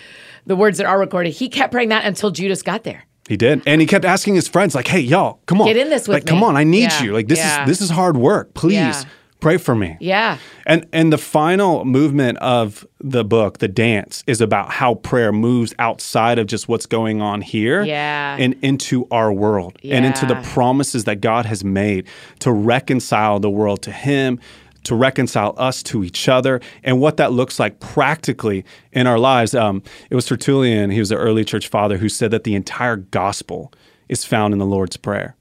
the 0.45 0.55
words 0.55 0.77
that 0.77 0.85
are 0.87 0.99
recorded, 0.99 1.31
he 1.33 1.47
kept 1.47 1.71
praying 1.71 1.89
that 1.89 2.03
until 2.05 2.31
Judas 2.31 2.61
got 2.61 2.83
there. 2.83 3.05
He 3.29 3.37
did, 3.37 3.61
and 3.65 3.79
he 3.79 3.87
kept 3.87 4.03
asking 4.05 4.35
his 4.35 4.47
friends, 4.47 4.75
like, 4.75 4.87
"Hey, 4.87 4.99
y'all, 4.99 5.39
come 5.45 5.61
on, 5.61 5.67
Get 5.67 5.77
in 5.77 5.89
this 5.89 6.07
with 6.07 6.15
like, 6.15 6.25
come 6.25 6.43
on, 6.43 6.57
I 6.57 6.63
need 6.65 6.91
Yeah, 6.91 7.03
you. 7.03 7.13
Like, 7.13 7.27
this 7.27 7.39
yeah. 7.39 7.63
is 7.63 7.67
this 7.69 7.81
is 7.81 7.89
hard 7.89 8.17
work. 8.17 8.53
Please 8.53 8.73
Yeah. 8.73 9.03
pray 9.39 9.55
for 9.57 9.75
me." 9.75 9.95
Yeah. 10.01 10.37
And 10.65 10.85
and 10.91 11.11
the 11.13 11.17
final 11.17 11.85
movement 11.85 12.37
of 12.39 12.85
the 12.99 13.23
book, 13.23 13.59
the 13.59 13.67
dance, 13.69 14.23
is 14.27 14.41
about 14.41 14.71
how 14.71 14.95
prayer 14.95 15.31
moves 15.31 15.73
outside 15.79 16.37
of 16.37 16.47
just 16.47 16.67
what's 16.67 16.85
going 16.85 17.21
on 17.21 17.41
here 17.41 17.83
Yeah. 17.83 18.35
and 18.39 18.55
into 18.61 19.07
our 19.09 19.31
world 19.31 19.77
and 19.83 20.05
into 20.05 20.25
the 20.25 20.35
promises 20.35 21.05
that 21.05 21.21
God 21.21 21.45
has 21.45 21.63
made 21.63 22.05
to 22.39 22.51
reconcile 22.51 23.39
the 23.39 23.49
world 23.49 23.81
to 23.83 23.91
him, 23.91 24.39
to 24.83 24.95
reconcile 24.95 25.53
us 25.57 25.81
to 25.83 26.03
each 26.03 26.27
other, 26.27 26.59
and 26.83 26.99
what 26.99 27.17
that 27.17 27.31
looks 27.31 27.59
like 27.59 27.79
practically 27.79 28.65
in 28.91 29.07
our 29.07 29.19
lives. 29.19 29.53
Um, 29.55 29.83
it 30.09 30.15
was 30.15 30.25
Tertullian, 30.25 30.91
he 30.91 30.99
was 30.99 31.11
an 31.11 31.17
early 31.17 31.45
church 31.45 31.67
father, 31.67 31.97
who 31.97 32.09
said 32.09 32.31
that 32.31 32.43
the 32.43 32.55
entire 32.55 32.97
gospel 32.97 33.71
is 34.09 34.25
found 34.25 34.53
in 34.53 34.59
the 34.59 34.65
Lord's 34.65 34.97
Prayer 34.97 35.35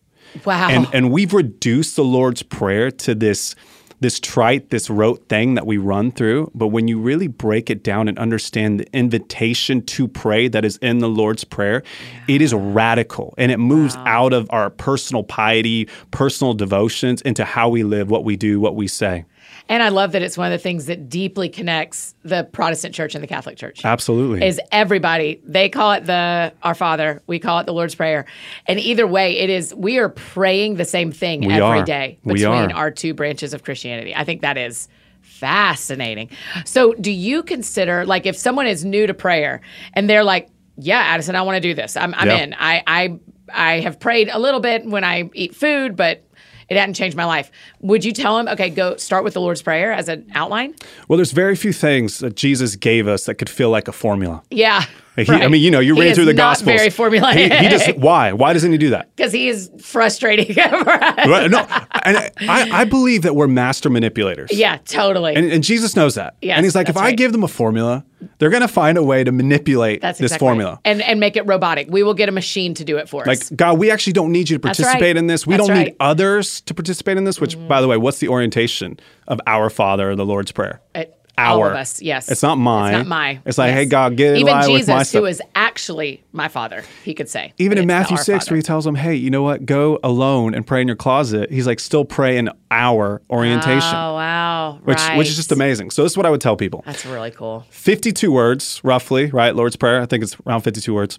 Wow. 0.46 0.68
and 0.70 0.87
and 0.94 1.12
we've 1.12 1.35
reduced 1.35 1.96
the 1.96 2.05
Lord's 2.05 2.42
prayer 2.42 2.90
to 2.90 3.14
this 3.14 3.55
this 4.00 4.18
trite, 4.18 4.70
this 4.70 4.90
rote 4.90 5.28
thing 5.28 5.55
that 5.55 5.64
we 5.64 5.78
run 5.78 6.11
through. 6.11 6.50
But 6.55 6.68
when 6.68 6.88
you 6.88 6.98
really 6.98 7.28
break 7.28 7.70
it 7.70 7.85
down 7.85 8.09
and 8.09 8.18
understand 8.18 8.81
the 8.81 8.92
invitation 8.92 9.81
to 9.87 10.09
pray 10.09 10.48
that 10.48 10.64
is 10.64 10.76
in 10.78 10.98
the 10.98 11.09
Lord's 11.09 11.44
prayer, 11.44 11.85
it 12.26 12.42
is 12.42 12.52
radical 12.52 13.33
and 13.38 13.52
it 13.52 13.59
moves 13.59 13.94
out 13.98 14.33
of 14.33 14.48
our 14.50 14.70
personal 14.70 15.22
piety, 15.22 15.88
personal 16.11 16.52
devotions 16.52 17.22
into 17.22 17.44
how 17.44 17.68
we 17.68 17.85
live, 17.85 18.11
what 18.11 18.24
we 18.24 18.37
do, 18.37 18.59
what 18.59 18.74
we 18.74 18.88
say. 18.88 19.24
And 19.68 19.83
I 19.83 19.88
love 19.90 20.12
that 20.12 20.22
it's 20.22 20.37
one 20.37 20.51
of 20.53 20.59
the 20.59 20.62
things 20.62 20.87
that 20.87 21.09
deeply 21.09 21.48
connects 21.48 22.14
the 22.25 22.44
Protestant 22.44 22.94
church 22.94 23.14
and 23.14 23.22
the 23.22 23.29
Catholic 23.29 23.57
church. 23.57 23.85
Absolutely. 23.85 24.46
is 24.46 24.61
everybody. 24.70 25.40
They 25.44 25.68
call 25.68 25.92
it 25.92 26.05
the 26.07 26.53
Our 26.62 26.75
Father. 26.75 27.22
We 27.27 27.38
call 27.38 27.59
it 27.61 27.66
the 27.66 27.72
Lord's 27.72 27.94
Prayer. 27.94 28.27
And 28.66 28.79
either 28.81 29.07
way, 29.07 29.38
it 29.38 29.51
is 29.51 29.75
we 29.75 29.98
are 29.98 30.09
praying 30.09 30.77
the 30.77 30.85
same 30.85 31.12
thing 31.12 31.40
We 31.46 31.53
every 31.55 31.81
are. 31.81 31.85
day 31.85 32.18
between 32.27 32.72
our 32.72 32.90
two 32.90 33.14
branches 33.14 33.55
of 33.55 33.62
Christianity. 33.64 34.14
I 34.14 34.25
think 34.25 34.42
that 34.42 34.57
is 34.59 34.88
fascinating. 35.20 36.31
So, 36.64 36.92
do 36.94 37.11
you 37.11 37.42
consider 37.42 38.05
like 38.07 38.27
if 38.27 38.37
someone 38.37 38.66
is 38.66 38.85
new 38.85 39.07
to 39.07 39.14
prayer 39.14 39.61
and 39.94 40.09
they're 40.09 40.25
like, 40.25 40.48
"Yeah, 40.77 40.98
Addison, 41.01 41.35
I 41.37 41.42
want 41.42 41.57
to 41.57 41.61
do 41.61 41.75
this. 41.75 41.96
I'm, 41.96 42.14
I'm 42.14 42.29
Yeah. 42.29 42.37
in. 42.38 42.55
I 42.59 42.83
I 42.87 43.18
I 43.53 43.81
have 43.81 43.98
prayed 44.01 44.29
a 44.33 44.38
little 44.38 44.61
bit 44.61 44.85
when 44.87 45.05
I 45.05 45.29
eat 45.35 45.55
food, 45.55 45.96
but." 45.96 46.25
It 46.68 46.77
hadn't 46.77 46.94
changed 46.94 47.16
my 47.16 47.25
life. 47.25 47.51
Would 47.81 48.05
you 48.05 48.12
tell 48.12 48.38
him, 48.38 48.48
okay, 48.48 48.70
go 48.70 48.96
start 48.96 49.25
with 49.25 49.35
the 49.35 49.40
Lord's 49.40 49.62
Prayer 49.62 49.92
as 49.92 50.09
an 50.09 50.31
outline? 50.35 50.75
well, 51.09 51.16
there's 51.16 51.33
very 51.33 51.57
few 51.57 51.72
things 51.72 52.18
that 52.18 52.37
Jesus 52.37 52.77
gave 52.77 53.07
us 53.09 53.27
that 53.27 53.35
could 53.35 53.51
feel 53.51 53.70
like 53.70 53.88
a 53.88 53.92
formula. 53.92 54.42
Yeah. 54.51 54.85
He- 55.16 55.31
I 55.31 55.48
mean, 55.48 55.61
you 55.61 55.70
know, 55.70 55.81
you 55.81 55.94
He 55.94 56.01
read 56.01 56.14
through 56.14 56.25
the 56.25 56.33
not 56.33 56.59
Gospels. 56.59 56.77
Very 56.77 56.88
formulaic. 56.88 57.37
He, 57.37 57.64
he 57.64 57.68
just 57.68 57.96
why? 57.98 58.33
Why 58.33 58.53
doesn't 58.53 58.72
he 58.72 58.79
do 58.79 58.90
that? 58.90 59.11
because 59.16 59.33
he 59.33 59.48
is 59.48 59.70
frustrating 59.81 60.55
for 60.55 60.61
us. 60.61 61.27
Right? 61.33 61.51
No, 61.51 61.59
and 62.05 62.16
I, 62.48 62.68
I 62.81 62.85
believe 62.85 63.22
that 63.22 63.35
we're 63.37 63.46
master 63.46 63.88
manipulators. 63.90 64.51
Yeah, 64.53 64.79
totally. 64.85 65.35
And, 65.35 65.51
and 65.53 65.62
Jesus 65.62 65.96
knows 65.96 66.14
that. 66.14 66.37
Yes, 66.40 66.57
and 66.57 66.64
he's 66.64 66.75
like, 66.75 66.88
if 66.88 66.94
that's 66.94 67.07
I 67.07 67.12
give 67.12 67.33
them 67.33 67.44
a 67.44 67.48
formula, 67.48 68.05
they're 68.38 68.51
going 68.51 68.62
to 68.62 68.68
find 68.68 68.96
a 68.98 69.03
way 69.03 69.25
to 69.25 69.33
manipulate 69.33 70.01
That's 70.01 70.18
this 70.18 70.31
exactly 70.33 70.46
formula. 70.46 70.70
right. 70.72 70.81
and 70.85 71.03
and 71.03 71.20
make 71.20 71.37
it 71.37 71.46
robotic. 71.46 71.88
We 71.90 72.03
will 72.03 72.14
get 72.14 72.29
a 72.29 72.33
machine 72.33 72.75
to 72.75 72.85
do 72.85 72.96
it 72.98 73.09
for 73.09 73.25
Like, 73.25 73.40
us. 73.40 73.51
Like 73.51 73.57
God, 73.59 73.79
we 73.79 73.90
actually 73.90 74.14
don't 74.14 74.33
need 74.33 74.48
you 74.51 74.57
to 74.57 74.61
participate 74.61 75.01
right. 75.03 75.16
in 75.16 75.27
this. 75.27 75.46
We 75.46 75.57
That's 75.57 75.66
don't 75.68 75.77
right. 75.77 75.87
need 75.88 75.96
others 76.01 76.61
to 76.62 76.75
participate 76.75 77.16
in 77.16 77.25
this, 77.25 77.40
which, 77.40 77.57
mm. 77.57 77.68
by 77.68 77.81
the 77.81 77.88
way, 77.88 77.96
what's 77.96 78.18
the 78.18 78.29
orientation 78.29 78.98
of 79.29 79.40
our 79.46 79.70
Father 79.70 80.14
the 80.16 80.27
Lord's 80.27 80.53
Prayer? 80.53 80.81
It- 80.94 81.14
Our. 81.38 81.64
all 81.64 81.66
of 81.66 81.73
us, 81.77 82.03
yes. 82.03 82.31
It's 82.31 82.42
not 82.42 82.57
mine. 82.57 82.95
It's 82.95 82.99
not 82.99 83.07
my. 83.09 83.40
It's 83.47 83.59
like, 83.59 83.68
yes. 83.71 83.77
hey, 83.79 83.85
God, 83.87 84.16
get 84.16 84.33
in 84.35 84.40
Even 84.40 84.53
line 84.53 84.68
Jesus, 84.68 84.81
with 84.81 84.88
my 84.88 85.03
stuff. 85.03 85.21
who 85.21 85.27
is 85.27 85.42
actually 85.55 86.23
my 86.33 86.49
father, 86.49 86.85
he 87.05 87.14
could 87.14 87.29
say. 87.29 87.55
Even 87.59 87.79
in 87.79 87.87
Matthew 87.87 88.16
6, 88.18 88.27
Father. 88.27 88.53
where 88.53 88.57
he 88.57 88.62
tells 88.62 88.85
them, 88.85 88.95
hey, 88.97 89.14
you 89.14 89.31
know 89.31 89.42
what? 89.42 89.64
Go 89.64 89.99
alone 90.05 90.55
and 90.55 90.66
pray 90.66 90.83
in 90.83 90.87
your 90.88 90.97
closet. 90.97 91.51
He's 91.51 91.66
like, 91.66 91.81
still 91.81 92.05
pray 92.05 92.37
in 92.37 92.51
our 92.71 93.23
orientation, 93.31 93.95
Oh 93.95 94.14
wow! 94.14 94.79
which, 94.85 94.99
right. 94.99 95.16
which 95.18 95.29
is 95.29 95.37
just 95.37 95.53
amazing. 95.53 95.90
So, 95.90 96.03
this 96.03 96.12
is 96.12 96.16
what 96.16 96.27
I 96.27 96.31
would 96.31 96.40
tell 96.40 96.57
people. 96.57 96.83
That's 96.87 97.07
really 97.07 97.31
cool. 97.31 97.64
52 97.71 98.31
words, 98.31 98.81
roughly, 98.85 99.27
right? 99.27 99.55
Lord's 99.57 99.77
Prayer. 99.77 100.01
I 100.01 100.07
think 100.07 100.23
it's 100.23 100.37
around 100.47 100.61
52 100.62 100.92
words. 100.95 101.18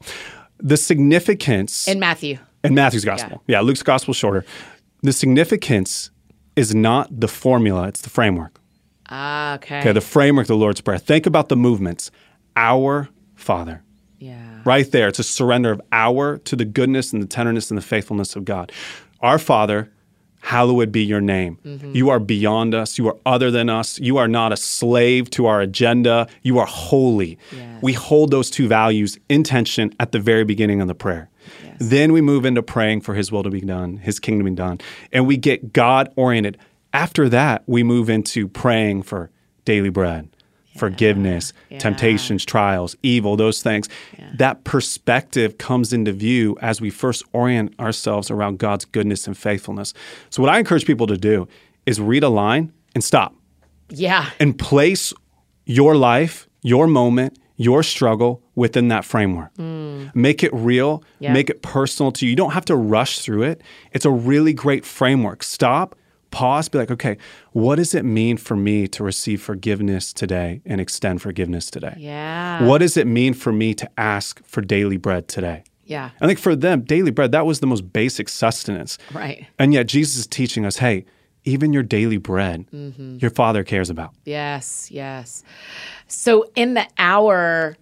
The 0.60 0.78
significance 0.78 1.88
In 1.88 2.00
Matthew, 2.00 2.38
in 2.64 2.74
Matthew's 2.76 3.04
gospel. 3.06 3.44
Yeah. 3.48 3.62
Luke's 3.62 3.84
gospel 3.84 4.12
is 4.12 4.18
shorter. 4.18 4.46
The 5.02 5.12
significance 5.12 6.12
is 6.56 6.74
not 6.74 7.20
the 7.20 7.28
formula, 7.28 7.88
it's 7.88 8.02
the 8.02 8.10
framework. 8.10 8.60
Ah, 9.14 9.56
okay. 9.56 9.80
Okay, 9.80 9.92
the 9.94 10.02
framework 10.02 10.46
of 10.46 10.48
the 10.50 10.56
Lord's 10.58 10.82
Prayer. 10.82 10.98
Think 10.98 11.26
about 11.26 11.50
the 11.50 11.56
movements. 11.56 12.12
Our 12.56 13.10
Father. 13.36 13.84
yeah. 14.20 14.62
Right 14.66 14.90
there. 14.92 15.08
It's 15.10 15.20
a 15.20 15.24
surrender 15.24 15.72
of 15.72 15.82
our 15.92 16.38
to 16.40 16.56
the 16.56 16.66
goodness 16.66 17.12
and 17.14 17.22
the 17.22 17.28
tenderness 17.28 17.70
and 17.70 17.78
the 17.78 17.82
faithfulness 17.82 18.36
of 18.36 18.46
God. 18.46 18.72
Our 19.22 19.38
Father, 19.38 19.92
hallowed 20.42 20.92
be 20.92 21.04
your 21.04 21.20
name. 21.22 21.58
Mm-hmm. 21.66 21.96
You 21.96 22.10
are 22.10 22.20
beyond 22.20 22.74
us. 22.74 22.98
You 22.98 23.08
are 23.10 23.18
other 23.26 23.52
than 23.52 23.70
us. 23.70 24.00
You 24.00 24.18
are 24.18 24.28
not 24.28 24.54
a 24.54 24.58
slave 24.58 25.30
to 25.32 25.46
our 25.48 25.60
agenda. 25.62 26.28
You 26.44 26.60
are 26.60 26.66
holy. 26.66 27.38
Yes. 27.52 27.82
We 27.82 27.94
hold 27.94 28.32
those 28.32 28.50
two 28.50 28.68
values 28.68 29.18
in 29.30 29.44
tension 29.44 29.94
at 30.00 30.12
the 30.14 30.20
very 30.20 30.46
beginning 30.46 30.80
of 30.82 30.88
the 30.88 30.96
prayer. 30.96 31.30
Then 31.80 32.14
we 32.14 32.22
move 32.22 32.46
into 32.46 32.62
praying 32.64 33.02
for 33.02 33.16
his 33.16 33.32
will 33.32 33.44
to 33.44 33.50
be 33.50 33.60
done, 33.62 33.98
his 33.98 34.20
kingdom 34.20 34.46
to 34.46 34.52
be 34.52 34.56
done, 34.56 34.80
and 35.12 35.28
we 35.28 35.36
get 35.38 35.74
God 35.74 36.14
oriented. 36.16 36.58
After 36.94 37.28
that, 37.30 37.64
we 37.66 37.84
move 37.84 38.10
into 38.10 38.48
praying 38.48 39.04
for 39.04 39.32
daily 39.66 39.90
bread, 39.90 40.30
forgiveness, 40.78 41.54
Yeah. 41.70 41.80
temptations, 41.80 42.46
trials, 42.46 42.96
evil, 43.04 43.36
those 43.36 43.62
things. 43.64 43.90
That 44.38 44.64
perspective 44.64 45.58
comes 45.58 45.92
into 45.94 46.12
view 46.12 46.56
as 46.62 46.82
we 46.82 46.90
first 46.90 47.24
orient 47.34 47.74
ourselves 47.80 48.30
around 48.32 48.60
God's 48.60 48.86
goodness 48.86 49.28
and 49.28 49.38
faithfulness. 49.38 49.94
So, 50.30 50.42
what 50.44 50.52
I 50.52 50.60
encourage 50.60 50.86
people 50.86 51.08
to 51.08 51.18
do 51.18 51.48
is 51.86 52.00
read 52.00 52.24
a 52.24 52.30
line 52.30 52.72
and 52.96 53.04
stop 53.04 53.36
Yeah. 53.90 54.26
and 54.40 54.58
place 54.58 55.14
your 55.66 55.96
life, 55.96 56.48
your 56.62 56.88
moment, 56.88 57.38
your 57.56 57.84
struggle 57.84 58.42
within 58.56 58.88
that 58.90 59.06
framework. 59.06 59.52
Make 60.16 60.44
it 60.44 60.52
real, 60.54 61.00
Mm. 61.00 61.04
Yeah. 61.20 61.34
make 61.34 61.50
it 61.50 61.62
personal 61.62 62.12
to 62.14 62.26
you. 62.26 62.32
You 62.32 62.36
don't 62.36 62.52
have 62.54 62.66
to 62.66 62.76
rush 62.76 63.20
through 63.20 63.44
it. 63.44 63.62
It's 63.94 64.06
a 64.06 64.12
really 64.12 64.54
great 64.54 64.86
framework. 64.86 65.44
Stop, 65.44 65.96
pause, 66.34 66.68
be 66.68 66.78
like, 66.80 66.92
okay, 66.92 67.18
what 67.52 67.76
does 67.76 67.94
it 67.96 68.04
mean 68.04 68.36
for 68.38 68.56
me 68.58 68.88
to 68.90 69.04
receive 69.04 69.42
forgiveness 69.42 70.12
today 70.12 70.62
and 70.66 70.82
extend 70.82 71.22
forgiveness 71.22 71.70
today? 71.72 71.96
Yeah. 71.98 72.64
What 72.66 72.80
does 72.80 72.98
it 72.98 73.08
mean 73.08 73.34
for 73.34 73.54
me 73.54 73.74
to 73.76 73.90
ask 73.98 74.44
for 74.46 74.62
daily 74.62 74.98
bread 74.98 75.28
today? 75.28 75.64
Yeah. 75.86 76.10
I 76.22 76.28
think 76.28 76.40
for 76.40 76.56
them, 76.56 76.82
daily 76.82 77.12
bread, 77.12 77.32
that 77.34 77.46
was 77.46 77.60
the 77.60 77.68
most 77.68 77.94
basic 77.94 78.28
sustenance. 78.30 78.98
Right. 79.14 79.46
And 79.60 79.74
yet 79.74 79.88
Jesus 79.88 80.18
is 80.18 80.28
teaching 80.28 80.66
us, 80.66 80.78
hey, 80.78 81.06
even 81.46 81.74
your 81.74 81.84
daily 81.84 82.18
bread, 82.18 82.66
Mm-hmm. 82.74 83.18
your 83.20 83.30
father 83.32 83.64
cares 83.64 83.90
about. 83.90 84.14
Yes, 84.26 84.90
yes. 84.92 85.44
So 86.08 86.50
in 86.56 86.74
the 86.74 86.88
hour 86.98 87.78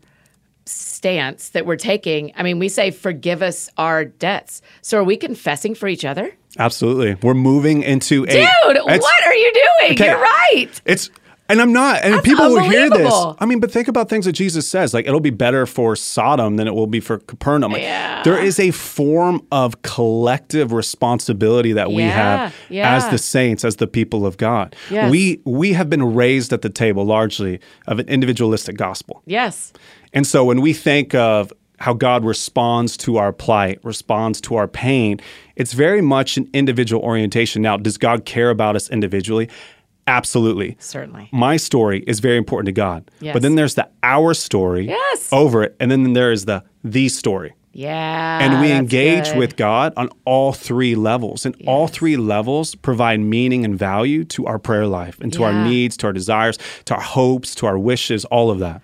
stance 0.65 1.49
that 1.49 1.65
we're 1.65 1.75
taking, 1.75 2.31
I 2.35 2.43
mean, 2.43 2.59
we 2.59 2.69
say 2.69 2.91
forgive 2.91 3.41
us 3.41 3.69
our 3.77 4.05
debts. 4.05 4.61
So 4.81 4.99
are 4.99 5.03
we 5.03 5.17
confessing 5.17 5.75
for 5.75 5.87
each 5.87 6.05
other? 6.05 6.35
Absolutely. 6.59 7.15
We're 7.21 7.33
moving 7.33 7.81
into 7.83 8.23
a 8.23 8.27
Dude, 8.27 8.45
what 8.85 9.25
are 9.25 9.33
you 9.33 9.53
doing? 9.53 9.93
Okay. 9.93 10.05
You're 10.09 10.19
right. 10.19 10.81
It's 10.85 11.09
And 11.49 11.61
I'm 11.61 11.73
not. 11.73 12.01
And 12.03 12.13
That's 12.13 12.25
people 12.25 12.49
will 12.49 12.61
hear 12.61 12.89
this. 12.89 13.13
I 13.39 13.45
mean, 13.45 13.59
but 13.59 13.71
think 13.71 13.87
about 13.87 14.07
things 14.09 14.25
that 14.25 14.33
Jesus 14.33 14.67
says. 14.67 14.93
Like, 14.93 15.05
it'll 15.05 15.19
be 15.19 15.31
better 15.31 15.65
for 15.65 15.95
Sodom 15.97 16.55
than 16.55 16.67
it 16.67 16.73
will 16.73 16.87
be 16.87 16.99
for 17.01 17.19
Capernaum. 17.19 17.73
Like, 17.73 17.81
Yeah. 17.81 18.23
There 18.23 18.41
is 18.41 18.59
a 18.59 18.71
form 18.71 19.45
of 19.51 19.81
collective 19.81 20.71
responsibility 20.71 21.73
that 21.73 21.91
we 21.91 22.03
Yeah, 22.03 22.11
have 22.11 22.55
yeah. 22.69 22.95
as 22.95 23.09
the 23.09 23.17
saints, 23.17 23.65
as 23.65 23.77
the 23.77 23.87
people 23.87 24.25
of 24.25 24.37
God. 24.37 24.75
Yes. 24.89 25.11
We 25.11 25.41
we 25.43 25.73
have 25.73 25.89
been 25.89 26.13
raised 26.13 26.53
at 26.53 26.61
the 26.61 26.69
table 26.69 27.05
largely 27.05 27.59
of 27.87 27.99
an 27.99 28.07
individualistic 28.07 28.77
gospel. 28.77 29.21
Yes. 29.25 29.73
And 30.13 30.25
so 30.27 30.43
when 30.43 30.61
we 30.61 30.73
think 30.73 31.15
of 31.15 31.53
how 31.79 31.93
God 31.93 32.23
responds 32.23 32.95
to 32.97 33.17
our 33.17 33.33
plight, 33.33 33.79
responds 33.83 34.39
to 34.41 34.55
our 34.55 34.67
pain, 34.67 35.19
it's 35.55 35.73
very 35.73 36.01
much 36.01 36.37
an 36.37 36.49
individual 36.53 37.01
orientation. 37.03 37.61
Now, 37.61 37.77
does 37.77 37.97
God 37.97 38.25
care 38.25 38.49
about 38.49 38.75
us 38.75 38.89
individually? 38.89 39.49
Absolutely. 40.07 40.75
Certainly. 40.79 41.29
My 41.31 41.57
story 41.57 42.03
is 42.07 42.19
very 42.19 42.37
important 42.37 42.65
to 42.67 42.71
God. 42.71 43.09
Yes. 43.19 43.33
But 43.33 43.41
then 43.41 43.55
there's 43.55 43.75
the 43.75 43.87
our 44.03 44.33
story 44.33 44.87
Yes. 44.87 45.29
over 45.31 45.63
it. 45.63 45.75
And 45.79 45.89
then 45.91 46.13
there 46.13 46.31
is 46.31 46.45
the 46.45 46.63
the 46.83 47.07
story. 47.09 47.53
Yeah. 47.73 48.39
And 48.41 48.59
we 48.59 48.71
engage 48.71 49.29
good. 49.29 49.37
with 49.37 49.55
God 49.55 49.93
on 49.95 50.09
all 50.25 50.51
three 50.51 50.95
levels. 50.95 51.45
And 51.45 51.55
all 51.65 51.87
three 51.87 52.17
levels 52.17 52.75
provide 52.75 53.21
meaning 53.21 53.63
and 53.63 53.77
value 53.77 54.25
to 54.25 54.45
our 54.45 54.59
prayer 54.59 54.87
life 54.87 55.17
and 55.21 55.31
to 55.33 55.43
our 55.43 55.53
needs, 55.53 55.95
to 55.97 56.07
our 56.07 56.13
desires, 56.13 56.57
to 56.85 56.95
our 56.95 57.01
hopes, 57.01 57.55
to 57.55 57.65
our 57.67 57.79
wishes, 57.79 58.25
all 58.25 58.51
of 58.51 58.59
that. 58.59 58.81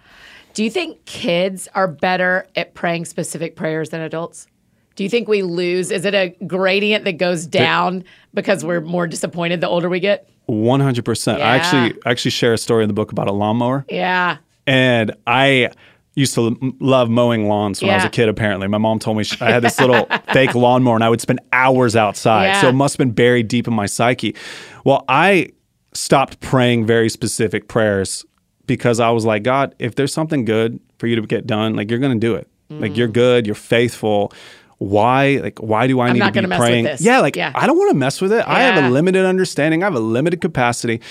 Do 0.57 0.63
you 0.63 0.71
think 0.71 1.05
kids 1.05 1.67
are 1.75 1.87
better 1.87 2.47
at 2.55 2.73
praying 2.73 3.05
specific 3.05 3.55
prayers 3.55 3.91
than 3.91 4.01
adults? 4.01 4.47
Do 4.95 5.03
you 5.03 5.09
think 5.11 5.27
we 5.27 5.43
lose? 5.43 5.91
Is 5.91 6.03
it 6.03 6.15
a 6.15 6.29
gradient 6.47 7.05
that 7.05 7.19
goes 7.19 7.45
down 7.45 8.03
because 8.33 8.65
we're 8.65 8.81
more 8.81 9.05
disappointed 9.05 9.61
the 9.61 9.67
older 9.67 9.87
we 9.87 9.99
get? 9.99 10.27
One 10.47 10.79
hundred 10.79 11.05
percent. 11.05 11.43
I 11.43 11.57
actually 11.57 12.01
actually 12.07 12.31
share 12.31 12.53
a 12.53 12.57
story 12.57 12.83
in 12.83 12.87
the 12.87 12.95
book 12.95 13.11
about 13.11 13.27
a 13.27 13.31
lawnmower, 13.33 13.85
Yeah. 13.87 14.37
and 14.65 15.15
I 15.27 15.69
used 16.15 16.33
to 16.33 16.47
l- 16.59 16.71
love 16.79 17.07
mowing 17.11 17.47
lawns 17.47 17.79
when 17.83 17.91
I 17.91 17.97
was 17.97 18.05
a 18.05 18.09
kid. 18.09 18.27
Apparently, 18.27 18.67
my 18.67 18.79
mom 18.79 18.97
told 18.97 19.17
me 19.17 19.25
sh- 19.25 19.39
I 19.39 19.51
had 19.51 19.61
this 19.61 19.79
little 19.79 20.07
fake 20.33 20.55
lawnmower, 20.55 20.95
and 20.95 21.03
I 21.03 21.09
would 21.09 21.21
spend 21.21 21.39
hours 21.53 21.95
outside. 21.95 22.45
Yeah. 22.47 22.61
So 22.61 22.69
it 22.69 22.73
must 22.73 22.95
have 22.95 22.97
been 22.97 23.11
buried 23.13 23.47
deep 23.47 23.67
in 23.67 23.75
my 23.75 23.85
psyche. 23.85 24.35
Well, 24.83 25.05
I 25.07 25.49
stopped 25.93 26.39
praying 26.39 26.87
very 26.87 27.09
specific 27.09 27.67
prayers 27.67 28.25
because 28.67 28.99
I 28.99 29.09
was 29.09 29.25
like, 29.25 29.43
God, 29.43 29.73
if 29.79 29.95
there's 29.95 30.13
something 30.13 30.45
good 30.45 30.79
for 30.99 31.07
you 31.07 31.15
to 31.15 31.21
get 31.23 31.47
done, 31.47 31.75
like 31.75 31.89
you're 31.89 31.99
going 31.99 32.19
to 32.19 32.19
do 32.19 32.35
it. 32.35 32.47
Like 32.69 32.97
you're 32.97 33.07
mm. 33.07 33.13
good, 33.13 33.45
you're 33.45 33.55
faithful. 33.55 34.33
Why, 34.79 35.39
like, 35.41 35.57
why 35.59 35.87
do 35.87 35.99
I 36.01 36.11
need 36.11 36.19
not 36.19 36.27
to 36.27 36.31
be 36.33 36.35
gonna 36.41 36.49
with 36.49 36.59
praying? 36.59 36.83
this. 36.83 37.01
Yeah, 37.01 37.19
like 37.19 37.35
Yeah. 37.35 37.51
I 37.55 37.65
don't 37.65 37.77
want 37.77 37.89
to 37.91 37.97
mess 37.97 38.21
with 38.21 38.31
it. 38.31 38.47
I 38.47 38.59
have 38.59 38.83
a 38.83 38.89
limited 38.89 39.25
understanding. 39.25 39.81
I 39.81 39.87
have 39.87 39.95
a 39.95 39.99
limited 39.99 40.39
capacity. 40.39 41.01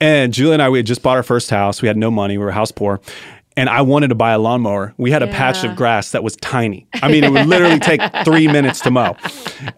And 0.00 0.34
Julie 0.34 0.54
and 0.54 0.62
I, 0.62 0.68
we 0.68 0.78
had 0.78 0.86
just 0.86 1.02
bought 1.02 1.16
our 1.16 1.22
first 1.22 1.48
house. 1.48 1.80
We 1.80 1.88
had 1.88 1.96
no 1.96 2.10
money. 2.10 2.36
We 2.36 2.44
were 2.44 2.50
house 2.50 2.72
poor. 2.72 3.00
And 3.58 3.70
I 3.70 3.80
wanted 3.80 4.08
to 4.08 4.14
buy 4.14 4.32
a 4.32 4.38
lawnmower. 4.38 4.92
We 4.98 5.10
had 5.10 5.22
a 5.22 5.28
patch 5.28 5.64
of 5.64 5.76
grass 5.76 6.10
that 6.10 6.22
was 6.22 6.36
tiny. 6.36 6.86
I 6.94 7.08
mean, 7.10 7.24
it 7.24 7.30
would 7.32 7.46
literally 7.46 7.78
take 7.78 8.02
three 8.24 8.48
minutes 8.48 8.80
to 8.80 8.90
mow. 8.90 9.16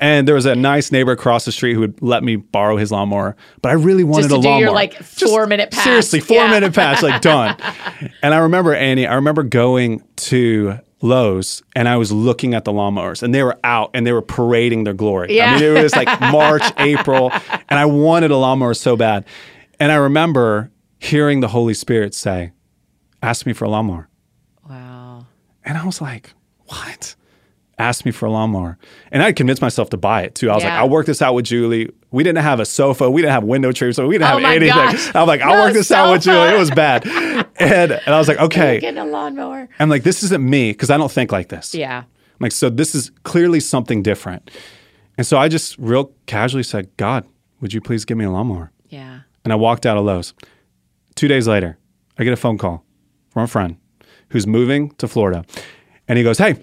And 0.01 0.27
there 0.27 0.35
was 0.35 0.47
a 0.47 0.57
nice 0.57 0.91
neighbor 0.91 1.13
across 1.13 1.45
the 1.45 1.53
street 1.53 1.75
who 1.75 1.81
would 1.81 2.03
let 2.03 2.25
me 2.25 2.35
borrow 2.35 2.77
his 2.77 2.91
lawnmower. 2.91 3.37
But 3.63 3.69
I 3.69 3.73
really 3.75 4.03
wanted 4.03 4.27
a 4.27 4.29
do 4.31 4.35
your, 4.35 4.43
lawnmower. 4.43 4.75
like, 4.75 4.99
Just 4.99 5.21
four-minute 5.33 5.71
patch. 5.71 5.85
Seriously, 5.85 6.19
four 6.19 6.39
Yeah. 6.39 6.51
minute 6.51 6.75
patch, 6.75 7.03
like 7.03 7.21
done. 7.21 7.57
and 8.23 8.35
I 8.35 8.39
remember, 8.39 8.75
Annie, 8.75 9.07
I 9.07 9.15
remember 9.15 9.45
going 9.45 10.03
to 10.17 10.81
Lowe's 11.01 11.63
and 11.77 11.89
I 11.89 11.97
was 11.99 12.11
looking 12.11 12.55
at 12.55 12.65
the 12.65 12.73
lawnmowers 12.73 13.23
and 13.23 13.33
they 13.33 13.45
were 13.45 13.57
out 13.63 13.91
and 13.95 14.05
they 14.05 14.11
were 14.13 14.23
parading 14.23 14.83
their 14.83 14.95
glory. 14.95 15.37
Yeah. 15.37 15.53
I 15.53 15.61
mean, 15.61 15.77
it 15.77 15.83
was 15.85 15.95
like 15.95 16.21
March, 16.21 16.65
April, 16.79 17.31
and 17.69 17.79
I 17.79 17.85
wanted 17.87 18.33
a 18.33 18.37
lawnmower 18.37 18.75
so 18.75 18.97
bad. 18.97 19.25
And 19.79 19.93
I 19.93 19.97
remember 19.97 20.73
hearing 20.99 21.39
the 21.39 21.47
Holy 21.49 21.75
Spirit 21.75 22.13
say, 22.13 22.51
Ask 23.23 23.47
me 23.47 23.53
for 23.53 23.65
a 23.65 23.69
lawnmower. 23.69 24.09
Wow. 24.69 25.27
And 25.65 25.77
I 25.79 25.85
was 25.85 26.01
like, 26.01 26.33
What? 26.67 27.15
Asked 27.79 28.05
me 28.05 28.11
for 28.11 28.27
a 28.27 28.31
lawnmower. 28.31 28.77
And 29.13 29.23
I 29.23 29.31
convinced 29.33 29.63
myself 29.63 29.91
to 29.91 29.97
buy 29.97 30.23
it 30.23 30.35
too. 30.35 30.51
I 30.51 30.55
was 30.55 30.65
like, 30.65 30.73
I'll 30.73 30.89
work 30.89 31.07
this 31.07 31.23
out 31.23 31.35
with 31.35 31.45
Julie. 31.45 31.89
We 32.11 32.25
didn't 32.25 32.43
have 32.43 32.59
a 32.59 32.65
sofa. 32.67 33.09
We 33.09 33.23
didn't 33.23 33.35
have 33.35 33.45
window 33.45 33.71
treatment. 33.71 33.95
So 33.97 34.07
we 34.09 34.15
didn't 34.19 34.25
Oh 34.33 34.39
have 34.41 34.45
anything. 34.51 34.69
gosh. 34.75 35.11
I'm 35.15 35.29
like, 35.29 35.41
I'll 35.43 35.55
No 35.55 35.63
work 35.63 35.75
this 35.75 35.91
out 35.93 36.11
with 36.11 36.25
sofa. 36.25 36.37
Julie. 36.39 36.55
It 36.57 36.59
was 36.59 36.71
bad. 36.73 37.07
And, 37.61 37.93
and 37.93 38.09
I 38.09 38.19
was 38.19 38.27
like, 38.27 38.39
okay. 38.41 38.81
Getting 38.81 38.99
a 38.99 39.05
lawnmower. 39.07 39.69
I'm 39.79 39.89
like, 39.89 40.03
this 40.03 40.25
isn't 40.25 40.43
me 40.49 40.73
because 40.73 40.91
I 40.91 40.97
don't 40.97 41.11
think 41.11 41.31
like 41.31 41.51
this. 41.51 41.73
Yeah. 41.73 41.99
I'm 42.01 42.07
like, 42.41 42.51
so 42.53 42.69
this 42.69 42.97
is 42.97 43.11
clearly 43.23 43.61
something 43.61 44.03
different. 44.03 44.51
And 45.17 45.25
so 45.27 45.39
I 45.39 45.47
just 45.49 45.79
real 45.79 46.13
casually 46.27 46.63
said, 46.65 46.89
God, 46.97 47.27
would 47.61 47.73
you 47.73 47.81
please 47.81 48.05
give 48.05 48.17
me 48.19 48.25
a 48.25 48.31
lawnmower? 48.31 48.73
Yeah. 48.89 49.21
And 49.45 49.53
I 49.53 49.57
walked 49.57 49.87
out 49.87 49.97
of 49.97 50.05
Lowe's. 50.05 50.35
Two 51.15 51.29
days 51.29 51.47
later, 51.47 51.79
I 52.19 52.25
get 52.25 52.33
a 52.33 52.37
phone 52.37 52.59
call 52.59 52.85
from 53.39 53.45
a 53.45 53.49
friend 53.49 53.77
who's 54.31 54.47
moving 54.47 54.91
to 54.97 55.07
Florida. 55.07 55.45
And 56.09 56.19
he 56.19 56.25
goes, 56.25 56.39
Hey, 56.39 56.57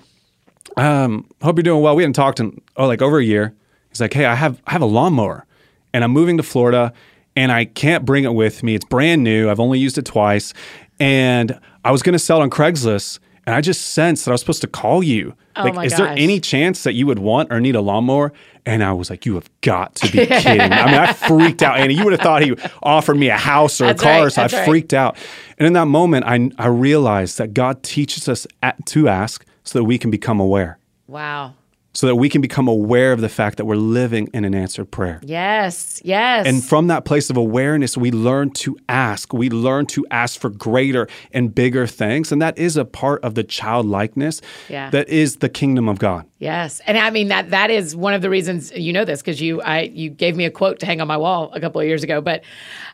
um, 0.77 1.29
hope 1.41 1.57
you're 1.57 1.63
doing 1.63 1.81
well. 1.81 1.95
We 1.95 2.03
hadn't 2.03 2.13
talked 2.13 2.39
in 2.39 2.61
oh, 2.75 2.87
like 2.87 3.01
over 3.01 3.17
a 3.17 3.23
year. 3.23 3.55
He's 3.89 4.01
like, 4.01 4.13
Hey, 4.13 4.25
I 4.25 4.35
have 4.35 4.61
I 4.67 4.71
have 4.71 4.81
a 4.81 4.87
lawnmower 4.87 5.45
and 5.93 6.03
I'm 6.03 6.11
moving 6.11 6.37
to 6.37 6.43
Florida 6.43 6.93
and 7.35 7.51
I 7.51 7.65
can't 7.65 8.05
bring 8.05 8.25
it 8.25 8.33
with 8.33 8.61
me. 8.61 8.75
It's 8.75 8.85
brand 8.85 9.23
new. 9.23 9.49
I've 9.49 9.59
only 9.59 9.79
used 9.79 9.97
it 9.97 10.05
twice. 10.05 10.53
And 10.99 11.59
I 11.83 11.91
was 11.91 12.03
gonna 12.03 12.19
sell 12.19 12.39
it 12.39 12.43
on 12.43 12.49
Craigslist. 12.49 13.19
And 13.45 13.55
I 13.55 13.61
just 13.61 13.91
sensed 13.91 14.25
that 14.25 14.31
I 14.31 14.33
was 14.33 14.41
supposed 14.41 14.61
to 14.61 14.67
call 14.67 15.03
you. 15.03 15.35
Oh 15.55 15.63
like, 15.63 15.73
Oh 15.73 15.75
my 15.75 15.85
is 15.85 15.95
there 15.95 16.07
any 16.07 16.39
chance 16.39 16.83
that 16.83 16.93
you 16.93 17.05
would 17.07 17.19
want 17.19 17.51
or 17.51 17.59
need 17.59 17.75
a 17.75 17.81
lawnmower? 17.81 18.33
And 18.65 18.83
I 18.83 18.91
was 18.93 19.09
like, 19.09 19.25
you 19.25 19.35
have 19.35 19.49
got 19.61 19.93
to 19.95 20.11
be 20.11 20.25
kidding. 20.25 20.61
I 20.61 20.85
mean, 20.85 20.95
I 20.95 21.13
freaked 21.27 21.61
out. 21.61 21.77
Annie, 21.79 21.93
you 21.93 22.03
would 22.03 22.13
have 22.13 22.21
thought 22.21 22.41
he 22.41 22.55
offered 22.81 23.15
me 23.17 23.29
a 23.29 23.37
house 23.37 23.79
or 23.79 23.85
That's 23.85 24.01
a 24.01 24.05
car. 24.05 24.23
right, 24.23 24.31
so 24.31 24.41
I 24.41 24.47
right. 24.47 24.65
freaked 24.65 24.93
out. 24.93 25.17
And 25.59 25.67
in 25.67 25.73
that 25.73 25.85
moment, 25.85 26.25
I, 26.25 26.49
I 26.57 26.67
realized 26.67 27.37
that 27.37 27.53
God 27.53 27.83
teaches 27.83 28.27
us 28.27 28.47
at, 28.63 28.83
to 28.87 29.07
ask 29.07 29.45
so 29.63 29.79
that 29.79 29.85
we 29.85 29.97
can 29.97 30.09
become 30.11 30.39
aware, 30.39 30.77
Wow. 31.07 31.53
So 31.95 32.05
that 32.07 32.15
we 32.17 32.29
can 32.29 32.41
become 32.41 32.67
aware 32.67 33.11
of 33.13 33.21
the 33.21 33.29
fact 33.29 33.57
that 33.57 33.65
we're 33.65 33.75
living 33.75 34.27
in 34.33 34.43
an 34.45 34.53
answered 34.53 34.91
prayer. 34.91 35.19
Yes. 35.23 36.01
Yes. 36.03 36.45
And 36.45 36.63
from 36.63 36.87
that 36.87 37.05
place 37.05 37.29
of 37.29 37.37
awareness, 37.37 37.97
we 37.97 38.11
learn 38.11 38.51
to 38.51 38.77
ask. 38.89 39.33
We 39.33 39.49
learn 39.49 39.85
to 39.87 40.05
ask 40.11 40.39
for 40.39 40.49
greater 40.49 41.07
and 41.31 41.55
bigger 41.55 41.87
things. 41.87 42.31
And 42.33 42.41
that 42.41 42.57
is 42.57 42.75
a 42.77 42.85
part 42.85 43.23
of 43.23 43.35
the 43.35 43.43
childlikeness 43.43 44.41
Yeah. 44.69 44.89
that 44.91 45.07
is 45.09 45.37
the 45.37 45.49
kingdom 45.49 45.87
of 45.89 45.97
God. 45.97 46.25
Yes, 46.45 46.79
and 46.85 46.95
I 46.97 47.09
mean 47.09 47.29
that 47.29 47.49
that 47.49 47.71
is 47.71 47.95
one 47.95 48.13
of 48.13 48.21
the 48.21 48.29
reasons 48.29 48.71
you 48.71 48.93
know 48.93 49.03
this 49.03 49.21
because 49.21 49.41
you 49.41 49.61
I 49.63 49.81
you 49.81 50.09
gave 50.11 50.35
me 50.35 50.45
a 50.45 50.51
quote 50.51 50.79
to 50.81 50.85
hang 50.85 51.01
on 51.01 51.07
my 51.07 51.17
wall 51.17 51.49
a 51.53 51.59
couple 51.59 51.81
of 51.81 51.87
years 51.87 52.03
ago. 52.03 52.21
But 52.21 52.43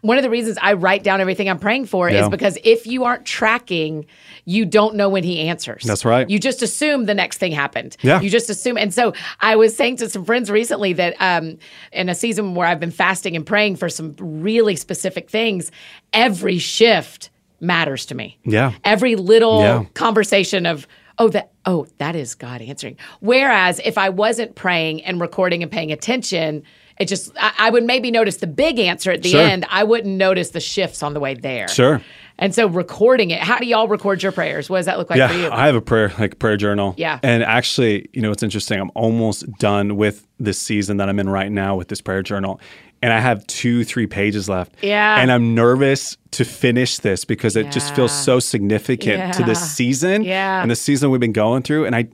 one 0.01 0.17
of 0.17 0.23
the 0.23 0.29
reasons 0.29 0.57
I 0.61 0.73
write 0.73 1.03
down 1.03 1.19
everything 1.19 1.49
I'm 1.49 1.59
praying 1.59 1.87
for 1.87 2.09
Yeah. 2.09 2.23
is 2.23 2.29
because 2.29 2.57
if 2.63 2.87
you 2.87 3.03
aren't 3.03 3.25
tracking, 3.25 4.05
you 4.45 4.65
don't 4.65 4.95
know 4.95 5.09
when 5.09 5.23
He 5.25 5.41
answers. 5.49 5.83
That's 5.83 6.05
right. 6.05 6.29
You 6.29 6.39
just 6.39 6.61
assume 6.61 7.05
the 7.05 7.13
next 7.13 7.39
thing 7.39 7.51
happened. 7.51 7.97
Yeah. 8.01 8.21
You 8.21 8.29
just 8.29 8.49
assume, 8.49 8.77
and 8.77 8.93
so 8.93 9.13
I 9.41 9.55
was 9.57 9.75
saying 9.75 9.97
to 9.97 10.09
some 10.09 10.23
friends 10.23 10.49
recently 10.49 10.93
that 10.93 11.15
um, 11.19 11.57
in 11.91 12.07
a 12.09 12.15
season 12.15 12.55
where 12.55 12.67
I've 12.67 12.79
been 12.79 12.89
fasting 12.91 13.35
and 13.35 13.45
praying 13.45 13.75
for 13.75 13.89
some 13.89 14.15
really 14.19 14.75
specific 14.77 15.29
things, 15.29 15.71
every 16.13 16.57
shift 16.57 17.29
matters 17.59 18.05
to 18.07 18.15
me. 18.15 18.39
Yeah. 18.45 18.71
Every 18.83 19.15
little 19.15 19.59
Yeah. 19.61 19.83
conversation 19.93 20.65
of 20.65 20.87
oh 21.19 21.29
that 21.29 21.51
oh 21.65 21.85
that 21.97 22.15
is 22.15 22.35
god 22.35 22.61
answering 22.61 22.97
whereas 23.19 23.79
if 23.83 23.97
i 23.97 24.09
wasn't 24.09 24.55
praying 24.55 25.03
and 25.03 25.19
recording 25.21 25.61
and 25.63 25.71
paying 25.71 25.91
attention 25.91 26.63
it 26.99 27.05
just 27.07 27.31
i, 27.37 27.51
I 27.57 27.69
would 27.69 27.83
maybe 27.83 28.11
notice 28.11 28.37
the 28.37 28.47
big 28.47 28.79
answer 28.79 29.11
at 29.11 29.21
the 29.23 29.29
Sure. 29.29 29.41
end 29.41 29.65
i 29.69 29.83
wouldn't 29.83 30.15
notice 30.17 30.49
the 30.51 30.59
shifts 30.59 31.03
on 31.03 31.13
the 31.13 31.19
way 31.19 31.33
there 31.35 31.67
Sure. 31.67 32.01
and 32.37 32.53
so 32.55 32.67
recording 32.67 33.31
it 33.31 33.39
how 33.39 33.57
do 33.59 33.65
y'all 33.65 33.87
record 33.87 34.23
your 34.23 34.31
prayers 34.31 34.69
what 34.69 34.77
does 34.77 34.85
that 34.87 34.97
look 34.97 35.09
like 35.09 35.29
for 35.31 35.37
you 35.37 35.49
I 35.51 35.65
have 35.65 35.75
a 35.75 35.81
prayer, 35.81 36.11
like 36.19 36.33
a 36.33 36.35
prayer 36.37 36.57
journal. 36.57 36.93
Yeah. 36.97 37.19
And 37.23 37.43
actually, 37.43 38.09
you 38.13 38.21
know, 38.21 38.31
it's 38.31 38.41
interesting. 38.43 38.79
I'm 38.79 38.91
almost 38.95 39.51
done 39.59 39.97
with 39.97 40.25
this 40.39 40.57
season 40.59 40.97
that 40.97 41.09
I'm 41.09 41.19
in 41.19 41.27
right 41.29 41.51
now 41.51 41.75
with 41.75 41.87
this 41.89 41.99
prayer 42.01 42.23
journal. 42.23 42.59
And 43.01 43.11
I 43.11 43.19
have 43.19 43.45
two, 43.47 43.83
three 43.83 44.05
pages 44.07 44.47
left. 44.47 44.73
Yeah. 44.81 45.19
And 45.19 45.31
I'm 45.31 45.55
nervous 45.55 46.17
to 46.31 46.45
finish 46.45 46.99
this 46.99 47.25
because 47.25 47.55
it 47.55 47.71
just 47.71 47.95
feels 47.95 48.11
so 48.11 48.39
significant 48.39 49.33
to 49.35 49.43
this 49.43 49.59
season 49.75 50.23
Yeah. 50.23 50.61
and 50.61 50.69
the 50.69 50.75
season 50.75 51.09
we've 51.09 51.19
been 51.19 51.31
going 51.33 51.63
through. 51.63 51.85
And 51.85 51.95
I, 51.95 52.07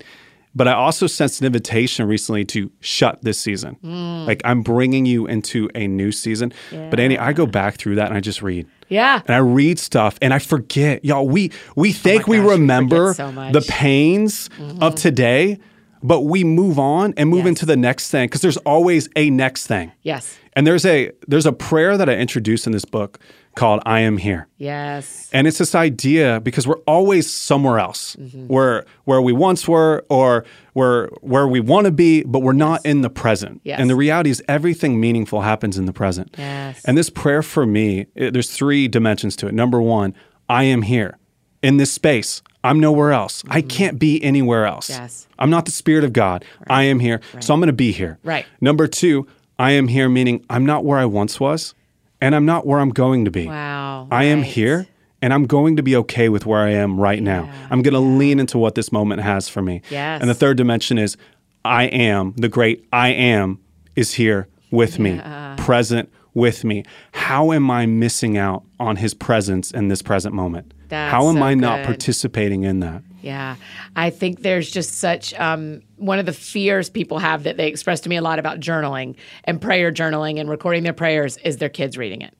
but 0.55 0.67
I 0.67 0.73
also 0.73 1.05
sensed 1.05 1.41
an 1.41 1.45
invitation 1.45 2.07
recently 2.07 2.45
to 2.45 2.71
shut 2.79 3.21
this 3.21 3.37
season. 3.39 3.75
Mm. 3.83 4.25
Like 4.25 4.41
I'm 4.45 4.61
bringing 4.63 5.05
you 5.05 5.27
into 5.27 5.69
a 5.75 5.87
new 5.87 6.11
season. 6.11 6.51
But 6.71 6.99
Annie, 6.99 7.17
I 7.17 7.33
go 7.33 7.45
back 7.45 7.75
through 7.75 7.95
that 7.95 8.07
and 8.07 8.15
I 8.17 8.21
just 8.21 8.41
read 8.41 8.65
yeah 8.89 9.21
and 9.27 9.35
I 9.35 9.39
read 9.39 9.77
stuff 9.79 10.17
and 10.21 10.33
I 10.33 10.39
forget. 10.39 11.03
Y'all, 11.03 11.27
we 11.27 11.51
we 11.75 11.91
think 11.91 12.27
we 12.27 12.37
Oh 12.39 12.41
gosh, 12.43 12.47
we 12.47 12.53
remember 12.53 13.13
so. 13.13 13.25
Mm-hmm. 13.29 13.51
the 13.51 13.61
pains 13.61 14.49
of 14.81 14.95
today, 14.95 15.59
but 16.03 16.21
we 16.21 16.43
move 16.43 16.77
on 16.79 17.13
and 17.17 17.29
move 17.29 17.39
Yes. 17.39 17.47
into 17.47 17.65
the 17.65 17.77
next 17.77 18.09
thing 18.11 18.27
because 18.27 18.41
there's 18.41 18.57
always 18.57 19.09
a 19.15 19.29
next 19.29 19.67
thing. 19.67 19.91
yes 20.03 20.37
And 20.53 20.65
there's 20.65 20.85
a 20.85 21.11
there's 21.27 21.45
a 21.45 21.51
prayer 21.53 21.97
that 21.97 22.09
I 22.09 22.13
introduced 22.13 22.65
in 22.67 22.73
this 22.73 22.85
book 22.85 23.19
called 23.55 23.81
I 23.87 24.01
Am 24.01 24.17
Here. 24.17 24.47
Yes. 24.57 25.29
And 25.33 25.47
it's 25.47 25.57
this 25.57 25.73
idea 25.73 26.39
because 26.41 26.67
we're 26.67 26.83
always 26.85 27.25
somewhere 27.31 27.79
else, 27.79 28.15
Mm-hmm. 28.15 28.47
where 28.47 28.85
where 29.05 29.21
we 29.21 29.33
once 29.33 29.67
were, 29.67 30.03
or 30.09 30.45
where 30.73 31.07
where 31.21 31.47
we 31.47 31.59
want 31.59 31.85
to 31.85 31.91
be, 31.91 32.23
but 32.23 32.41
we're 32.43 32.53
not 32.67 32.85
in 32.85 33.01
the 33.01 33.09
present. 33.09 33.61
Yes. 33.63 33.79
And 33.79 33.89
the 33.89 33.95
reality 33.95 34.29
is, 34.29 34.43
everything 34.47 34.99
meaningful 34.99 35.41
happens 35.41 35.77
in 35.77 35.85
the 35.85 35.93
present. 35.93 36.35
Yes. 36.37 36.81
And 36.85 36.95
this 36.97 37.09
prayer 37.09 37.41
for 37.41 37.65
me, 37.65 38.05
it- 38.15 38.33
there's 38.33 38.51
three 38.51 38.87
dimensions 38.87 39.35
to 39.37 39.47
it. 39.47 39.53
Number 39.55 39.81
one, 39.81 40.13
I 40.49 40.63
am 40.65 40.83
here 40.83 41.17
in 41.61 41.77
this 41.77 41.91
space. 41.91 42.41
I'm 42.63 42.79
nowhere 42.79 43.11
else. 43.11 43.43
I 43.49 43.61
can't 43.61 43.97
be 43.97 44.21
anywhere 44.23 44.65
else. 44.65 44.89
Mm-hmm. 44.89 45.03
Yes. 45.03 45.27
I'm 45.39 45.49
not 45.49 45.65
the 45.65 45.71
Spirit 45.71 46.03
of 46.03 46.11
God. 46.11 46.43
I 46.69 46.83
am 46.83 46.99
here, 46.99 47.21
so 47.39 47.53
I'm 47.53 47.59
going 47.59 47.67
to 47.67 47.73
be 47.73 47.91
here. 47.91 48.19
Right. 48.23 48.45
Number 48.59 48.87
two, 48.87 49.27
I 49.57 49.71
am 49.71 49.87
here, 49.87 50.09
meaning 50.09 50.45
I'm 50.49 50.65
not 50.65 50.83
where 50.83 50.99
I 50.99 51.05
once 51.05 51.39
was, 51.39 51.73
and 52.19 52.35
I'm 52.35 52.45
not 52.45 52.65
where 52.65 52.79
I'm 52.79 52.89
going 52.89 53.25
to 53.25 53.31
be. 53.31 53.47
Wow. 53.47 54.07
I 54.11 54.25
am 54.25 54.43
here 54.43 54.87
and 55.21 55.33
I'm 55.33 55.45
going 55.45 55.77
to 55.77 55.83
be 55.83 55.95
okay 55.95 56.29
with 56.29 56.45
where 56.45 56.61
I 56.61 56.71
am 56.71 56.99
right 56.99 57.21
now. 57.21 57.51
I'm 57.69 57.81
going 57.81 57.93
to 57.93 57.99
lean 57.99 58.39
into 58.39 58.57
what 58.57 58.75
this 58.75 58.91
moment 58.91 59.21
has 59.21 59.49
for 59.49 59.61
me. 59.61 59.81
Yes. 59.89 60.21
And 60.21 60.29
the 60.29 60.35
third 60.35 60.57
dimension 60.57 60.97
is 60.97 61.17
I 61.65 61.85
am, 61.85 62.33
the 62.37 62.49
great 62.49 62.87
I 62.93 63.09
am 63.09 63.59
is 63.95 64.13
here 64.13 64.47
with 64.71 64.99
me, 64.99 65.19
present 65.57 66.11
with 66.33 66.63
me. 66.63 66.83
How 67.13 67.51
am 67.51 67.71
I 67.71 67.87
missing 67.87 68.37
out 68.37 68.63
on 68.79 68.97
his 68.97 69.13
presence 69.13 69.71
in 69.71 69.87
this 69.87 70.01
present 70.01 70.35
moment? 70.35 70.73
That's 70.89 71.11
How 71.11 71.29
am 71.29 71.35
so 71.35 71.43
I 71.43 71.53
not 71.53 71.85
participating 71.85 72.63
in 72.63 72.79
that? 72.81 73.03
Yeah. 73.21 73.55
I 73.95 74.09
think 74.09 74.41
there's 74.41 74.69
just 74.71 74.99
such 74.99 75.33
um, 75.33 75.81
one 75.97 76.19
of 76.19 76.25
the 76.25 76.33
fears 76.33 76.89
people 76.89 77.19
have 77.19 77.43
that 77.43 77.57
they 77.57 77.67
express 77.67 77.99
to 78.01 78.09
me 78.09 78.15
a 78.15 78.21
lot 78.21 78.39
about 78.39 78.59
journaling 78.59 79.15
and 79.43 79.59
prayer 79.61 79.91
journaling 79.91 80.39
and 80.39 80.49
recording 80.49 80.83
their 80.83 80.93
prayers 80.93 81.37
is 81.37 81.57
their 81.57 81.69
kids 81.69 81.97
reading 81.97 82.21
it. 82.21 82.33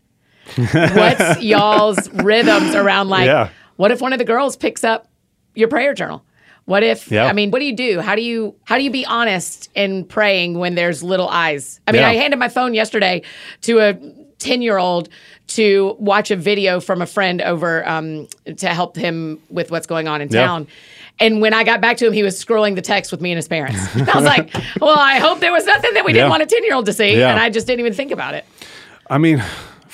What's 0.95 1.41
y'all's 1.41 2.09
rhythms 2.13 2.73
around 2.73 3.09
like, 3.09 3.25
Yeah. 3.25 3.49
what 3.75 3.91
if 3.91 4.01
one 4.01 4.13
of 4.13 4.19
the 4.19 4.25
girls 4.25 4.55
picks 4.55 4.83
up 4.83 5.07
your 5.55 5.67
prayer 5.67 5.93
journal? 5.93 6.23
What 6.65 6.83
if 6.83 7.11
Yeah. 7.11 7.25
I 7.25 7.33
mean, 7.33 7.51
what 7.51 7.59
do 7.59 7.65
you 7.65 7.75
do? 7.75 7.99
How 7.99 8.15
do 8.15 8.21
you 8.21 8.55
how 8.63 8.77
do 8.77 8.83
you 8.83 8.91
be 8.91 9.05
honest 9.05 9.69
in 9.75 10.05
praying 10.05 10.57
when 10.57 10.75
there's 10.75 11.03
little 11.03 11.27
eyes? 11.27 11.81
I 11.87 11.91
mean, 11.91 12.01
Yeah. 12.01 12.09
I 12.09 12.15
handed 12.15 12.37
my 12.39 12.49
phone 12.49 12.73
yesterday 12.73 13.23
to 13.61 13.79
a 13.79 13.97
10 14.39 14.61
year 14.61 14.77
old 14.77 15.09
to 15.47 15.95
watch 15.99 16.29
a 16.31 16.35
video 16.35 16.79
from 16.79 17.01
a 17.01 17.05
friend 17.05 17.41
over 17.41 17.87
um, 17.87 18.27
to 18.57 18.67
help 18.67 18.95
him 18.95 19.39
with 19.49 19.71
what's 19.71 19.87
going 19.87 20.07
on 20.07 20.21
in 20.21 20.29
Yeah. 20.29 20.45
town. 20.45 20.67
And 21.19 21.41
when 21.41 21.53
I 21.53 21.63
got 21.63 21.81
back 21.81 21.97
to 21.97 22.05
him, 22.07 22.13
he 22.13 22.21
was 22.21 22.43
scrolling 22.43 22.75
the 22.75 22.81
text 22.81 23.11
with 23.11 23.21
me 23.21 23.31
and 23.31 23.37
his 23.37 23.47
parents. 23.47 23.79
I 23.95 24.15
was 24.15 24.23
like, 24.25 24.53
well, 24.79 24.97
I 24.99 25.17
hope 25.17 25.39
there 25.39 25.51
was 25.51 25.65
nothing 25.65 25.93
that 25.95 26.05
we 26.05 26.13
didn't 26.13 26.29
want 26.29 26.43
a 26.43 26.45
10 26.45 26.63
year 26.63 26.75
old 26.75 26.85
to 26.85 26.93
see. 26.93 27.17
Yeah. 27.17 27.31
And 27.31 27.39
I 27.39 27.49
just 27.49 27.65
didn't 27.65 27.79
even 27.79 27.93
think 27.93 28.11
about 28.11 28.35
it. 28.35 28.45
I 29.09 29.17
mean, 29.17 29.41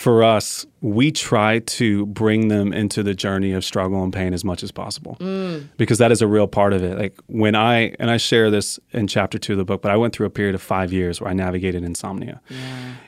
for 0.03 0.21
us, 0.21 0.65
we 0.81 1.11
try 1.13 1.59
to 1.59 2.05
bring 2.07 2.49
them 2.49 2.73
into 2.73 3.03
the 3.03 3.13
journey 3.13 3.53
of 3.53 3.63
struggle 3.63 4.03
and 4.03 4.11
pain 4.11 4.33
as 4.33 4.43
much 4.43 4.61
as 4.61 4.69
possible 4.71 5.15
because 5.77 5.97
that 5.99 6.11
is 6.11 6.21
a 6.21 6.27
real 6.27 6.45
part 6.45 6.73
of 6.73 6.83
it. 6.83 6.97
Like 6.97 7.17
when 7.27 7.55
I, 7.55 7.95
and 7.99 8.11
I 8.11 8.17
share 8.17 8.51
this 8.51 8.79
in 8.91 9.07
chapter 9.07 9.37
two 9.39 9.53
of 9.53 9.57
the 9.59 9.63
book, 9.63 9.81
but 9.81 9.91
I 9.91 9.95
went 9.97 10.13
through 10.13 10.25
a 10.27 10.29
period 10.29 10.55
of 10.55 10.61
five 10.61 10.91
years 10.91 11.21
where 11.21 11.29
I 11.29 11.33
navigated 11.33 11.83
insomnia 11.85 12.41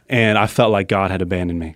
and 0.07 0.37
I 0.37 0.47
felt 0.47 0.71
like 0.71 0.87
God 0.87 1.11
had 1.11 1.21
abandoned 1.21 1.59
me. 1.59 1.75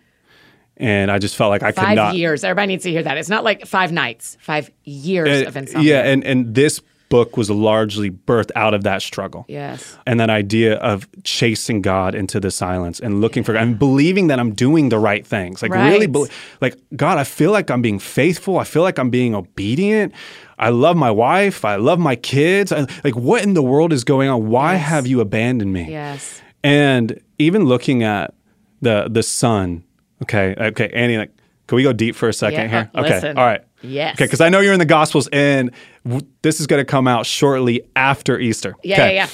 And 0.78 1.12
I 1.12 1.18
just 1.20 1.36
felt 1.36 1.50
like 1.50 1.64
I 1.64 1.74
could 1.74 1.84
not. 1.96 2.12
Five 2.12 2.16
years. 2.16 2.46
Everybody 2.46 2.68
needs 2.68 2.84
to 2.84 2.90
hear 2.92 3.04
that. 3.04 3.18
It's 3.18 3.28
not 3.28 3.44
like 3.44 3.66
five 3.66 3.92
nights, 3.92 4.38
five 4.40 4.72
years 4.86 5.44
Uh, 5.44 5.48
of 5.50 5.58
insomnia. 5.58 5.90
yeah. 6.06 6.10
And, 6.10 6.24
and 6.24 6.56
this 6.56 6.80
book 7.10 7.36
was 7.38 7.50
largely 7.50 8.10
birthed 8.12 8.52
out 8.56 8.74
of 8.74 8.84
that 8.84 9.02
struggle. 9.02 9.46
Yes. 9.48 9.98
and 10.06 10.20
that 10.20 10.30
idea 10.30 10.76
of 10.78 11.08
chasing 11.24 11.82
God 11.82 12.16
into 12.16 12.40
the 12.40 12.52
silence 12.52 13.00
and 13.00 13.20
looking 13.22 13.44
for 13.44 13.54
God 13.54 13.64
and 13.64 13.80
believing 13.80 14.28
that 14.28 14.40
I'm 14.40 14.54
doing 14.54 14.90
the 14.90 15.00
right 15.00 15.26
things. 15.26 15.62
Like 15.62 15.72
really, 15.74 16.00
Right. 16.08 16.12
bel 16.12 16.28
like 16.62 16.76
God, 16.96 17.18
I 17.18 17.24
feel 17.24 17.52
like 17.52 17.70
I'm 17.72 17.82
being 17.82 18.00
faithful. 18.00 18.58
I 18.60 18.64
feel 18.64 18.84
like 18.84 19.00
I'm 19.00 19.10
being 19.10 19.34
obedient. 19.36 20.14
I 20.58 20.70
love 20.70 20.96
my 20.98 21.12
wife. 21.12 21.64
I 21.66 21.76
love 21.78 22.00
my 22.00 22.16
kids. 22.16 22.72
I, 22.72 22.86
like, 23.04 23.16
what 23.16 23.44
in 23.44 23.54
the 23.54 23.64
world 23.64 23.94
is 23.94 24.04
going 24.04 24.30
on? 24.30 24.48
Why 24.50 24.74
Yes. 24.74 24.88
have 24.90 25.08
you 25.08 25.22
abandoned 25.22 25.72
me? 25.74 25.88
Yes. 25.90 26.42
And 26.64 27.20
even 27.38 27.64
looking 27.66 28.04
at 28.04 28.34
the 28.82 29.08
the 29.10 29.24
son. 29.24 29.84
Okay, 30.22 30.54
okay, 30.58 30.90
Annie. 30.94 31.18
Like, 31.18 31.32
can 31.70 31.76
we 31.76 31.84
go 31.84 31.94
deep 31.94 32.16
for 32.16 32.28
a 32.28 32.34
second 32.34 32.62
Yeah, 32.62 32.68
here? 32.68 32.92
uh, 32.96 33.00
Okay, 33.02 33.14
listen. 33.14 33.38
all 33.38 33.46
right. 33.46 33.62
Yes. 33.84 34.16
Okay, 34.16 34.26
because 34.26 34.42
I 34.42 34.50
know 34.50 34.60
you're 34.60 34.74
in 34.74 34.80
the 34.80 34.86
Gospels, 34.86 35.30
and 35.32 35.70
w- 36.04 36.26
this 36.42 36.60
is 36.60 36.66
going 36.68 36.82
to 36.82 36.86
come 36.86 37.08
out 37.08 37.26
shortly 37.28 37.84
after 37.96 38.40
Easter. 38.40 38.74
Yeah, 38.84 38.96
okay. 38.96 39.16
yeah, 39.16 39.28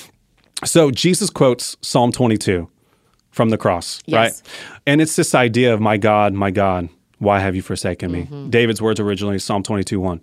yeah. 0.61 0.65
So 0.65 0.91
Jesus 0.91 1.29
quotes 1.29 1.77
Psalm 1.81 2.11
22 2.11 2.69
from 3.31 3.49
the 3.51 3.57
cross, 3.57 4.01
Yes. 4.05 4.41
right? 4.43 4.81
And 4.85 5.01
it's 5.01 5.15
this 5.15 5.33
idea 5.33 5.73
of, 5.73 5.79
my 5.79 5.95
God, 5.97 6.33
my 6.33 6.51
God, 6.51 6.89
why 7.19 7.39
have 7.39 7.55
you 7.55 7.61
forsaken 7.61 8.11
me? 8.11 8.23
Mm-hmm. 8.23 8.49
David's 8.49 8.81
words 8.81 8.99
originally, 8.99 9.39
Psalm 9.39 9.63
22 9.63 9.99
1. 10.01 10.21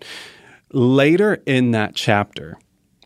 Later 0.71 1.41
in 1.45 1.71
that 1.71 1.95
chapter, 1.95 2.57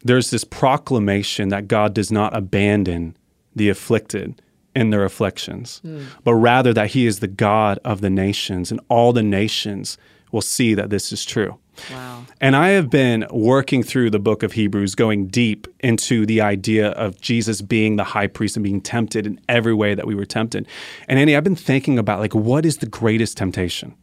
there's 0.04 0.30
this 0.32 0.44
proclamation 0.44 1.50
that 1.50 1.68
God 1.68 1.94
does 1.94 2.12
not 2.12 2.36
abandon 2.36 3.16
the 3.56 3.70
afflicted 3.70 4.42
in 4.78 4.90
their 4.92 5.04
afflictions, 5.04 5.80
Hmm. 5.84 6.04
but 6.24 6.36
rather 6.36 6.72
that 6.74 6.88
he 6.92 7.06
is 7.06 7.20
the 7.20 7.28
God 7.28 7.80
of 7.84 8.02
the 8.02 8.10
nations, 8.10 8.72
and 8.72 8.80
all 8.90 9.12
the 9.14 9.24
nations 9.24 9.98
will 10.32 10.42
see 10.42 10.74
that 10.76 10.90
this 10.90 11.12
is 11.12 11.26
true. 11.26 11.58
Wow. 11.92 12.26
And 12.42 12.56
I 12.56 12.70
have 12.70 12.90
been 12.90 13.26
working 13.32 13.84
through 13.84 14.10
the 14.10 14.20
book 14.20 14.42
of 14.44 14.54
Hebrews, 14.54 14.96
going 14.96 15.28
deep 15.28 15.68
into 15.80 16.26
the 16.26 16.42
idea 16.42 16.90
of 16.90 17.22
Jesus 17.22 17.62
being 17.62 17.98
the 17.98 18.04
high 18.04 18.28
priest 18.28 18.58
and 18.58 18.64
being 18.64 18.82
tempted 18.82 19.26
in 19.28 19.40
every 19.48 19.74
way 19.74 19.94
that 19.96 20.08
we 20.08 20.16
were 20.16 20.26
tempted. 20.26 20.68
And 21.08 21.20
Annie, 21.20 21.36
I've 21.36 21.44
been 21.44 21.56
thinking 21.56 22.00
about 22.00 22.20
like, 22.20 22.34
what 22.36 22.66
is 22.66 22.78
the 22.78 22.88
greatest 22.88 23.38
temptation? 23.38 23.94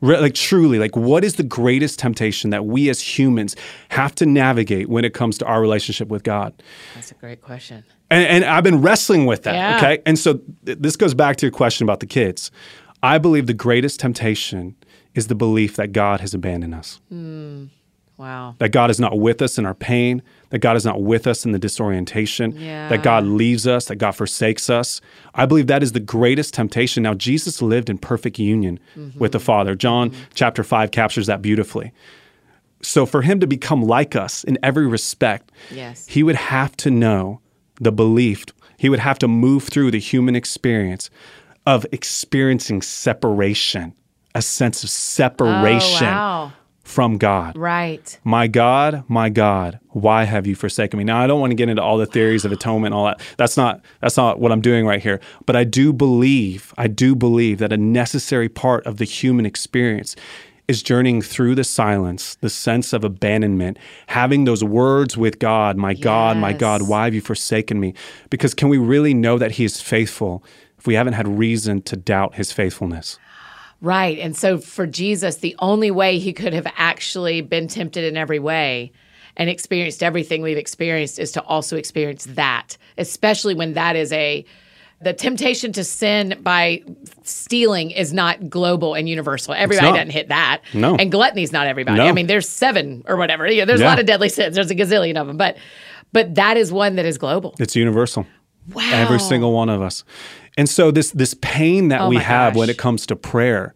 Re- 0.00 0.18
Like, 0.18 0.34
truly, 0.34 0.78
like, 0.80 0.96
what 0.96 1.22
is 1.24 1.36
the 1.36 1.44
greatest 1.44 2.00
temptation 2.00 2.50
that 2.50 2.66
we 2.66 2.90
as 2.90 3.00
humans 3.00 3.54
have 3.90 4.12
to 4.16 4.26
navigate 4.26 4.88
when 4.88 5.04
it 5.04 5.14
comes 5.14 5.38
to 5.38 5.46
our 5.46 5.60
relationship 5.60 6.08
with 6.08 6.24
God? 6.24 6.52
That's 6.96 7.12
a 7.12 7.14
great 7.14 7.40
question. 7.40 7.84
And, 8.12 8.26
and 8.26 8.44
I've 8.44 8.64
been 8.64 8.82
wrestling 8.82 9.26
with 9.26 9.44
that. 9.44 9.54
Yeah. 9.54 9.76
Okay. 9.78 10.02
And 10.04 10.18
so 10.18 10.40
th- 10.66 10.78
this 10.78 10.96
goes 10.96 11.14
back 11.14 11.36
to 11.36 11.46
your 11.46 11.52
question 11.52 11.84
about 11.84 12.00
the 12.00 12.06
kids. 12.06 12.50
I 13.02 13.18
believe 13.18 13.46
the 13.46 13.54
greatest 13.54 14.00
temptation 14.00 14.76
is 15.14 15.28
the 15.28 15.34
belief 15.34 15.76
that 15.76 15.92
God 15.92 16.20
has 16.20 16.34
abandoned 16.34 16.74
us 16.74 17.00
hmm. 17.08 17.66
Wow. 18.18 18.54
that 18.58 18.68
God 18.68 18.90
is 18.90 19.00
not 19.00 19.18
with 19.18 19.42
us 19.42 19.58
in 19.58 19.66
our 19.66 19.74
pain, 19.74 20.22
that 20.50 20.60
God 20.60 20.76
is 20.76 20.84
not 20.84 21.02
with 21.02 21.26
us 21.26 21.44
in 21.44 21.50
the 21.50 21.58
disorientation, 21.58 22.52
Yeah. 22.56 22.88
that 22.88 23.02
God 23.02 23.24
leaves 23.24 23.66
us, 23.66 23.86
that 23.86 23.96
God 23.96 24.12
forsakes 24.12 24.70
us. 24.70 25.00
I 25.34 25.44
believe 25.46 25.66
that 25.66 25.82
is 25.82 25.90
the 25.92 26.00
greatest 26.00 26.54
temptation. 26.54 27.02
Now, 27.02 27.14
Jesus 27.14 27.60
lived 27.60 27.90
in 27.90 27.98
perfect 27.98 28.38
union 28.38 28.78
with 29.16 29.32
the 29.32 29.38
mm-hmm. 29.38 29.44
Father. 29.44 29.74
John 29.74 30.10
mm-hmm. 30.10 30.22
chapter 30.34 30.62
5 30.62 30.92
captures 30.92 31.26
that 31.26 31.42
beautifully. 31.42 31.92
So, 32.80 33.06
for 33.06 33.22
him 33.22 33.40
to 33.40 33.46
become 33.46 33.82
like 33.82 34.14
us 34.14 34.44
in 34.44 34.56
every 34.62 34.86
respect, 34.86 35.50
Yes. 35.72 36.06
he 36.06 36.22
would 36.22 36.36
have 36.36 36.76
to 36.76 36.90
know 36.90 37.40
the 37.80 37.92
belief, 37.92 38.44
he 38.76 38.88
would 38.88 38.98
have 39.00 39.18
to 39.20 39.28
move 39.28 39.64
through 39.64 39.90
the 39.90 39.98
human 40.00 40.34
experience 40.36 41.10
of 41.66 41.86
experiencing 41.92 42.82
separation, 42.82 43.94
a 44.34 44.42
sense 44.42 44.82
of 44.82 44.90
separation 44.90 46.08
Oh, 46.08 46.10
wow. 46.10 46.52
from 46.82 47.18
God. 47.18 47.56
Right. 47.56 48.18
My 48.24 48.48
God, 48.48 49.04
my 49.08 49.28
God, 49.28 49.78
why 49.90 50.24
have 50.24 50.46
you 50.46 50.54
forsaken 50.56 50.98
me? 50.98 51.04
Now 51.04 51.22
I 51.22 51.26
don't 51.28 51.40
want 51.40 51.52
to 51.52 51.54
get 51.54 51.68
into 51.68 51.82
all 51.82 51.98
the 51.98 52.06
theories 52.06 52.44
of 52.44 52.50
atonement 52.52 52.92
and 52.92 52.94
all 52.98 53.04
that. 53.06 53.20
That's 53.36 53.56
not 53.56 53.80
that's 54.00 54.16
not 54.16 54.40
what 54.40 54.50
I'm 54.50 54.60
doing 54.60 54.84
right 54.86 55.00
here. 55.02 55.20
But 55.46 55.54
I 55.54 55.62
do 55.64 55.92
believe, 55.92 56.74
I 56.76 56.88
do 56.88 57.14
believe 57.14 57.58
that 57.58 57.72
a 57.72 57.76
necessary 57.76 58.48
part 58.48 58.84
of 58.86 58.96
the 58.96 59.04
human 59.04 59.46
experience 59.46 60.16
is 60.72 60.82
journeying 60.82 61.22
through 61.22 61.54
the 61.54 61.64
silence, 61.64 62.34
the 62.36 62.50
sense 62.50 62.92
of 62.92 63.04
abandonment, 63.04 63.78
having 64.08 64.44
those 64.44 64.64
words 64.64 65.16
with 65.16 65.38
God, 65.38 65.76
my 65.76 65.94
God, 65.94 66.36
my 66.38 66.52
God, 66.52 66.88
why 66.88 67.04
have 67.04 67.14
you 67.14 67.20
forsaken 67.20 67.78
me? 67.78 67.94
Because 68.30 68.54
can 68.54 68.68
we 68.68 68.78
really 68.78 69.14
know 69.14 69.38
that 69.38 69.52
he 69.52 69.64
is 69.64 69.80
faithful 69.80 70.42
if 70.78 70.86
we 70.86 70.94
haven't 70.94 71.12
had 71.12 71.28
reason 71.28 71.82
to 71.82 71.96
doubt 71.96 72.34
his 72.34 72.50
faithfulness? 72.50 73.18
Right. 73.82 74.18
And 74.18 74.36
so 74.36 74.58
for 74.58 74.86
Jesus, 74.86 75.36
the 75.36 75.54
only 75.58 75.90
way 75.90 76.18
he 76.18 76.32
could 76.32 76.54
have 76.54 76.66
actually 76.76 77.42
been 77.42 77.68
tempted 77.68 78.04
in 78.04 78.16
every 78.16 78.38
way 78.38 78.92
and 79.36 79.50
experienced 79.50 80.02
everything 80.02 80.40
we've 80.40 80.56
experienced 80.56 81.18
is 81.18 81.32
to 81.32 81.42
also 81.42 81.76
experience 81.76 82.24
that, 82.30 82.76
especially 82.96 83.54
when 83.54 83.74
that 83.74 83.96
is 83.96 84.12
a 84.12 84.44
the 85.02 85.12
temptation 85.12 85.72
to 85.72 85.84
sin 85.84 86.38
by 86.42 86.82
stealing 87.24 87.90
is 87.90 88.12
not 88.12 88.48
global 88.48 88.94
and 88.94 89.08
universal. 89.08 89.54
Everybody 89.54 89.92
doesn't 89.92 90.10
hit 90.10 90.28
that. 90.28 90.62
No. 90.74 90.96
And 90.96 91.10
gluttony's 91.10 91.52
not 91.52 91.66
everybody. 91.66 91.98
No. 91.98 92.06
I 92.06 92.12
mean, 92.12 92.26
there's 92.26 92.48
seven 92.48 93.02
or 93.06 93.16
whatever. 93.16 93.46
You 93.46 93.60
know, 93.60 93.66
there's 93.66 93.80
a 93.80 93.84
lot 93.84 93.98
of 93.98 94.06
deadly 94.06 94.28
sins. 94.28 94.54
There's 94.54 94.70
a 94.70 94.74
gazillion 94.74 95.16
of 95.16 95.26
them. 95.26 95.36
But 95.36 95.56
but 96.12 96.34
that 96.34 96.56
is 96.56 96.72
one 96.72 96.96
that 96.96 97.06
is 97.06 97.18
global. 97.18 97.54
It's 97.58 97.74
universal. 97.74 98.26
Wow. 98.72 98.82
Every 98.92 99.18
single 99.18 99.52
one 99.52 99.68
of 99.68 99.82
us. 99.82 100.04
And 100.56 100.68
so 100.68 100.90
this 100.90 101.10
this 101.10 101.34
pain 101.40 101.88
that 101.88 102.02
Oh 102.02 102.08
we 102.08 102.16
have 102.16 102.54
when 102.54 102.70
it 102.70 102.78
comes 102.78 103.06
to 103.06 103.16
prayer, 103.16 103.74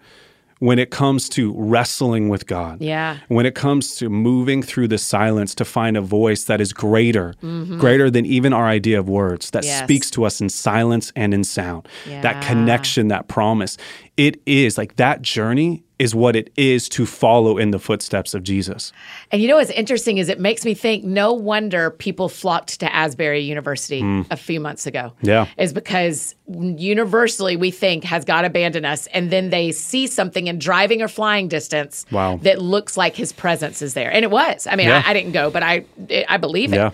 when 0.58 0.78
it 0.78 0.90
comes 0.90 1.28
to 1.28 1.52
wrestling 1.56 2.28
with 2.30 2.46
God. 2.46 2.80
Yeah. 2.80 3.18
When 3.28 3.44
it 3.44 3.54
comes 3.54 3.96
to 3.96 4.08
moving 4.08 4.62
through 4.62 4.88
the 4.88 4.96
silence 4.98 5.54
to 5.56 5.64
find 5.64 5.96
a 5.96 6.00
voice 6.00 6.44
that 6.44 6.60
is 6.60 6.72
greater, 6.72 7.34
greater 7.78 8.10
than 8.10 8.24
even 8.24 8.52
our 8.54 8.66
idea 8.66 8.98
of 8.98 9.08
words, 9.08 9.50
that 9.50 9.62
Mm-hmm. 9.64 9.68
Yes. 9.68 9.84
speaks 9.84 10.10
to 10.12 10.24
us 10.24 10.40
in 10.40 10.48
silence 10.48 11.12
and 11.16 11.34
in 11.34 11.44
sound. 11.44 11.88
Yeah. 12.08 12.22
That 12.22 12.42
connection, 12.42 13.08
that 13.08 13.28
promise. 13.28 13.76
It 14.16 14.40
is 14.46 14.78
like 14.78 14.96
that 14.96 15.20
journey 15.22 15.82
is 15.98 16.14
what 16.14 16.36
it 16.36 16.52
is 16.56 16.88
to 16.90 17.06
follow 17.06 17.56
in 17.56 17.70
the 17.70 17.78
footsteps 17.78 18.34
of 18.34 18.42
Jesus. 18.42 18.92
And 19.32 19.40
you 19.40 19.48
know 19.48 19.56
what's 19.56 19.70
interesting 19.70 20.18
is 20.18 20.28
it 20.28 20.38
makes 20.38 20.64
me 20.64 20.74
think 20.74 21.04
no 21.04 21.32
wonder 21.32 21.90
people 21.90 22.28
flocked 22.28 22.80
to 22.80 22.94
Asbury 22.94 23.40
University 23.40 24.00
hmm. 24.00 24.22
a 24.30 24.36
few 24.36 24.60
months 24.60 24.86
ago. 24.86 25.12
Yeah. 25.22 25.46
Is 25.56 25.72
because 25.72 26.34
universally 26.46 27.56
we 27.56 27.70
think 27.70 28.04
has 28.04 28.24
God 28.26 28.44
abandoned 28.44 28.84
us 28.84 29.06
and 29.08 29.30
then 29.30 29.48
they 29.48 29.72
see 29.72 30.06
something 30.06 30.48
in 30.48 30.58
driving 30.58 31.00
or 31.00 31.08
flying 31.08 31.48
distance 31.48 32.04
Wow. 32.10 32.38
that 32.42 32.60
looks 32.60 32.96
like 32.96 33.16
his 33.16 33.32
presence 33.32 33.80
is 33.80 33.94
there. 33.94 34.12
And 34.12 34.22
it 34.22 34.30
was. 34.30 34.66
I 34.66 34.76
mean, 34.76 34.88
Yeah. 34.88 35.02
I, 35.04 35.10
I 35.10 35.14
didn't 35.14 35.32
go, 35.32 35.50
but 35.50 35.62
I 35.62 35.86
I 36.28 36.36
believe 36.36 36.72
it. 36.72 36.76
Yeah. 36.76 36.90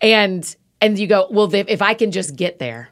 And 0.00 0.56
and 0.80 0.98
you 0.98 1.06
go, 1.06 1.26
well, 1.30 1.52
if 1.52 1.82
I 1.82 1.94
can 1.94 2.12
just 2.12 2.34
get 2.36 2.58
there. 2.58 2.88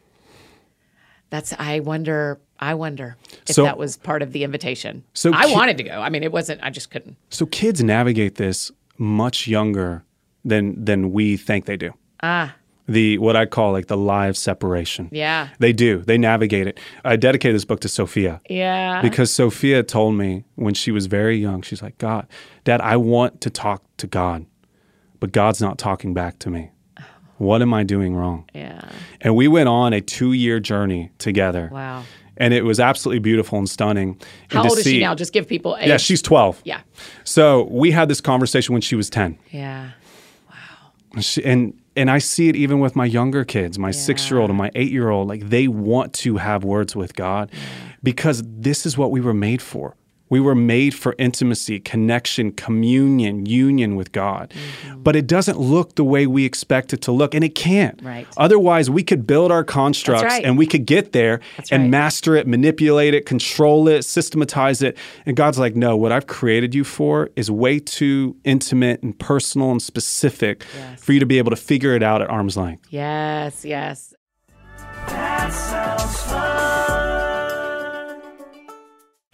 That's 1.31 1.53
I 1.59 1.81
wonder 1.81 2.41
I 2.61 2.75
wonder 2.75 3.17
if 3.49 3.55
So- 3.55 3.65
that 3.65 3.79
was 3.79 3.97
part 3.97 4.23
of 4.23 4.33
the 4.33 4.45
invitation. 4.45 5.05
So 5.15 5.33
I 5.33 5.47
ki- 5.47 5.53
wanted 5.55 5.77
to 5.79 5.83
go. 5.85 5.93
I 6.01 6.09
mean, 6.09 6.23
it 6.23 6.33
wasn't 6.33 6.61
I 6.63 6.71
just 6.71 6.91
couldn't. 6.91 7.17
So 7.31 7.47
kids 7.47 7.83
navigate 7.83 8.37
this 8.37 8.71
much 8.99 9.47
younger 9.47 10.05
than 10.45 10.85
than 10.85 11.13
we 11.13 11.37
think 11.37 11.67
they 11.67 11.77
do. 11.77 11.93
Ah, 12.23 12.55
The 12.89 13.19
what 13.19 13.37
I 13.37 13.47
call 13.47 13.73
like 13.73 13.89
the 13.89 13.97
live 13.97 14.37
separation. 14.37 15.09
yeah. 15.11 15.49
They 15.59 15.73
do. 15.73 15.99
They 16.07 16.17
navigate 16.19 16.67
it. 16.69 16.79
I 17.05 17.17
dedicated 17.17 17.55
this 17.57 17.65
book 17.65 17.81
to 17.81 17.89
Sophia. 17.89 18.41
Yeah. 18.49 19.03
Because 19.03 19.33
Sophia 19.33 19.83
told 19.83 20.15
me 20.15 20.45
when 20.55 20.73
she 20.75 20.91
was 20.93 21.07
very 21.07 21.37
young, 21.37 21.63
she's 21.63 21.83
like, 21.83 21.99
God, 21.99 22.27
Dad, 22.65 22.81
I 22.81 22.97
want 22.97 23.41
to 23.41 23.51
talk 23.51 23.83
to 23.99 24.07
God, 24.07 24.47
but 25.21 25.33
God's 25.33 25.61
not 25.61 25.79
talking 25.79 26.15
back 26.15 26.39
to 26.39 26.51
me. 26.51 26.71
What 27.39 27.61
am 27.61 27.75
I 27.75 27.83
doing 27.85 28.15
wrong? 28.17 28.45
yeah. 28.55 28.81
And 29.21 29.35
we 29.37 29.47
went 29.49 29.69
on 29.69 29.93
a 29.93 30.01
two 30.01 30.33
year 30.33 30.59
journey 30.61 31.11
together. 31.19 31.69
Wow. 31.73 32.05
And 32.37 32.53
it 32.53 32.65
was 32.65 32.79
absolutely 32.79 33.21
beautiful 33.21 33.59
and 33.59 33.69
stunning. 33.69 34.21
How 34.51 34.61
and 34.61 34.71
old 34.71 34.79
is 34.79 34.85
she 34.85 35.01
now? 35.01 35.15
Just 35.15 35.33
give 35.33 35.49
people 35.49 35.77
age. 35.79 35.89
Yeah, 35.89 35.97
she's 35.97 36.21
12. 36.21 36.61
Yeah. 36.65 36.81
So 37.25 37.65
we 37.71 37.91
had 37.91 38.09
this 38.09 38.21
conversation 38.21 38.73
when 38.73 38.83
she 38.83 38.95
was 38.95 39.09
10. 39.09 39.39
Yeah. 39.51 39.91
She, 41.21 41.43
and 41.45 41.73
and 41.97 42.11
I 42.11 42.19
see 42.19 42.49
it 42.49 42.57
even 42.57 42.79
with 42.79 42.95
my 42.95 43.07
younger 43.07 43.45
kids, 43.45 43.79
my 43.79 43.91
six 43.91 44.31
year 44.31 44.39
old 44.39 44.51
and 44.51 44.59
my 44.59 44.71
eight 44.75 44.93
year 44.93 45.09
old. 45.09 45.29
Like 45.29 45.49
they 45.49 45.67
want 45.67 46.13
to 46.15 46.37
have 46.37 46.63
words 46.63 46.95
with 46.95 47.15
God 47.15 47.51
because 48.03 48.43
this 48.45 48.85
is 48.85 48.99
what 48.99 49.11
we 49.11 49.21
were 49.21 49.33
made 49.33 49.63
for. 49.63 49.97
We 50.29 50.41
were 50.41 50.55
made 50.55 50.95
for 50.95 51.15
intimacy, 51.19 51.79
connection, 51.81 52.53
communion, 52.53 53.47
union 53.47 53.95
with 53.97 54.13
God. 54.13 54.53
Mm-hmm. 54.85 55.03
But 55.03 55.15
it 55.15 55.27
doesn't 55.27 55.59
look 55.59 55.95
the 55.95 56.05
way 56.05 56.27
we 56.27 56.45
expect 56.45 56.93
it 56.93 57.03
to 57.03 57.13
look, 57.13 57.35
and 57.35 57.45
it 57.45 57.55
can't. 57.55 58.01
Right. 58.03 58.27
Otherwise, 58.37 58.91
we 58.91 59.05
could 59.05 59.27
build 59.27 59.53
our 59.53 59.63
constructs 59.63 60.25
right. 60.25 60.45
and 60.45 60.59
we 60.59 60.67
could 60.67 60.85
get 60.85 61.13
there 61.13 61.41
and 61.71 61.85
right. 61.85 61.91
master 61.91 62.35
it, 62.35 62.47
manipulate 62.47 63.15
it, 63.15 63.25
control 63.27 63.89
it, 63.89 64.03
systematize 64.05 64.83
it. 64.83 64.97
And 65.25 65.37
God's 65.37 65.59
like, 65.59 65.77
no, 65.77 65.97
what 65.97 66.11
I've 66.13 66.27
created 66.27 66.75
you 66.75 66.83
for 66.83 67.31
is 67.37 67.51
way 67.51 67.79
too 67.79 68.37
intimate 68.45 69.03
and 69.03 69.17
personal 69.19 69.71
and 69.71 69.83
specific 69.83 70.65
Yes. 70.77 71.03
for 71.03 71.13
you 71.13 71.21
to 71.21 71.27
be 71.27 71.39
able 71.39 71.51
to 71.51 71.57
figure 71.57 71.95
it 71.95 72.03
out 72.03 72.23
at 72.23 72.29
arm's 72.29 72.57
length. 72.57 72.87
Yes. 72.91 73.65
Yes. 73.65 74.15
That 75.07 75.53
sounds 75.53 76.21
fun. 76.23 76.46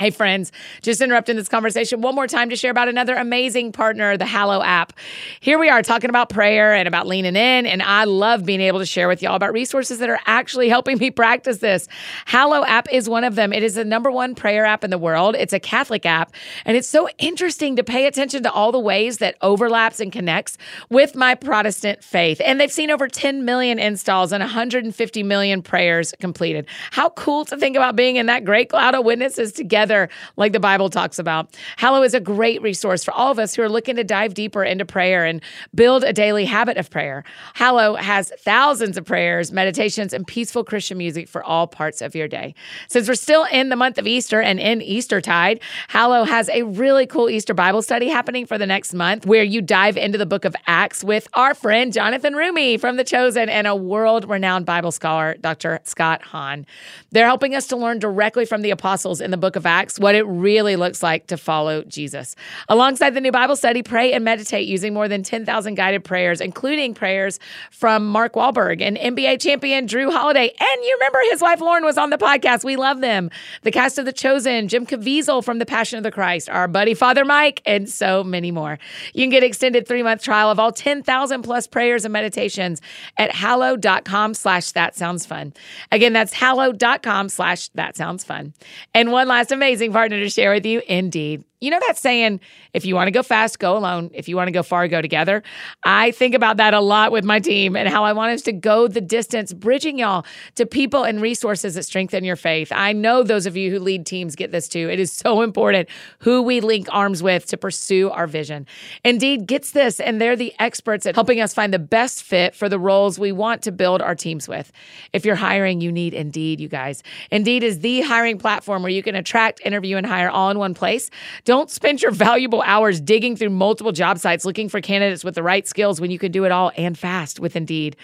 Hey, 0.02 0.10
friends, 0.10 0.50
just 0.80 1.00
interrupting 1.00 1.36
this 1.36 1.48
conversation 1.48 2.00
one 2.00 2.16
more 2.16 2.26
time 2.26 2.50
to 2.50 2.56
share 2.56 2.72
about 2.72 2.88
another 2.88 3.14
amazing 3.14 3.70
partner, 3.70 4.16
the 4.16 4.26
Hallow 4.26 4.60
app. 4.60 4.92
Here 5.38 5.60
we 5.60 5.68
are 5.68 5.80
talking 5.80 6.10
about 6.10 6.28
prayer 6.28 6.74
and 6.74 6.88
about 6.88 7.06
leaning 7.06 7.36
in, 7.36 7.66
and 7.66 7.80
I 7.80 8.02
love 8.02 8.44
being 8.44 8.60
able 8.60 8.80
to 8.80 8.84
share 8.84 9.06
with 9.06 9.22
y'all 9.22 9.36
about 9.36 9.52
resources 9.52 10.00
that 10.00 10.10
are 10.10 10.18
actually 10.26 10.68
helping 10.68 10.98
me 10.98 11.10
practice 11.12 11.58
this. 11.58 11.86
Hallow 12.24 12.64
app 12.64 12.92
is 12.92 13.08
one 13.08 13.22
of 13.22 13.36
them. 13.36 13.52
It 13.52 13.62
is 13.62 13.76
the 13.76 13.84
number 13.84 14.10
one 14.10 14.34
prayer 14.34 14.64
app 14.64 14.82
in 14.82 14.90
the 14.90 14.98
world. 14.98 15.36
It's 15.38 15.52
a 15.52 15.60
Catholic 15.60 16.04
app, 16.04 16.34
and 16.64 16.76
it's 16.76 16.88
so 16.88 17.08
interesting 17.18 17.76
to 17.76 17.84
pay 17.84 18.06
attention 18.06 18.42
to 18.42 18.50
all 18.50 18.72
the 18.72 18.80
ways 18.80 19.18
that 19.18 19.36
overlaps 19.40 20.00
and 20.00 20.10
connects 20.10 20.58
with 20.90 21.14
my 21.14 21.36
Protestant 21.36 22.02
faith. 22.02 22.40
And 22.44 22.58
they've 22.58 22.72
seen 22.72 22.90
over 22.90 23.06
10 23.06 23.44
million 23.44 23.78
installs 23.78 24.32
and 24.32 24.40
150 24.40 25.22
million 25.22 25.62
prayers 25.62 26.12
completed. 26.18 26.66
How 26.90 27.10
cool 27.10 27.44
to 27.44 27.56
think 27.56 27.76
about 27.76 27.94
being 27.94 28.16
in 28.16 28.26
that 28.26 28.44
great 28.44 28.68
cloud 28.68 28.96
of 28.96 29.04
witnesses 29.04 29.52
together, 29.52 29.91
like 30.36 30.52
the 30.52 30.60
Bible 30.60 30.90
talks 30.90 31.18
about. 31.18 31.56
Hallow 31.76 32.02
is 32.02 32.14
a 32.14 32.20
great 32.20 32.60
resource 32.62 33.04
for 33.04 33.12
all 33.12 33.30
of 33.30 33.38
us 33.38 33.54
who 33.54 33.62
are 33.62 33.68
looking 33.68 33.96
to 33.96 34.04
dive 34.04 34.34
deeper 34.34 34.64
into 34.64 34.84
prayer 34.84 35.24
and 35.24 35.42
build 35.74 36.04
a 36.04 36.12
daily 36.12 36.44
habit 36.44 36.76
of 36.76 36.90
prayer. 36.90 37.24
Hallow 37.54 37.94
has 37.96 38.32
thousands 38.38 38.96
of 38.96 39.04
prayers, 39.04 39.52
meditations, 39.52 40.12
and 40.12 40.26
peaceful 40.26 40.64
Christian 40.64 40.98
music 40.98 41.28
for 41.28 41.42
all 41.42 41.66
parts 41.66 42.00
of 42.00 42.14
your 42.14 42.28
day. 42.28 42.54
Since 42.88 43.08
we're 43.08 43.14
still 43.14 43.44
in 43.44 43.68
the 43.68 43.76
month 43.76 43.98
of 43.98 44.06
Easter 44.06 44.40
and 44.40 44.58
in 44.58 44.80
Eastertide, 44.80 45.60
Hallow 45.88 46.24
has 46.24 46.48
a 46.48 46.62
really 46.62 47.06
cool 47.06 47.28
Easter 47.28 47.54
Bible 47.54 47.82
study 47.82 48.08
happening 48.08 48.46
for 48.46 48.58
the 48.58 48.66
next 48.66 48.94
month 48.94 49.26
where 49.26 49.44
you 49.44 49.60
dive 49.60 49.96
into 49.96 50.18
the 50.18 50.26
book 50.26 50.44
of 50.44 50.56
Acts 50.66 51.04
with 51.04 51.28
our 51.34 51.54
friend 51.54 51.92
Jonathan 51.92 52.34
Roumie 52.34 52.80
from 52.80 52.96
The 52.96 53.04
Chosen 53.04 53.48
and 53.48 53.66
a 53.66 53.76
world 53.76 54.28
renowned 54.28 54.66
Bible 54.66 54.92
scholar, 54.92 55.36
Dr. 55.40 55.80
Scott 55.84 56.22
Hahn. 56.22 56.66
They're 57.10 57.26
helping 57.26 57.54
us 57.54 57.66
to 57.68 57.76
learn 57.76 57.98
directly 57.98 58.44
from 58.46 58.62
the 58.62 58.70
apostles 58.70 59.20
in 59.20 59.30
the 59.30 59.36
book 59.36 59.56
of 59.56 59.66
Acts 59.66 59.81
what 59.98 60.14
it 60.14 60.26
really 60.26 60.76
looks 60.76 61.02
like 61.02 61.26
to 61.28 61.36
follow 61.36 61.82
Jesus. 61.84 62.34
Alongside 62.68 63.10
the 63.10 63.20
new 63.20 63.32
Bible 63.32 63.56
study, 63.56 63.82
pray 63.82 64.12
and 64.12 64.24
meditate 64.24 64.66
using 64.66 64.94
more 64.94 65.08
than 65.08 65.22
10,000 65.22 65.74
guided 65.74 66.04
prayers, 66.04 66.40
including 66.40 66.94
prayers 66.94 67.38
from 67.70 68.06
Mark 68.06 68.34
Wahlberg 68.34 68.80
and 68.80 68.96
NBA 68.96 69.40
champion 69.40 69.86
Jrue 69.86 70.12
Holiday. 70.12 70.48
And 70.48 70.84
you 70.84 70.96
remember 71.00 71.18
his 71.30 71.42
wife 71.42 71.60
Lauren 71.60 71.84
was 71.84 71.98
on 71.98 72.10
the 72.10 72.18
podcast. 72.18 72.64
We 72.64 72.76
love 72.76 73.00
them. 73.00 73.30
The 73.62 73.70
cast 73.70 73.98
of 73.98 74.04
The 74.04 74.12
Chosen, 74.12 74.68
Jim 74.68 74.86
Caviezel 74.86 75.44
from 75.44 75.58
The 75.58 75.66
Passion 75.66 75.96
of 75.96 76.02
the 76.02 76.12
Christ, 76.12 76.48
our 76.48 76.68
buddy 76.68 76.94
Father 76.94 77.24
Mike, 77.24 77.62
and 77.66 77.88
so 77.88 78.22
many 78.24 78.50
more. 78.50 78.78
You 79.14 79.22
can 79.22 79.30
get 79.30 79.42
extended 79.42 79.86
three 79.86 80.02
month 80.02 80.22
trial 80.22 80.50
of 80.50 80.58
all 80.58 80.72
10,000 80.72 81.42
plus 81.42 81.66
prayers 81.66 82.04
and 82.04 82.12
meditations 82.12 82.80
at 83.16 83.32
hallow.com 83.32 84.34
slash 84.34 84.72
that 84.72 84.96
sounds 84.96 85.26
fun. 85.26 85.52
Again, 85.90 86.12
that's 86.12 86.32
hallow.com 86.32 87.28
slash 87.28 87.68
that 87.70 87.96
sounds 87.96 88.24
fun. 88.24 88.54
And 88.94 89.12
one 89.12 89.28
last 89.28 89.50
amazing 89.62 89.92
partner 89.92 90.18
to 90.18 90.28
share 90.28 90.50
with 90.52 90.66
you, 90.66 90.82
Indeed. 90.88 91.44
You 91.62 91.70
know 91.70 91.78
that 91.86 91.96
saying, 91.96 92.40
if 92.74 92.84
you 92.84 92.96
want 92.96 93.06
to 93.06 93.12
go 93.12 93.22
fast, 93.22 93.60
go 93.60 93.76
alone. 93.76 94.10
If 94.12 94.28
you 94.28 94.34
want 94.34 94.48
to 94.48 94.52
go 94.52 94.64
far, 94.64 94.88
go 94.88 95.00
together. 95.00 95.44
I 95.84 96.10
think 96.10 96.34
about 96.34 96.56
that 96.56 96.74
a 96.74 96.80
lot 96.80 97.12
with 97.12 97.24
my 97.24 97.38
team 97.38 97.76
and 97.76 97.88
how 97.88 98.02
I 98.02 98.14
want 98.14 98.32
us 98.32 98.42
to 98.42 98.52
go 98.52 98.88
the 98.88 99.00
distance, 99.00 99.52
bridging 99.52 100.00
y'all 100.00 100.26
to 100.56 100.66
people 100.66 101.04
and 101.04 101.22
resources 101.22 101.76
that 101.76 101.84
strengthen 101.84 102.24
your 102.24 102.34
faith. 102.34 102.72
I 102.72 102.92
know 102.92 103.22
those 103.22 103.46
of 103.46 103.56
you 103.56 103.70
who 103.70 103.78
lead 103.78 104.06
teams 104.06 104.34
get 104.34 104.50
this 104.50 104.66
too. 104.66 104.90
It 104.90 104.98
is 104.98 105.12
so 105.12 105.42
important 105.42 105.88
who 106.18 106.42
we 106.42 106.60
link 106.60 106.88
arms 106.90 107.22
with 107.22 107.46
to 107.46 107.56
pursue 107.56 108.10
our 108.10 108.26
vision. 108.26 108.66
Indeed 109.04 109.46
gets 109.46 109.70
this, 109.70 110.00
and 110.00 110.20
they're 110.20 110.34
the 110.34 110.52
experts 110.58 111.06
at 111.06 111.14
helping 111.14 111.40
us 111.40 111.54
find 111.54 111.72
the 111.72 111.78
best 111.78 112.24
fit 112.24 112.56
for 112.56 112.68
the 112.68 112.78
roles 112.78 113.20
we 113.20 113.30
want 113.30 113.62
to 113.62 113.70
build 113.70 114.02
our 114.02 114.16
teams 114.16 114.48
with. 114.48 114.72
If 115.12 115.24
you're 115.24 115.36
hiring, 115.36 115.80
you 115.80 115.92
need 115.92 116.12
Indeed, 116.12 116.58
you 116.58 116.66
guys. 116.68 117.04
Indeed 117.30 117.62
is 117.62 117.78
the 117.78 118.00
hiring 118.00 118.38
platform 118.38 118.82
where 118.82 118.90
you 118.90 119.04
can 119.04 119.14
attract, 119.14 119.60
interview, 119.64 119.96
and 119.96 120.04
hire 120.04 120.28
all 120.28 120.50
in 120.50 120.58
one 120.58 120.74
place. 120.74 121.08
Don't 121.44 121.51
spend 121.70 122.00
your 122.00 122.12
valuable 122.12 122.62
hours 122.62 123.00
digging 123.00 123.36
through 123.36 123.50
multiple 123.50 123.92
job 123.92 124.18
sites 124.18 124.44
looking 124.44 124.68
for 124.68 124.80
candidates 124.80 125.22
with 125.22 125.34
the 125.34 125.42
right 125.42 125.68
skills 125.68 126.00
when 126.00 126.10
you 126.10 126.18
can 126.18 126.32
do 126.32 126.44
it 126.44 126.52
all 126.52 126.72
and 126.76 126.98
fast 126.98 127.40
with 127.40 127.56
Indeed. 127.56 127.94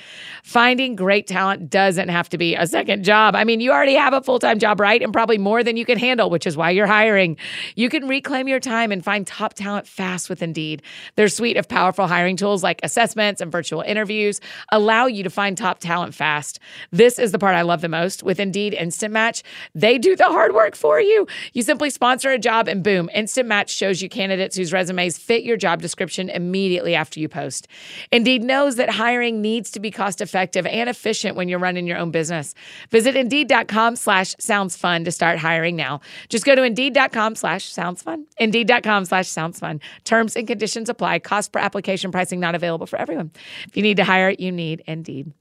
Finding 0.42 0.94
great 0.96 1.26
talent 1.26 1.70
doesn't 1.70 2.10
have 2.10 2.28
to 2.28 2.36
be 2.36 2.54
a 2.54 2.66
second 2.66 3.04
job. 3.04 3.34
I 3.34 3.44
mean, 3.44 3.60
you 3.60 3.72
already 3.72 3.94
have 3.94 4.12
a 4.12 4.20
full 4.20 4.38
time 4.38 4.58
job, 4.58 4.80
right? 4.80 5.00
And 5.02 5.14
probably 5.14 5.38
more 5.38 5.64
than 5.64 5.78
you 5.78 5.86
can 5.86 5.98
handle, 5.98 6.28
which 6.28 6.46
is 6.46 6.56
why 6.58 6.70
you're 6.70 6.86
hiring. 6.86 7.38
You 7.74 7.88
can 7.88 8.06
reclaim 8.06 8.48
your 8.48 8.60
time 8.60 8.92
and 8.92 9.02
find 9.02 9.26
top 9.26 9.54
talent 9.54 9.86
fast 9.86 10.28
with 10.28 10.42
Indeed. 10.42 10.82
Their 11.16 11.28
suite 11.28 11.56
of 11.56 11.68
powerful 11.68 12.06
hiring 12.06 12.36
tools 12.36 12.62
like 12.62 12.80
assessments 12.82 13.40
and 13.40 13.50
virtual 13.50 13.80
interviews 13.80 14.40
allow 14.70 15.06
you 15.06 15.22
to 15.22 15.30
find 15.30 15.56
top 15.56 15.78
talent 15.78 16.14
fast. 16.14 16.60
This 16.90 17.18
is 17.18 17.32
the 17.32 17.38
part 17.38 17.54
I 17.54 17.62
love 17.62 17.80
the 17.80 17.88
most. 17.88 18.22
With 18.22 18.40
Indeed 18.40 18.74
Instant 18.74 19.12
Match, 19.12 19.42
they 19.74 19.96
do 19.96 20.16
the 20.16 20.24
hard 20.24 20.54
work 20.54 20.76
for 20.76 21.00
you. 21.00 21.26
You 21.54 21.62
simply 21.62 21.88
sponsor 21.88 22.30
a 22.30 22.38
job 22.38 22.68
and 22.68 22.82
boom, 22.82 23.08
Instant 23.14 23.37
Match 23.46 23.70
shows 23.70 24.02
you 24.02 24.08
candidates 24.08 24.56
whose 24.56 24.72
resumes 24.72 25.18
fit 25.18 25.44
your 25.44 25.56
job 25.56 25.82
description 25.82 26.28
immediately 26.30 26.94
after 26.94 27.20
you 27.20 27.28
post. 27.28 27.68
Indeed 28.10 28.42
knows 28.42 28.76
that 28.76 28.90
hiring 28.90 29.40
needs 29.40 29.70
to 29.72 29.80
be 29.80 29.90
cost 29.90 30.20
effective 30.20 30.66
and 30.66 30.88
efficient 30.88 31.36
when 31.36 31.48
you're 31.48 31.58
running 31.58 31.86
your 31.86 31.98
own 31.98 32.10
business. 32.10 32.54
Visit 32.90 33.16
Indeed.com 33.16 33.96
slash 33.96 34.34
sounds 34.38 34.76
fun 34.76 35.04
to 35.04 35.12
start 35.12 35.38
hiring 35.38 35.76
now. 35.76 36.00
Just 36.28 36.44
go 36.44 36.54
to 36.54 36.62
Indeed.com 36.62 37.34
slash 37.34 37.64
sounds 37.64 38.02
fun. 38.02 38.26
Indeed.com 38.38 39.04
slash 39.04 39.28
sounds 39.28 39.58
fun. 39.58 39.80
Terms 40.04 40.36
and 40.36 40.46
conditions 40.46 40.88
apply. 40.88 41.20
Cost 41.20 41.52
per 41.52 41.60
application 41.60 42.10
pricing 42.10 42.40
not 42.40 42.54
available 42.54 42.86
for 42.86 42.98
everyone. 42.98 43.30
If 43.66 43.76
you 43.76 43.82
need 43.82 43.98
to 43.98 44.04
hire, 44.04 44.30
you 44.30 44.52
need 44.52 44.82
Indeed. 44.86 45.32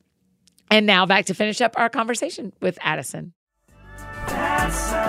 And 0.69 0.85
now 0.85 1.05
back 1.05 1.25
to 1.25 1.33
finish 1.33 1.61
up 1.61 1.73
our 1.77 1.89
conversation 1.89 2.53
with 2.61 2.77
Addison. 2.81 3.33
That 4.27 5.06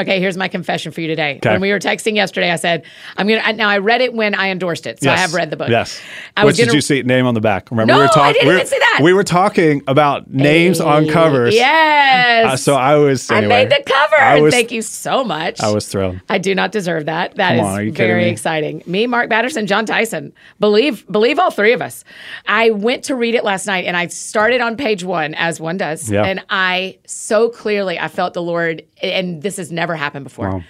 Okay, 0.00 0.20
here's 0.20 0.36
my 0.36 0.48
confession 0.48 0.92
for 0.92 1.00
you 1.00 1.06
today. 1.08 1.36
Okay. 1.36 1.50
When 1.50 1.60
we 1.60 1.70
were 1.70 1.78
texting 1.78 2.16
yesterday, 2.16 2.50
I 2.50 2.56
said, 2.56 2.84
I'm 3.16 3.26
going 3.28 3.42
to, 3.42 3.52
now 3.52 3.68
I 3.68 3.78
read 3.78 4.00
it 4.00 4.14
when 4.14 4.34
I 4.34 4.48
endorsed 4.50 4.86
it. 4.86 5.02
So 5.02 5.10
I 5.10 5.16
have 5.16 5.34
read 5.34 5.50
the 5.50 5.56
book. 5.56 5.68
Yes. 5.68 6.00
I 6.36 6.44
Which 6.44 6.52
was 6.52 6.56
did 6.56 6.66
gonna, 6.66 6.76
you 6.76 6.80
see? 6.80 7.02
Name 7.02 7.26
on 7.26 7.34
the 7.34 7.40
back. 7.40 7.70
Remember, 7.70 7.92
No, 7.92 7.98
we 7.98 8.02
were 8.04 8.08
I 8.08 8.14
talking. 8.14 8.32
didn't 8.34 8.48
we, 8.48 8.54
even 8.54 8.66
see 8.66 8.78
that. 8.78 9.00
we 9.02 9.12
were 9.12 9.24
talking 9.24 9.82
about 9.86 10.30
names 10.30 10.80
on 10.80 11.08
covers. 11.08 11.54
Yes. 11.54 12.52
Uh, 12.52 12.56
so 12.56 12.74
I 12.76 12.96
was. 12.96 13.30
I 13.30 13.40
made 13.42 13.70
the 13.70 13.82
cover. 13.84 14.20
I 14.20 14.40
was, 14.40 14.54
Thank 14.54 14.72
you 14.72 14.82
so 14.82 15.22
much. 15.24 15.60
I 15.60 15.70
was 15.70 15.86
thrilled. 15.88 16.20
I 16.28 16.38
do 16.38 16.54
not 16.54 16.72
deserve 16.72 17.06
that. 17.06 17.36
That 17.36 17.56
Come 17.56 17.66
is 17.66 17.88
on, 17.88 17.92
very 17.92 18.24
me? 18.24 18.30
exciting. 18.30 18.82
Me, 18.86 19.06
Mark 19.06 19.28
Batterson, 19.30 19.66
Jon 19.66 19.86
Tyson. 19.86 20.32
Believe 20.58 21.06
believe 21.10 21.38
all 21.38 21.50
three 21.50 21.72
of 21.72 21.82
us. 21.82 22.04
I 22.46 22.70
went 22.70 23.04
to 23.04 23.14
read 23.14 23.34
it 23.34 23.44
last 23.44 23.66
night 23.66 23.84
and 23.84 23.96
I 23.96 24.06
started 24.08 24.60
on 24.60 24.76
page 24.76 25.04
one, 25.04 25.34
as 25.34 25.60
one 25.60 25.76
does. 25.76 26.10
Yeah. 26.10 26.24
And 26.24 26.44
I 26.50 26.98
so 27.06 27.48
clearly 27.48 27.98
I 27.98 28.08
felt 28.08 28.34
the 28.34 28.42
Lord, 28.42 28.82
and 29.02 29.42
this 29.42 29.58
is 29.58 29.70
never 29.70 29.89
happened 29.96 30.24
before. 30.24 30.50
Wow. 30.50 30.62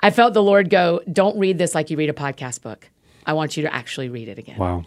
I 0.00 0.10
felt 0.10 0.34
the 0.34 0.42
Lord 0.42 0.70
go, 0.70 1.00
Don't 1.10 1.38
read 1.38 1.58
this 1.58 1.74
like 1.74 1.90
you 1.90 1.96
read 1.96 2.10
a 2.10 2.14
podcast 2.14 2.62
book. 2.62 2.88
I 3.26 3.32
want 3.32 3.56
you 3.56 3.62
to 3.62 3.74
actually 3.74 4.08
read 4.08 4.28
it 4.28 4.38
again. 4.38 4.58
Wow. 4.58 4.84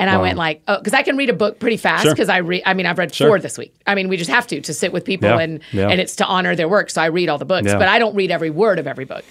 And 0.00 0.08
I 0.08 0.18
went 0.18 0.38
like, 0.38 0.62
oh, 0.68 0.78
because 0.78 0.94
I 0.94 1.02
can 1.02 1.16
read 1.16 1.28
a 1.28 1.32
book 1.32 1.58
pretty 1.58 1.76
fast 1.76 2.04
Sure. 2.04 2.12
because 2.12 2.28
I 2.28 2.36
read. 2.38 2.62
I 2.64 2.74
mean, 2.74 2.86
I've 2.86 2.98
read 2.98 3.12
Sure. 3.12 3.28
four 3.30 3.40
this 3.40 3.58
week. 3.58 3.74
I 3.84 3.96
mean, 3.96 4.08
we 4.08 4.16
just 4.16 4.30
have 4.30 4.46
to 4.48 4.60
to 4.60 4.72
sit 4.72 4.92
with 4.92 5.04
people 5.04 5.28
Yeah. 5.28 5.38
and 5.40 5.60
Yeah. 5.72 5.88
and 5.88 6.00
it's 6.00 6.14
to 6.16 6.24
honor 6.26 6.54
their 6.54 6.68
work. 6.68 6.90
So 6.90 7.02
I 7.02 7.06
read 7.06 7.28
all 7.28 7.38
the 7.38 7.44
books, 7.44 7.66
Yeah. 7.66 7.78
but 7.78 7.88
I 7.88 7.98
don't 7.98 8.14
read 8.14 8.30
every 8.30 8.50
word 8.50 8.78
of 8.78 8.86
every 8.86 9.04
book. 9.06 9.24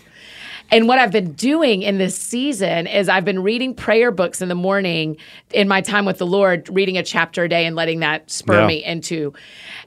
And 0.70 0.88
what 0.88 1.00
I've 1.00 1.12
been 1.12 1.34
doing 1.34 1.82
in 1.82 1.98
this 1.98 2.18
season 2.18 2.88
is 2.88 3.08
I've 3.10 3.26
been 3.26 3.42
reading 3.44 3.74
prayer 3.74 4.12
books 4.12 4.42
in 4.42 4.50
the 4.50 4.56
morning 4.56 5.18
in 5.52 5.68
my 5.68 5.82
time 5.82 6.06
with 6.06 6.18
the 6.18 6.26
Lord, 6.26 6.70
reading 6.72 6.98
a 6.98 7.04
chapter 7.04 7.44
a 7.46 7.50
day 7.50 7.66
and 7.66 7.76
letting 7.76 8.00
that 8.02 8.30
spur 8.30 8.62
Yeah. 8.62 8.68
me 8.68 8.84
into. 8.84 9.34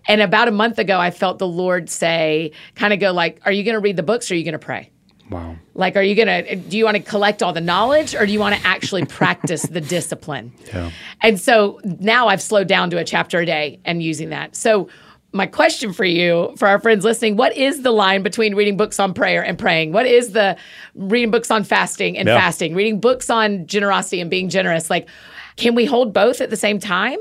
And 0.09 0.21
about 0.21 0.49
a 0.49 0.53
month 0.53 0.79
ago, 0.79 0.99
I 0.99 1.11
felt 1.11 1.39
the 1.39 1.47
Lord 1.47 1.91
say, 1.91 2.53
kind 2.75 2.93
of 2.93 3.01
go 3.01 3.13
like, 3.13 3.41
"Are 3.45 3.53
you 3.53 3.63
going 3.63 3.75
to 3.75 3.81
read 3.81 3.97
the 3.97 4.03
books 4.03 4.31
or 4.31 4.35
are 4.35 4.37
you 4.37 4.45
going 4.45 4.53
to 4.53 4.59
pray?" 4.59 4.91
Wow. 5.31 5.57
Like, 5.75 5.95
are 5.97 6.03
you 6.03 6.17
gonna? 6.17 6.57
Do 6.57 6.77
you 6.77 6.85
want 6.85 6.97
to 6.97 7.03
collect 7.05 7.41
all 7.41 7.53
the 7.53 7.61
knowledge, 7.61 8.17
or 8.17 8.27
do 8.27 8.33
you 8.33 8.41
want 8.41 8.57
to 8.57 8.67
actually 8.67 9.05
practice 9.21 9.63
the 9.63 9.81
discipline? 9.81 10.53
Yeah. 10.75 10.91
And 11.23 11.39
so 11.41 11.79
now 11.85 12.27
I've 12.27 12.43
slowed 12.43 12.67
down 12.67 12.91
to 12.91 12.99
a 12.99 13.05
chapter 13.05 13.39
a 13.39 13.47
day 13.47 13.79
and 13.85 14.03
using 14.03 14.31
that. 14.31 14.57
So 14.57 14.89
my 15.33 15.47
question 15.47 15.93
for 15.93 16.05
you, 16.05 16.53
for 16.57 16.67
our 16.67 16.81
friends 16.81 17.05
listening, 17.05 17.37
what 17.37 17.57
is 17.57 17.83
the 17.83 17.91
line 17.93 18.23
between 18.23 18.55
reading 18.55 18.77
books 18.77 18.99
on 18.99 19.15
prayer 19.15 19.45
and 19.45 19.59
praying? 19.59 19.93
What 19.93 20.07
is 20.07 20.33
the 20.33 20.57
reading 20.95 21.31
books 21.31 21.51
on 21.51 21.63
fasting 21.65 22.19
and 22.19 22.27
Yeah. 22.29 22.39
fasting? 22.39 22.75
Reading 22.75 22.99
books 23.01 23.31
on 23.31 23.67
generosity 23.67 24.21
and 24.21 24.29
being 24.31 24.49
generous? 24.49 24.91
Like, 24.91 25.09
can 25.57 25.75
we 25.75 25.85
hold 25.85 26.13
both 26.13 26.41
at 26.41 26.51
the 26.51 26.57
same 26.57 26.79
time? 26.81 27.19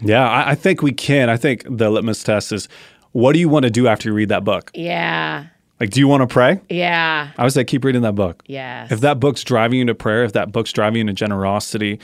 Yeah, 0.00 0.28
I, 0.28 0.50
I 0.50 0.54
think 0.54 0.82
we 0.82 0.92
can. 0.92 1.28
I 1.28 1.36
think 1.36 1.64
the 1.68 1.90
litmus 1.90 2.22
test 2.22 2.52
is 2.52 2.68
what 3.12 3.32
do 3.32 3.40
you 3.40 3.48
want 3.48 3.64
to 3.64 3.70
do 3.70 3.88
after 3.88 4.08
you 4.08 4.14
read 4.14 4.28
that 4.28 4.44
book? 4.44 4.70
Yeah. 4.74 5.46
Like, 5.80 5.90
do 5.90 5.98
you 6.00 6.06
want 6.08 6.20
to 6.20 6.26
pray? 6.32 6.60
Yeah. 6.68 7.28
I 7.36 7.42
would 7.44 7.52
say 7.52 7.64
keep 7.64 7.84
reading 7.84 8.02
that 8.02 8.14
book. 8.14 8.42
Yes. 8.46 8.92
If 8.92 9.00
that 9.00 9.18
book's 9.18 9.42
driving 9.42 9.80
you 9.80 9.84
to 9.86 9.94
prayer, 9.94 10.22
if 10.24 10.32
that 10.34 10.52
book's 10.52 10.72
driving 10.72 10.98
you 10.98 11.06
to 11.06 11.12
generosity, 11.12 11.98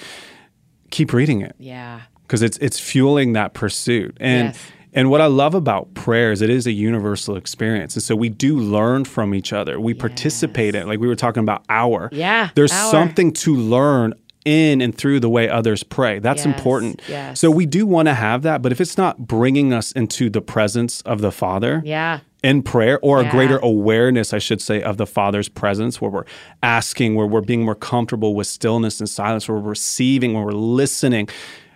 keep 0.90 1.12
reading 1.12 1.40
it 1.42 1.54
Yeah. 1.58 2.00
because 2.22 2.42
it's 2.42 2.56
it's 2.58 2.78
fueling 2.80 3.32
that 3.34 3.54
pursuit. 3.54 4.16
And 4.20 4.48
Yes. 4.48 4.58
And 4.94 5.10
what 5.10 5.20
I 5.20 5.26
love 5.26 5.54
about 5.54 5.92
prayer 5.94 6.32
is 6.32 6.40
it 6.40 6.50
is 6.50 6.66
a 6.66 6.72
universal 6.72 7.36
experience. 7.36 7.94
And 7.96 8.02
so 8.02 8.14
we 8.16 8.28
do 8.28 8.58
learn 8.58 9.04
from 9.04 9.34
each 9.34 9.52
other. 9.52 9.78
We 9.80 9.92
participate 9.94 10.74
in 10.74 10.82
it. 10.82 10.86
Like 10.86 11.00
we 11.00 11.08
were 11.08 11.16
talking 11.16 11.42
about 11.42 11.64
hour. 11.68 12.08
Yeah, 12.12 12.50
There's 12.54 12.72
hour. 12.72 12.90
something 12.90 13.32
to 13.32 13.54
learn 13.56 14.14
in 14.44 14.80
and 14.82 14.94
through 14.94 15.20
the 15.20 15.28
way 15.30 15.48
others 15.48 15.82
pray. 15.82 16.18
That's 16.18 16.44
Yes, 16.44 16.54
important. 16.54 17.00
yes. 17.08 17.40
So 17.40 17.50
we 17.50 17.64
do 17.66 17.86
want 17.86 18.08
to 18.08 18.14
have 18.14 18.42
that, 18.42 18.60
but 18.62 18.72
if 18.72 18.80
it's 18.80 18.98
not 18.98 19.26
bringing 19.26 19.72
us 19.72 19.90
into 19.92 20.28
the 20.28 20.42
presence 20.42 21.00
of 21.02 21.22
the 21.22 21.32
Father, 21.32 21.80
Yeah. 21.84 22.18
in 22.42 22.62
prayer 22.62 22.98
or 23.00 23.22
Yeah. 23.22 23.28
a 23.28 23.30
greater 23.30 23.56
awareness, 23.62 24.34
I 24.34 24.38
should 24.38 24.60
say, 24.60 24.82
of 24.82 24.98
the 24.98 25.06
Father's 25.06 25.48
presence, 25.48 25.98
where 25.98 26.10
we're 26.10 26.24
asking, 26.62 27.14
where 27.14 27.26
we're 27.26 27.40
being 27.40 27.64
more 27.64 27.74
comfortable 27.74 28.34
with 28.34 28.46
stillness 28.46 29.00
and 29.00 29.08
silence, 29.08 29.48
where 29.48 29.56
we're 29.58 29.70
receiving, 29.70 30.34
where 30.34 30.44
we're 30.44 30.52
listening, 30.52 31.26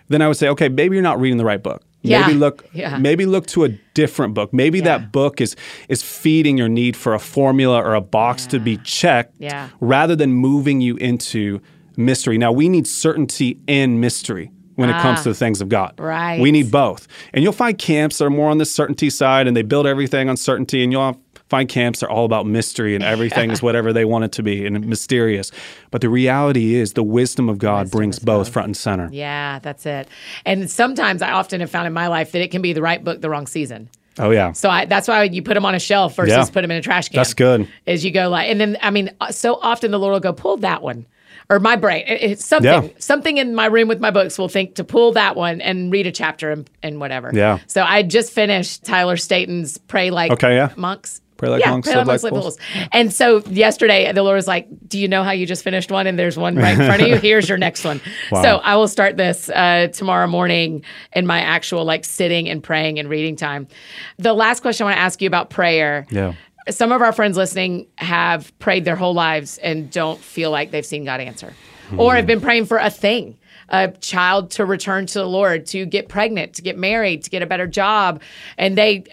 then 0.07 0.21
I 0.21 0.27
would 0.27 0.37
say, 0.37 0.47
okay, 0.49 0.69
maybe 0.69 0.95
you're 0.95 1.01
not 1.03 1.19
reading 1.19 1.37
the 1.37 1.45
right 1.45 1.61
book. 1.61 1.81
Yeah. 2.01 2.25
Maybe 2.27 2.39
look 2.39 2.65
Yeah. 2.73 2.97
maybe 2.97 3.25
look 3.25 3.45
to 3.47 3.65
a 3.65 3.69
different 3.93 4.33
book. 4.33 4.53
Maybe 4.53 4.77
Yeah. 4.79 4.85
that 4.85 5.11
book 5.11 5.41
is 5.41 5.55
is 5.89 6.01
feeding 6.01 6.57
your 6.57 6.69
need 6.69 6.95
for 6.95 7.13
a 7.13 7.19
formula 7.19 7.77
or 7.81 7.93
a 7.95 8.01
box 8.01 8.45
to 8.47 8.59
be 8.59 8.77
checked 8.77 9.35
rather 9.81 10.15
than 10.15 10.31
moving 10.33 10.81
you 10.81 10.95
into 10.97 11.59
mystery. 11.97 12.37
Now 12.37 12.51
we 12.53 12.69
need 12.69 12.87
certainty 12.87 13.59
and 13.67 13.99
mystery 13.99 14.51
when 14.75 14.89
it 14.89 14.93
comes 15.01 15.19
Ah. 15.19 15.23
to 15.23 15.29
the 15.29 15.35
things 15.35 15.59
of 15.59 15.67
God. 15.67 15.91
Right. 15.99 16.39
We 16.39 16.51
need 16.51 16.71
both. 16.71 17.05
And 17.33 17.43
you'll 17.43 17.51
find 17.51 17.77
camps 17.77 18.19
that 18.19 18.25
are 18.25 18.29
more 18.29 18.49
on 18.49 18.59
the 18.59 18.65
certainty 18.65 19.09
side 19.09 19.45
and 19.47 19.57
they 19.57 19.61
build 19.61 19.85
everything 19.85 20.29
on 20.29 20.37
certainty. 20.37 20.81
And 20.83 20.93
you'll 20.93 21.17
find 21.49 21.67
camps 21.67 22.01
are 22.03 22.09
all 22.09 22.25
about 22.25 22.45
mystery 22.45 22.95
and 22.95 23.03
everything 23.03 23.49
is 23.51 23.61
whatever 23.61 23.91
they 23.91 24.05
want 24.05 24.23
it 24.23 24.31
to 24.33 24.43
be 24.43 24.65
and 24.65 24.85
mysterious. 24.87 25.51
But 25.91 26.01
the 26.01 26.09
reality 26.09 26.75
is 26.75 26.93
the 26.93 27.03
wisdom 27.03 27.49
of 27.49 27.57
God 27.57 27.89
brings 27.91 28.19
both 28.19 28.49
front 28.49 28.67
and 28.67 28.77
center. 28.77 29.09
Yeah, 29.11 29.59
that's 29.59 29.85
it. 29.85 30.07
And 30.45 30.69
sometimes 30.69 31.21
I 31.21 31.31
often 31.31 31.59
have 31.61 31.71
found 31.71 31.87
in 31.87 31.93
my 31.93 32.07
life 32.07 32.31
that 32.33 32.41
it 32.41 32.51
can 32.51 32.61
be 32.61 32.73
the 32.73 32.81
right 32.81 33.03
book, 33.03 33.21
the 33.21 33.29
wrong 33.29 33.47
season. 33.47 33.89
Oh, 34.19 34.31
yeah. 34.31 34.51
So 34.51 34.69
I, 34.69 34.85
that's 34.85 35.07
why 35.07 35.23
you 35.23 35.41
put 35.41 35.53
them 35.53 35.65
on 35.65 35.75
a 35.75 35.79
shelf 35.79 36.15
versus 36.15 36.33
Yeah. 36.35 36.43
put 36.45 36.61
them 36.61 36.71
in 36.71 36.77
a 36.77 36.81
trash 36.81 37.09
can. 37.09 37.17
That's 37.17 37.33
good. 37.33 37.67
As 37.87 38.03
you 38.05 38.11
go 38.11 38.29
like, 38.29 38.49
and 38.49 38.59
then 38.59 38.77
I 38.81 38.89
mean, 38.91 39.11
uh, 39.21 39.31
so 39.31 39.55
often 39.55 39.91
the 39.91 39.99
Lord 39.99 40.11
will 40.13 40.19
go 40.19 40.33
pull 40.33 40.57
that 40.57 40.81
one, 40.81 41.05
or 41.49 41.59
my 41.59 41.77
brain, 41.77 42.03
it's 42.05 42.45
something, 42.45 42.83
Yeah. 42.83 42.89
something 42.99 43.37
in 43.37 43.55
my 43.55 43.67
room 43.67 43.87
with 43.87 43.99
my 44.01 44.11
books 44.11 44.37
will 44.37 44.49
think 44.49 44.75
to 44.75 44.83
pull 44.83 45.13
that 45.13 45.35
one 45.37 45.61
and 45.61 45.91
read 45.91 46.05
a 46.05 46.11
chapter 46.11 46.51
and, 46.51 46.69
and 46.83 46.99
whatever. 46.99 47.31
Yeah. 47.33 47.59
So 47.67 47.81
I 47.81 48.03
just 48.03 48.33
finished 48.33 48.83
Tyler 48.83 49.15
Staton's 49.17 49.77
"Pray 49.77 50.11
Like 50.11 50.31
Okay, 50.33 50.53
yeah. 50.55 50.73
Monks." 50.75 51.21
Pray 51.39 51.47
like 51.47 51.61
yeah, 51.61 51.71
monks, 51.71 51.87
pray 51.87 51.95
like 51.95 52.05
like 52.05 52.21
monks, 52.21 52.41
fools. 52.41 52.57
And 52.91 53.13
so 53.13 53.39
yesterday, 53.45 54.11
the 54.11 54.23
Lord 54.23 54.35
was 54.35 54.45
like, 54.45 54.67
"Do 54.85 54.99
you 54.99 55.07
know 55.07 55.23
how 55.23 55.31
you 55.31 55.45
just 55.45 55.63
finished 55.63 55.89
one? 55.89 56.05
And 56.05 56.19
there's 56.19 56.37
one 56.37 56.57
right 56.57 56.77
in 56.77 56.85
front 56.85 57.01
of 57.01 57.07
you. 57.07 57.15
Here's 57.21 57.47
your 57.47 57.57
next 57.57 57.85
one." 57.85 58.01
Wow. 58.29 58.43
So 58.43 58.57
I 58.57 58.75
will 58.75 58.89
start 58.89 59.15
this 59.15 59.49
uh, 59.49 59.87
tomorrow 59.93 60.27
morning 60.27 60.83
in 61.13 61.25
my 61.25 61.39
actual 61.39 61.85
like 61.85 62.03
sitting 62.03 62.49
and 62.49 62.61
praying 62.61 62.99
and 62.99 63.09
reading 63.09 63.37
time. 63.37 63.69
The 64.17 64.33
last 64.33 64.59
question 64.59 64.83
I 64.83 64.87
want 64.89 64.97
to 64.97 65.01
ask 65.01 65.21
you 65.21 65.27
about 65.27 65.49
prayer. 65.49 66.05
Yeah. 66.11 66.33
Some 66.69 66.91
of 66.91 67.01
our 67.01 67.13
friends 67.13 67.37
listening 67.37 67.87
have 67.95 68.51
prayed 68.59 68.83
their 68.83 68.97
whole 68.97 69.13
lives 69.13 69.59
and 69.59 69.89
don't 69.89 70.19
feel 70.19 70.51
like 70.51 70.71
they've 70.71 70.85
seen 70.85 71.05
God 71.05 71.21
answer, 71.21 71.53
or 71.97 72.15
have 72.15 72.27
been 72.27 72.41
praying 72.41 72.65
for 72.65 72.79
a 72.79 72.89
thing. 72.89 73.37
A 73.71 73.89
child 73.99 74.51
to 74.51 74.65
return 74.65 75.05
to 75.07 75.19
the 75.19 75.27
Lord, 75.27 75.65
to 75.67 75.85
get 75.85 76.09
pregnant, 76.09 76.53
to 76.55 76.61
get 76.61 76.77
married, 76.77 77.23
to 77.23 77.29
get 77.29 77.41
a 77.41 77.45
better 77.45 77.67
job, 77.67 78.21
and 78.57 78.77
they 78.77 79.03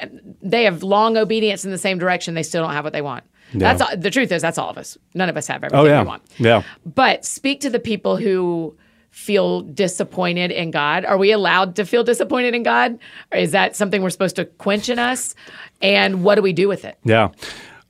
they 0.42 0.64
have 0.64 0.82
long 0.82 1.16
obedience 1.16 1.64
in 1.64 1.70
the 1.70 1.78
same 1.78 1.98
direction. 1.98 2.34
They 2.34 2.42
still 2.42 2.62
don't 2.64 2.72
have 2.72 2.84
what 2.84 2.92
they 2.92 3.02
want. 3.02 3.24
That's 3.54 3.80
all, 3.80 3.96
the 3.96 4.10
truth 4.10 4.32
is 4.32 4.42
that's 4.42 4.58
all 4.58 4.68
of 4.70 4.76
us. 4.76 4.98
None 5.14 5.28
of 5.28 5.36
us 5.36 5.46
have 5.46 5.62
everything 5.62 5.78
Oh, 5.78 5.84
yeah. 5.88 6.02
we 6.02 6.06
want. 6.08 6.22
Yeah. 6.38 6.62
But 6.84 7.24
speak 7.24 7.60
to 7.60 7.70
the 7.70 7.78
people 7.78 8.16
who 8.16 8.76
feel 9.10 9.62
disappointed 9.62 10.50
in 10.50 10.70
God. 10.70 11.04
Are 11.04 11.16
we 11.16 11.32
allowed 11.32 11.76
to 11.76 11.86
feel 11.86 12.02
disappointed 12.04 12.54
in 12.54 12.62
God? 12.64 12.98
Or 13.32 13.38
is 13.38 13.52
that 13.52 13.74
something 13.76 14.02
we're 14.02 14.10
supposed 14.10 14.36
to 14.36 14.44
quench 14.44 14.88
in 14.90 14.98
us? 14.98 15.34
And 15.80 16.22
what 16.22 16.34
do 16.34 16.42
we 16.42 16.52
do 16.52 16.68
with 16.68 16.84
it? 16.84 16.98
Yeah. 17.04 17.28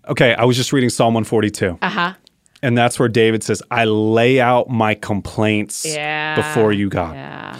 Okay. 0.08 0.34
I 0.34 0.44
was 0.44 0.56
just 0.56 0.72
reading 0.72 0.90
Psalm 0.90 1.14
142. 1.14 1.78
Uh 1.82 1.88
huh. 1.88 2.14
And 2.66 2.76
that's 2.76 2.98
where 2.98 3.08
David 3.08 3.44
says, 3.44 3.62
I 3.70 3.84
lay 3.84 4.40
out 4.40 4.68
my 4.68 4.94
complaints 4.94 5.84
Yeah. 5.86 6.34
before 6.34 6.72
you, 6.72 6.88
God. 6.88 7.14
Yeah. 7.14 7.58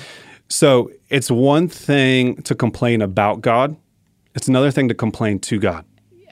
So 0.49 0.91
it's 1.11 1.31
one 1.31 1.69
thing 1.69 2.43
to 2.43 2.57
complain 2.57 3.01
about 3.03 3.41
God, 3.41 3.77
it's 4.35 4.49
another 4.49 4.73
thing 4.73 4.89
to 4.89 4.95
complain 4.95 5.39
to 5.41 5.61
God. 5.61 5.85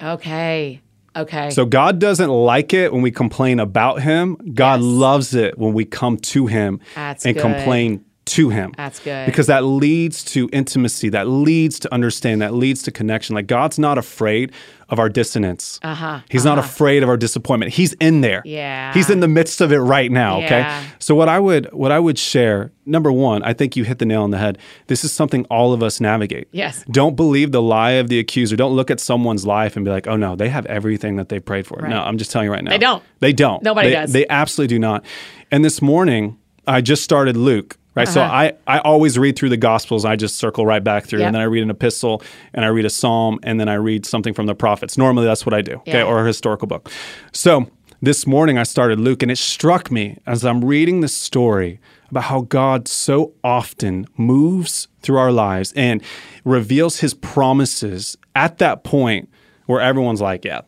Okay. 0.02 0.80
Okay. 1.16 1.50
So 1.50 1.64
God 1.64 2.00
doesn't 2.00 2.28
like 2.30 2.74
it 2.74 2.92
when 2.92 3.00
we 3.02 3.12
complain 3.12 3.60
about 3.60 4.02
Him. 4.02 4.36
God 4.54 4.80
Yes. 4.80 4.84
loves 4.88 5.34
it 5.36 5.56
when 5.56 5.72
we 5.72 5.84
come 5.84 6.16
to 6.34 6.46
Him 6.48 6.80
That's 6.96 7.24
and 7.24 7.36
good. 7.36 7.42
complain 7.42 8.04
to 8.26 8.48
Him. 8.48 8.72
That's 8.76 9.00
good. 9.00 9.26
Because 9.26 9.46
that 9.48 9.64
leads 9.64 10.24
to 10.24 10.48
intimacy, 10.52 11.08
that 11.10 11.28
leads 11.28 11.78
to 11.80 11.92
understanding, 11.94 12.38
that 12.40 12.54
leads 12.54 12.82
to 12.84 12.90
connection. 12.90 13.34
Like 13.34 13.46
God's 13.46 13.78
not 13.78 13.98
afraid 13.98 14.52
of 14.90 14.98
our 14.98 15.08
dissonance. 15.08 15.80
Uh-huh, 15.82 16.20
He's 16.30 16.44
not 16.44 16.58
afraid 16.58 17.02
of 17.02 17.08
our 17.08 17.16
disappointment. 17.16 17.72
He's 17.72 17.94
in 17.94 18.20
there. 18.20 18.42
Yeah. 18.44 18.92
He's 18.92 19.08
in 19.10 19.20
the 19.20 19.28
midst 19.28 19.60
of 19.60 19.72
it 19.72 19.78
right 19.78 20.10
now. 20.10 20.38
Yeah. 20.40 20.44
Okay. 20.44 20.94
So 20.98 21.14
what 21.14 21.28
I 21.28 21.38
would 21.38 21.72
what 21.72 21.90
I 21.90 21.98
would 21.98 22.18
share, 22.18 22.70
number 22.86 23.10
one, 23.10 23.42
I 23.42 23.52
think 23.54 23.76
you 23.76 23.84
hit 23.84 23.98
the 23.98 24.04
nail 24.06 24.22
on 24.22 24.30
the 24.30 24.38
head. 24.38 24.58
This 24.86 25.04
is 25.04 25.12
something 25.12 25.44
all 25.46 25.72
of 25.72 25.82
us 25.82 26.00
navigate. 26.00 26.48
Yes. 26.52 26.84
Don't 26.90 27.16
believe 27.16 27.52
the 27.52 27.62
lie 27.62 27.92
of 27.92 28.08
the 28.08 28.18
accuser. 28.18 28.56
Don't 28.56 28.74
look 28.76 28.90
at 28.90 29.00
someone's 29.00 29.46
life 29.46 29.74
and 29.76 29.84
be 29.84 29.90
like, 29.90 30.06
oh 30.06 30.16
no, 30.16 30.36
they 30.36 30.48
have 30.50 30.66
everything 30.66 31.16
that 31.16 31.28
they 31.30 31.40
prayed 31.40 31.66
for. 31.66 31.80
No, 31.86 32.00
I'm 32.02 32.18
just 32.18 32.30
telling 32.30 32.46
you 32.46 32.52
right 32.52 32.62
now. 32.64 32.70
They 32.70 32.78
don't. 32.78 33.02
They 33.20 33.32
don't. 33.32 33.62
Nobody 33.62 33.88
They- 33.88 33.94
does. 33.94 34.12
They 34.12 34.26
absolutely 34.28 34.74
do 34.76 34.78
not. 34.78 35.04
And 35.50 35.64
this 35.64 35.80
morning, 35.82 36.38
I 36.66 36.80
just 36.80 37.02
started 37.02 37.36
Luke. 37.36 37.78
Right. 37.95 38.09
So 38.09 38.22
Uh-huh. 38.22 38.34
I, 38.34 38.53
I 38.66 38.78
always 38.80 39.18
read 39.18 39.36
through 39.36 39.51
the 39.51 39.57
gospels. 39.57 40.05
I 40.05 40.16
just 40.16 40.36
circle 40.36 40.66
right 40.66 40.82
back 40.82 41.05
through. 41.07 41.20
Yep. 41.20 41.26
And 41.26 41.34
then 41.34 41.42
I 41.42 41.45
read 41.45 41.62
an 41.62 41.70
epistle 41.70 42.22
and 42.53 42.64
I 42.64 42.68
read 42.68 42.84
a 42.84 42.90
psalm 42.90 43.38
and 43.42 43.61
then 43.61 43.68
I 43.68 43.74
read 43.74 44.05
something 44.05 44.34
from 44.34 44.47
the 44.47 44.55
prophets. 44.55 44.99
Normally 44.99 45.26
that's 45.26 45.47
what 45.47 45.55
I 45.55 45.62
do. 45.62 45.74
Okay. 45.76 46.03
Or 46.03 46.22
a 46.24 46.26
historical 46.26 46.66
book. 46.66 46.90
So 47.32 47.70
this 48.03 48.26
morning 48.26 48.59
I 48.59 48.64
started 48.64 48.99
Luke 48.99 49.22
and 49.22 49.30
it 49.30 49.38
struck 49.38 49.90
me 49.90 50.18
as 50.26 50.45
I'm 50.45 50.64
reading 50.64 51.01
this 51.03 51.14
story 51.14 51.78
about 52.11 52.24
how 52.24 52.42
God 52.42 52.88
so 52.88 53.32
often 53.45 54.07
moves 54.16 54.88
through 55.01 55.18
our 55.18 55.32
lives 55.32 55.72
and 55.76 56.03
reveals 56.45 56.99
his 57.01 57.14
promises 57.14 58.16
at 58.34 58.59
that 58.59 58.82
point 58.84 59.28
where 59.66 59.80
everyone's 59.80 60.20
like, 60.20 60.45
yeah, 60.45 60.62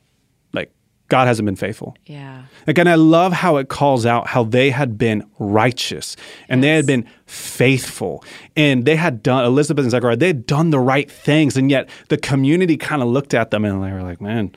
God 1.08 1.26
hasn't 1.28 1.46
been 1.46 1.56
faithful. 1.56 1.96
Yeah. 2.06 2.42
Again, 2.66 2.88
I 2.88 2.96
love 2.96 3.32
how 3.32 3.56
it 3.58 3.68
calls 3.68 4.04
out 4.06 4.26
how 4.28 4.42
they 4.44 4.70
had 4.70 4.98
been 4.98 5.24
righteous 5.38 6.16
and 6.48 6.62
they 6.64 6.70
had 6.70 6.86
been 6.86 7.06
faithful 7.26 8.24
and 8.56 8.84
they 8.84 8.96
had 8.96 9.22
done, 9.22 9.44
Elizabeth 9.44 9.84
and 9.84 9.90
Zechariah, 9.90 10.16
they 10.16 10.26
had 10.28 10.46
done 10.46 10.70
the 10.70 10.78
right 10.80 11.10
things. 11.10 11.56
And 11.56 11.70
yet 11.70 11.88
the 12.08 12.16
community 12.16 12.76
kind 12.76 13.02
of 13.02 13.08
looked 13.08 13.34
at 13.34 13.50
them 13.50 13.64
and 13.64 13.82
they 13.82 13.92
were 13.92 14.02
like, 14.02 14.20
man, 14.20 14.50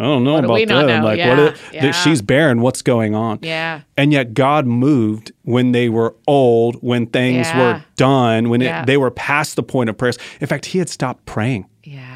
I 0.00 0.04
don't 0.04 0.22
know 0.22 0.34
What 0.34 0.44
about 0.44 0.68
not 0.68 0.86
them. 0.86 1.00
know? 1.02 1.08
Like, 1.08 1.18
Yeah, 1.18 1.36
what 1.36 1.56
yeah. 1.72 1.82
that 1.82 1.92
she's 1.92 2.22
barren. 2.22 2.60
What's 2.60 2.82
going 2.82 3.16
on? 3.16 3.40
Yeah. 3.42 3.80
And 3.96 4.12
yet 4.12 4.32
God 4.34 4.64
moved 4.66 5.32
when 5.42 5.72
they 5.72 5.88
were 5.88 6.14
old, 6.28 6.76
when 6.76 7.06
things 7.06 7.48
Yeah. 7.48 7.58
were 7.58 7.84
done, 7.96 8.48
when 8.48 8.60
Yeah. 8.60 8.82
it, 8.82 8.86
they 8.86 8.96
were 8.96 9.10
past 9.10 9.56
the 9.56 9.64
point 9.64 9.90
of 9.90 9.98
prayers. 9.98 10.16
In 10.40 10.46
fact, 10.46 10.66
he 10.66 10.78
had 10.78 10.88
stopped 10.88 11.26
praying. 11.26 11.66
Yeah. 11.82 12.07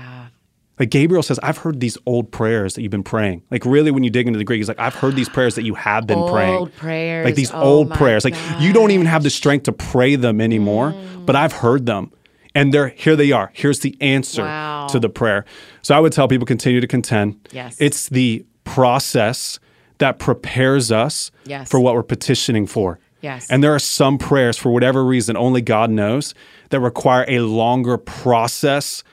Like 0.83 0.91
Gabriel 0.91 1.23
says, 1.23 1.39
I've 1.45 1.59
heard 1.59 1.79
these 1.79 1.97
old 2.07 2.33
prayers 2.33 2.75
that 2.75 2.83
you've 2.83 2.91
been 2.91 3.05
praying. 3.05 3.45
Like 3.53 3.65
really, 3.65 3.93
when 3.93 4.03
you 4.03 4.11
dig 4.11 4.27
into 4.27 4.37
the 4.37 4.45
Greek, 4.45 4.57
he's 4.57 4.67
like, 4.67 4.81
I've 4.81 4.97
heard 4.97 5.15
these 5.15 5.29
prayers 5.29 5.55
that 5.55 5.63
you 5.63 5.75
have 5.75 6.09
been 6.09 6.27
praying. 6.29 6.55
Old 6.57 6.75
prayers. 6.75 7.25
Like 7.25 7.37
these 7.37 7.53
Oh 7.53 7.61
old 7.63 7.91
prayers. 7.93 8.25
Like 8.25 8.35
you 8.59 8.73
don't 8.73 8.91
even 8.91 9.07
have 9.07 9.23
the 9.23 9.31
strength 9.31 9.63
to 9.67 9.73
pray 9.73 10.17
them 10.17 10.41
anymore, 10.41 10.91
Mm. 10.93 11.25
but 11.25 11.37
I've 11.37 11.53
heard 11.53 11.87
them. 11.87 12.11
And 12.53 12.75
they're 12.75 12.89
here 12.89 13.15
they 13.15 13.31
are. 13.31 13.53
Here's 13.55 13.79
the 13.79 13.97
answer 14.01 14.43
Wow. 14.43 14.89
to 14.91 14.99
the 14.99 15.09
prayer. 15.09 15.45
So 15.83 15.95
I 15.95 16.01
would 16.01 16.13
tell 16.13 16.27
people 16.27 16.47
continue 16.49 16.81
to 16.81 16.89
contend. 16.89 17.37
Yes. 17.53 17.77
It's 17.79 18.09
the 18.09 18.45
process 18.65 19.61
that 19.99 20.19
prepares 20.19 20.91
us 20.91 21.31
Yes. 21.47 21.71
for 21.71 21.79
what 21.79 21.95
we're 21.95 22.03
petitioning 22.03 22.67
for. 22.67 22.99
Yes. 23.21 23.47
And 23.49 23.63
there 23.63 23.73
are 23.73 23.79
some 23.79 24.19
prayers, 24.19 24.59
for 24.59 24.73
whatever 24.73 25.05
reason, 25.05 25.37
only 25.37 25.61
God 25.61 25.91
knows, 25.91 26.35
that 26.71 26.81
require 26.81 27.25
a 27.29 27.39
longer 27.39 27.97
process 27.97 29.05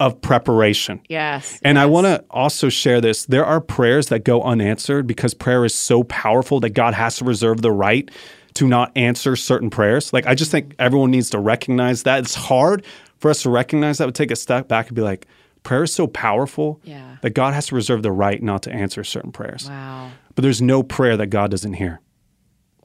of 0.00 0.20
preparation. 0.20 1.00
Yes. 1.08 1.58
And 1.62 1.78
I 1.78 1.86
want 1.86 2.06
to 2.06 2.24
also 2.30 2.68
share 2.68 3.00
this. 3.00 3.26
There 3.26 3.44
are 3.44 3.60
prayers 3.60 4.08
that 4.08 4.24
go 4.24 4.42
unanswered 4.42 5.06
because 5.06 5.34
prayer 5.34 5.64
is 5.64 5.74
so 5.74 6.04
powerful 6.04 6.60
that 6.60 6.70
God 6.70 6.94
has 6.94 7.16
to 7.18 7.24
reserve 7.24 7.62
the 7.62 7.72
right 7.72 8.08
to 8.54 8.68
not 8.68 8.92
answer 8.96 9.34
certain 9.36 9.70
prayers. 9.70 10.12
Like, 10.12 10.26
I 10.26 10.34
just 10.34 10.50
think 10.50 10.74
everyone 10.78 11.10
needs 11.10 11.30
to 11.30 11.38
recognize 11.38 12.04
that. 12.04 12.20
It's 12.20 12.34
hard 12.34 12.84
for 13.18 13.30
us 13.30 13.42
to 13.42 13.50
recognize 13.50 13.98
that, 13.98 14.06
but 14.06 14.14
take 14.14 14.30
a 14.30 14.36
step 14.36 14.68
back 14.68 14.86
and 14.88 14.94
be 14.96 15.02
like, 15.02 15.26
prayer 15.64 15.82
is 15.82 15.92
so 15.92 16.06
powerful 16.06 16.80
Yeah. 16.84 17.16
that 17.22 17.30
God 17.30 17.52
has 17.54 17.66
to 17.66 17.74
reserve 17.74 18.02
the 18.02 18.12
right 18.12 18.40
not 18.42 18.62
to 18.62 18.72
answer 18.72 19.02
certain 19.04 19.32
prayers. 19.32 19.68
Wow. 19.68 20.10
But 20.34 20.42
there's 20.42 20.62
no 20.62 20.82
prayer 20.84 21.16
that 21.16 21.26
God 21.26 21.50
doesn't 21.50 21.74
hear, 21.74 22.00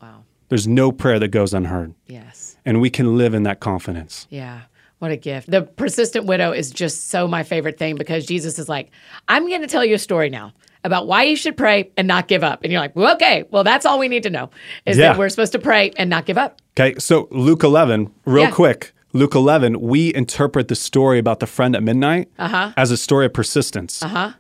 Wow. 0.02 0.24
there's 0.50 0.68
no 0.68 0.92
prayer 0.92 1.20
that 1.20 1.28
goes 1.30 1.54
unheard. 1.54 1.94
Yes. 2.08 2.58
And 2.66 2.82
we 2.82 2.90
can 2.90 3.18
live 3.18 3.34
in 3.36 3.44
that 3.44 3.60
confidence. 3.60 4.28
Yeah. 4.32 4.62
What 5.04 5.12
a 5.12 5.18
gift. 5.18 5.52
The 5.52 5.64
persistent 5.64 6.28
widow 6.28 6.54
is 6.54 6.72
just 6.72 7.10
so 7.10 7.28
my 7.28 7.44
favorite 7.44 7.78
thing 7.78 7.98
because 7.98 8.26
Jesus 8.26 8.58
is 8.58 8.70
like, 8.70 8.90
I'm 9.28 9.50
going 9.50 9.60
to 9.60 9.68
tell 9.68 9.84
you 9.84 9.96
a 9.96 10.00
story 10.00 10.30
now 10.30 10.54
about 10.86 11.08
why 11.08 11.24
you 11.24 11.36
should 11.36 11.58
pray 11.58 11.92
and 11.98 12.08
not 12.08 12.30
give 12.30 12.42
up. 12.42 12.64
And 12.64 12.72
you're 12.72 12.80
like, 12.80 12.96
well, 12.96 13.14
okay, 13.16 13.44
well, 13.52 13.66
that's 13.66 13.86
all 13.86 14.00
we 14.00 14.08
need 14.08 14.24
to 14.24 14.30
know 14.30 14.50
is 14.86 14.98
Yeah. 14.98 15.10
that 15.10 15.20
we're 15.20 15.28
supposed 15.28 15.52
to 15.52 15.60
pray 15.60 15.92
and 15.98 16.10
not 16.10 16.26
give 16.26 16.38
up. 16.38 16.62
Okay, 16.80 16.98
so 17.00 17.28
Luke 17.32 17.64
11, 17.64 18.12
real 18.24 18.44
Yeah. 18.44 18.52
quick. 18.52 18.94
Luke 19.12 19.36
11, 19.36 19.82
we 19.82 20.14
interpret 20.16 20.70
the 20.70 20.76
story 20.76 21.20
about 21.20 21.42
the 21.42 21.48
friend 21.48 21.76
at 21.76 21.84
midnight 21.84 22.30
as 22.40 22.90
a 22.90 22.96
story 22.96 23.26
of 23.26 23.34
persistence. 23.34 24.02
Uh 24.02 24.08
huh. 24.08 24.32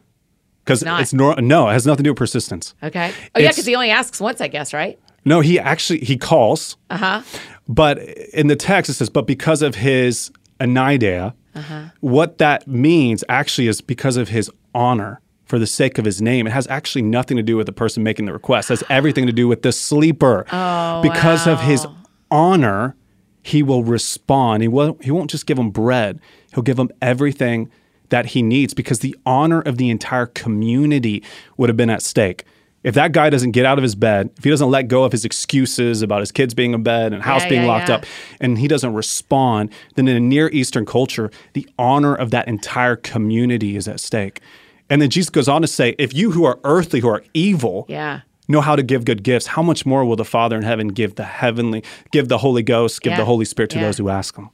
Because 0.63 0.81
Uh-huh. 0.81 0.93
not. 0.93 1.01
it's 1.01 1.11
nor- 1.11 1.41
no, 1.41 1.67
it 1.67 1.73
has 1.73 1.85
nothing 1.85 2.05
to 2.05 2.07
do 2.07 2.11
with 2.11 2.19
persistence. 2.19 2.73
Okay. 2.81 3.11
Oh, 3.35 3.41
yeah, 3.41 3.49
because 3.49 3.65
he 3.65 3.75
only 3.75 3.89
asks 3.89 4.21
once, 4.21 4.39
I 4.39 4.47
guess, 4.47 4.73
right? 4.73 4.97
No, 5.25 5.41
he 5.41 5.59
actually 5.59 5.99
he 5.99 6.15
calls, 6.15 6.77
Uh 6.89 6.97
huh. 6.97 7.21
but 7.67 7.97
in 8.33 8.47
the 8.47 8.55
text 8.55 8.89
it 8.89 8.93
says, 8.93 9.09
but 9.09 9.27
because 9.27 9.61
of 9.61 9.75
his 9.75 10.31
anaideia, 10.63 11.33
Uh-huh. 11.55 11.83
what 11.99 12.37
that 12.39 12.67
means 12.67 13.23
actually 13.29 13.67
is 13.67 13.81
because 13.81 14.17
of 14.17 14.29
his 14.29 14.49
honor 14.73 15.19
for 15.45 15.59
the 15.59 15.67
sake 15.67 15.97
of 15.99 16.05
his 16.05 16.21
name. 16.21 16.47
It 16.47 16.51
has 16.53 16.67
actually 16.67 17.03
nothing 17.03 17.37
to 17.37 17.43
do 17.43 17.57
with 17.57 17.67
the 17.67 17.73
person 17.73 18.01
making 18.01 18.25
the 18.25 18.33
request. 18.33 18.71
It 18.71 18.79
has 18.79 18.83
everything 18.89 19.25
to 19.27 19.33
do 19.33 19.47
with 19.47 19.61
the 19.61 19.71
sleeper. 19.71 20.45
Oh, 20.51 21.01
because 21.03 21.45
of 21.47 21.61
his 21.61 21.85
honor, 22.31 22.95
he 23.43 23.61
will 23.61 23.83
respond. 23.83 24.63
He 24.63 24.67
won't, 24.69 25.03
he 25.03 25.11
won't 25.11 25.29
just 25.29 25.45
give 25.45 25.59
him 25.59 25.69
bread, 25.69 26.19
he'll 26.53 26.63
give 26.63 26.79
him 26.79 26.89
everything 27.01 27.69
that 28.09 28.27
he 28.27 28.41
needs 28.41 28.73
because 28.73 28.99
the 28.99 29.15
honor 29.25 29.61
of 29.61 29.77
the 29.77 29.89
entire 29.89 30.27
community 30.27 31.23
would 31.57 31.69
have 31.69 31.77
been 31.77 31.89
at 31.89 32.01
stake. 32.01 32.45
If 32.83 32.95
that 32.95 33.13
guy 33.13 33.29
doesn't 33.29 33.51
get 33.51 33.65
out 33.65 33.77
of 33.77 33.83
his 33.83 33.95
bed, 33.95 34.29
if 34.37 34.43
he 34.43 34.49
doesn't 34.49 34.69
let 34.69 34.89
go 34.89 35.03
of 35.05 35.11
his 35.13 35.23
excuses 35.23 36.01
about 36.01 36.19
his 36.19 36.31
kids 36.31 36.53
being 36.53 36.73
in 36.73 36.83
bed 36.83 37.13
and 37.13 37.23
house 37.23 37.43
Yeah, 37.43 37.49
being 37.49 37.61
yeah, 37.61 37.67
locked 37.67 37.89
yeah. 37.89 37.95
up, 37.95 38.05
and 38.41 38.57
he 38.57 38.67
doesn't 38.67 38.93
respond, 38.93 39.69
then 39.95 40.07
in 40.07 40.17
a 40.17 40.19
Near 40.19 40.49
Eastern 40.49 40.85
culture, 40.85 41.31
the 41.53 41.67
honor 41.79 42.13
of 42.13 42.31
that 42.31 42.47
entire 42.47 42.95
community 42.97 43.75
is 43.77 43.87
at 43.87 43.99
stake. 44.01 44.41
And 44.89 45.01
then 45.01 45.09
Jesus 45.09 45.29
goes 45.29 45.47
on 45.47 45.61
to 45.61 45.67
say, 45.67 45.95
if 45.97 46.13
you 46.13 46.31
who 46.31 46.43
are 46.43 46.59
earthly, 46.65 46.99
who 46.99 47.07
are 47.07 47.23
evil, 47.33 47.85
Yeah. 47.87 48.19
know 48.49 48.59
how 48.59 48.75
to 48.75 48.83
give 48.83 49.05
good 49.05 49.23
gifts, 49.23 49.47
how 49.47 49.63
much 49.63 49.85
more 49.85 50.03
will 50.03 50.17
the 50.17 50.25
Father 50.25 50.57
in 50.57 50.63
heaven 50.63 50.89
give 50.89 51.15
the 51.15 51.23
heavenly, 51.23 51.83
give 52.11 52.27
the 52.27 52.39
Holy 52.39 52.63
Ghost, 52.63 53.01
give 53.01 53.15
the 53.15 53.23
Holy 53.25 53.45
Spirit 53.45 53.69
to 53.71 53.79
those 53.79 53.97
who 53.97 54.09
ask 54.09 54.35
him? 54.35 54.49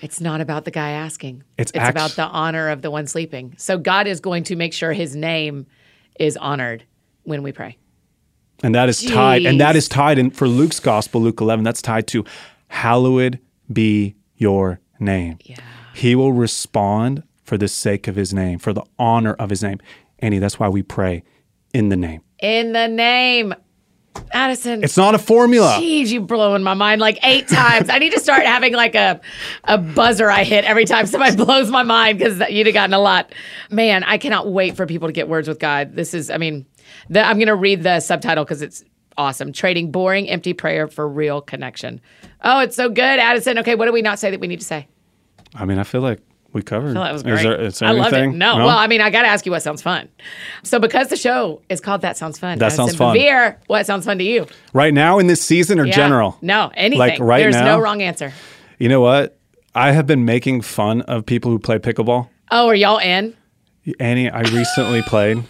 It's 0.00 0.20
not 0.20 0.40
about 0.40 0.64
the 0.64 0.72
guy 0.72 0.90
asking. 0.90 1.44
It's 1.56 1.70
it's 1.70 1.78
act- 1.78 1.92
about 1.92 2.10
the 2.16 2.24
honor 2.24 2.68
of 2.70 2.82
the 2.82 2.90
one 2.90 3.06
sleeping. 3.06 3.54
So 3.56 3.78
God 3.78 4.08
is 4.08 4.18
going 4.18 4.42
to 4.44 4.56
make 4.56 4.72
sure 4.72 4.92
his 4.92 5.14
name 5.14 5.66
is 6.18 6.36
honored 6.36 6.82
when 7.24 7.42
we 7.42 7.52
pray. 7.52 7.76
And 8.62 8.74
that 8.74 8.88
is 8.88 9.02
tied, 9.02 9.44
and 9.44 9.60
that 9.60 9.74
is 9.74 9.88
tied 9.88 10.18
in 10.18 10.30
for 10.30 10.46
Luke's 10.46 10.78
gospel, 10.78 11.20
Luke 11.20 11.40
11, 11.40 11.64
that's 11.64 11.82
tied 11.82 12.06
to 12.08 12.24
hallowed 12.68 13.40
be 13.72 14.14
your 14.36 14.80
name. 15.00 15.38
Yeah. 15.44 15.58
He 15.94 16.14
will 16.14 16.32
respond 16.32 17.24
for 17.42 17.58
the 17.58 17.68
sake 17.68 18.06
of 18.06 18.14
his 18.14 18.32
name, 18.32 18.58
for 18.58 18.72
the 18.72 18.84
honor 18.98 19.34
of 19.34 19.50
his 19.50 19.62
name. 19.62 19.78
Annie, 20.20 20.38
that's 20.38 20.60
why 20.60 20.68
we 20.68 20.82
pray 20.82 21.24
in 21.74 21.88
the 21.88 21.96
name. 21.96 22.22
In 22.38 22.72
the 22.72 22.86
name, 22.86 23.54
Addison. 24.32 24.82
It's 24.82 24.96
not 24.96 25.14
a 25.14 25.18
formula. 25.18 25.78
Jeez, 25.80 26.08
you 26.08 26.20
blowing 26.20 26.62
my 26.62 26.74
mind 26.74 27.00
like 27.00 27.18
eight 27.22 27.48
times. 27.48 27.88
I 27.90 27.98
need 27.98 28.12
to 28.12 28.20
start 28.20 28.44
having 28.44 28.74
like 28.74 28.94
a 28.94 29.20
a 29.64 29.78
buzzer 29.78 30.30
I 30.30 30.44
hit 30.44 30.64
every 30.64 30.84
time 30.84 31.06
somebody 31.06 31.36
blows 31.44 31.70
my 31.70 31.82
mind 31.82 32.18
because 32.18 32.42
you'd 32.50 32.66
have 32.66 32.74
gotten 32.74 32.94
a 32.94 32.98
lot. 32.98 33.32
Man, 33.70 34.04
I 34.04 34.18
cannot 34.18 34.50
wait 34.50 34.76
for 34.76 34.86
people 34.86 35.08
to 35.08 35.12
get 35.12 35.28
words 35.28 35.48
with 35.48 35.58
God. 35.58 35.94
This 35.94 36.14
is, 36.14 36.30
I 36.30 36.38
mean, 36.38 36.66
the, 37.08 37.22
I'm 37.22 37.36
going 37.38 37.48
to 37.48 37.54
read 37.54 37.82
the 37.82 38.00
subtitle 38.00 38.44
because 38.44 38.62
it's 38.62 38.84
awesome. 39.18 39.52
Trading 39.52 39.90
boring, 39.90 40.28
empty 40.28 40.52
prayer 40.52 40.88
for 40.88 41.08
real 41.08 41.40
connection. 41.40 42.00
Oh, 42.42 42.60
it's 42.60 42.76
so 42.76 42.88
good, 42.88 43.00
Addison. 43.18 43.58
Okay, 43.58 43.74
what 43.74 43.86
do 43.86 43.92
we 43.92 44.02
not 44.02 44.18
say 44.18 44.30
that 44.30 44.40
we 44.40 44.46
need 44.46 44.60
to 44.60 44.66
say? 44.66 44.88
I 45.54 45.64
mean, 45.64 45.78
I 45.78 45.84
feel 45.84 46.00
like 46.00 46.20
we 46.54 46.62
covered. 46.62 46.94
That 46.94 47.12
was 47.12 47.22
Is 47.22 47.24
great. 47.24 47.42
there, 47.42 47.60
is 47.60 47.78
there 47.78 47.88
I 47.88 47.92
loved 47.92 48.12
it. 48.14 48.16
anything? 48.18 48.38
No, 48.38 48.56
well, 48.56 48.68
I 48.70 48.86
mean, 48.86 49.00
I 49.00 49.10
got 49.10 49.22
to 49.22 49.28
ask 49.28 49.44
you 49.46 49.52
what 49.52 49.62
sounds 49.62 49.80
fun. 49.82 50.08
So, 50.62 50.78
because 50.78 51.08
the 51.08 51.16
show 51.16 51.62
is 51.68 51.80
called 51.80 52.02
That 52.02 52.16
Sounds 52.16 52.38
Fun, 52.38 52.58
That 52.58 52.72
Sounds 52.72 52.94
Fun. 52.96 53.16
Bevere, 53.16 53.56
what 53.68 53.86
sounds 53.86 54.04
fun 54.06 54.18
to 54.18 54.24
you? 54.24 54.46
right 54.72 54.92
now 54.94 55.18
in 55.18 55.26
this 55.26 55.40
season 55.42 55.78
or 55.78 55.86
Yeah. 55.86 55.94
general? 55.94 56.36
No, 56.42 56.70
anything. 56.74 56.98
Like 56.98 57.20
right 57.20 57.38
There's 57.40 57.54
now? 57.56 57.64
no 57.76 57.80
wrong 57.80 58.02
answer. 58.02 58.32
You 58.78 58.88
know 58.88 59.00
what? 59.00 59.38
I 59.74 59.92
have 59.92 60.06
been 60.06 60.24
making 60.26 60.60
fun 60.62 61.00
of 61.02 61.24
people 61.24 61.50
who 61.50 61.58
play 61.58 61.78
pickleball. 61.78 62.28
Oh, 62.50 62.68
are 62.68 62.74
y'all 62.74 62.98
in? 62.98 63.34
Annie, 63.98 64.28
I 64.30 64.40
recently 64.42 65.00
played. 65.02 65.42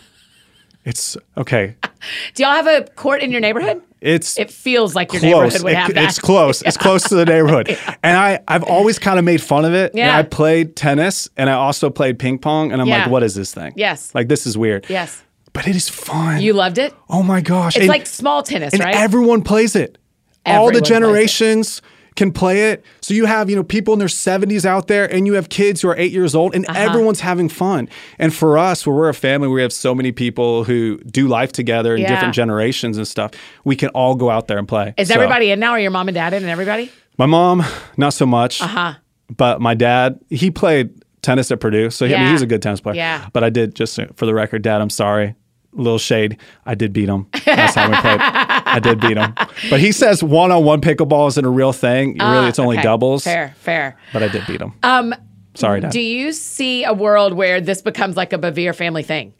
It's 0.85 1.16
okay. 1.37 1.76
Do 2.35 2.43
y'all 2.43 2.53
have 2.53 2.66
a 2.66 2.83
court 2.97 3.22
in 3.22 3.30
your 3.30 3.41
neighborhood? 3.41 3.83
It's 4.01 4.37
It 4.39 4.51
feels 4.51 4.97
like 4.97 5.12
your 5.12 5.20
close. 5.20 5.33
neighborhood 5.33 5.62
would 5.62 5.72
It- 5.72 5.76
have 5.76 5.95
that. 5.95 6.05
It's 6.09 6.18
close. 6.18 6.61
It's 6.62 6.76
close 6.87 7.05
to 7.05 7.14
the 7.14 7.24
neighborhood. 7.24 7.68
And 8.03 8.16
I, 8.16 8.41
I've 8.49 8.64
always 8.64 8.99
kind 8.99 9.18
of 9.18 9.24
made 9.24 9.41
fun 9.41 9.64
of 9.64 9.74
it. 9.74 9.93
And 9.93 9.99
Yeah. 9.99 10.18
I 10.18 10.22
played 10.24 10.74
tennis 10.74 11.28
and 11.37 11.49
I 11.49 11.53
also 11.53 11.89
played 11.89 12.18
ping 12.18 12.39
pong. 12.39 12.72
And 12.72 12.80
I'm 12.83 12.89
Yeah. 12.89 13.03
like, 13.03 13.11
what 13.11 13.22
is 13.22 13.35
this 13.37 13.55
thing? 13.55 13.72
Yes. 13.76 14.12
Like, 14.14 14.26
this 14.28 14.45
is 14.47 14.59
weird. 14.59 14.87
Yes. 14.89 15.22
But 15.53 15.68
it 15.68 15.76
is 15.76 15.89
fun. 15.89 16.41
You 16.41 16.53
loved 16.55 16.78
it? 16.78 16.93
oh 17.09 17.22
my 17.22 17.41
gosh. 17.41 17.76
It's 17.76 17.83
And- 17.83 17.89
like 17.89 18.07
small 18.07 18.43
tennis, 18.43 18.72
and 18.72 18.83
right? 18.83 18.95
everyone 18.97 19.43
plays 19.43 19.76
it. 19.76 19.99
All 20.45 20.66
Everyone 20.66 20.72
the 20.74 20.80
plays 20.80 20.91
it. 20.91 20.95
generations 20.95 21.83
can 22.17 22.31
play 22.33 22.71
it. 22.71 22.85
So 23.01 23.15
you 23.15 23.25
have, 23.27 23.49
you 23.49 23.57
know, 23.57 23.63
people 23.65 23.93
in 23.95 23.99
their 23.99 24.09
70s 24.09 24.65
out 24.67 24.87
there 24.87 25.11
and 25.13 25.27
you 25.27 25.33
have 25.35 25.49
kids 25.49 25.81
who 25.83 25.89
are 25.89 25.97
8 25.97 26.13
years 26.13 26.35
old 26.35 26.55
and 26.55 26.67
Uh-huh. 26.69 26.79
everyone's 26.79 27.21
having 27.21 27.49
fun. 27.49 27.89
And 28.19 28.35
for 28.35 28.59
us, 28.59 28.87
where 28.87 28.95
we're 28.95 29.09
a 29.09 29.15
family, 29.15 29.49
we 29.49 29.63
have 29.63 29.73
so 29.73 29.95
many 29.95 30.13
people 30.13 30.65
who 30.65 30.99
do 30.99 31.27
life 31.29 31.53
together 31.53 31.95
in 31.95 32.03
Yeah. 32.03 32.09
different 32.09 32.35
generations 32.35 32.97
and 32.99 33.09
stuff. 33.09 33.31
We 33.65 33.77
can 33.77 33.89
all 33.91 34.15
go 34.15 34.31
out 34.31 34.47
there 34.49 34.59
and 34.59 34.69
play. 34.69 34.95
Is 34.99 35.09
So, 35.09 35.15
everybody 35.15 35.51
in 35.51 35.59
now? 35.61 35.71
Are 35.73 35.81
your 35.81 35.91
mom 35.91 36.09
and 36.09 36.15
dad 36.15 36.33
in 36.35 36.43
and 36.43 36.51
everybody? 36.51 36.91
My 37.19 37.27
mom, 37.27 37.65
not 37.97 38.13
so 38.15 38.27
much. 38.27 38.61
Uh-huh. 38.63 38.95
But 39.35 39.61
my 39.61 39.75
dad, 39.75 40.19
he 40.29 40.51
played 40.51 40.91
tennis 41.23 41.51
at 41.51 41.61
Purdue. 41.61 41.89
So 41.91 42.07
he, 42.07 42.15
I 42.15 42.19
mean, 42.21 42.31
he's 42.33 42.43
a 42.43 42.47
good 42.47 42.61
tennis 42.61 42.81
player. 42.81 42.97
Yeah. 42.97 43.27
But 43.33 43.45
I 43.45 43.49
did 43.51 43.75
just 43.75 43.99
for 44.17 44.27
the 44.27 44.35
record, 44.35 44.63
Dad, 44.63 44.81
I'm 44.83 44.91
sorry. 44.91 45.35
Little 45.75 45.99
shade. 45.99 46.37
I 46.67 46.75
did 46.75 46.93
beat 46.93 47.09
him 47.09 47.27
last 47.47 47.75
time 47.75 47.91
we 47.91 47.97
played. 47.97 48.21
I 48.73 48.79
did 48.81 49.01
beat 49.01 49.16
him. 49.16 49.35
But 49.70 49.81
he 49.81 49.93
says 49.93 50.23
one-on-one 50.23 50.81
pickleball 50.81 51.29
isn't 51.29 51.45
a 51.45 51.51
real 51.51 51.73
thing. 51.73 52.18
really, 52.18 52.49
it's 52.49 52.59
only 52.59 52.77
Ah, 52.77 52.81
Okay. 52.81 52.85
doubles. 52.89 53.25
Fair, 53.25 53.55
fair. 53.59 53.97
But 54.12 54.23
I 54.23 54.29
did 54.29 54.47
beat 54.47 54.61
him. 54.61 54.73
Um, 54.83 55.14
sorry, 55.55 55.81
Dad. 55.81 55.91
Do 55.93 56.01
you 56.01 56.33
see 56.33 56.85
a 56.85 56.93
world 56.93 57.33
where 57.35 57.61
this 57.61 57.83
becomes 57.83 58.16
like 58.16 58.33
a 58.33 58.39
Bevere 58.39 58.75
family 58.75 59.03
thing? 59.03 59.35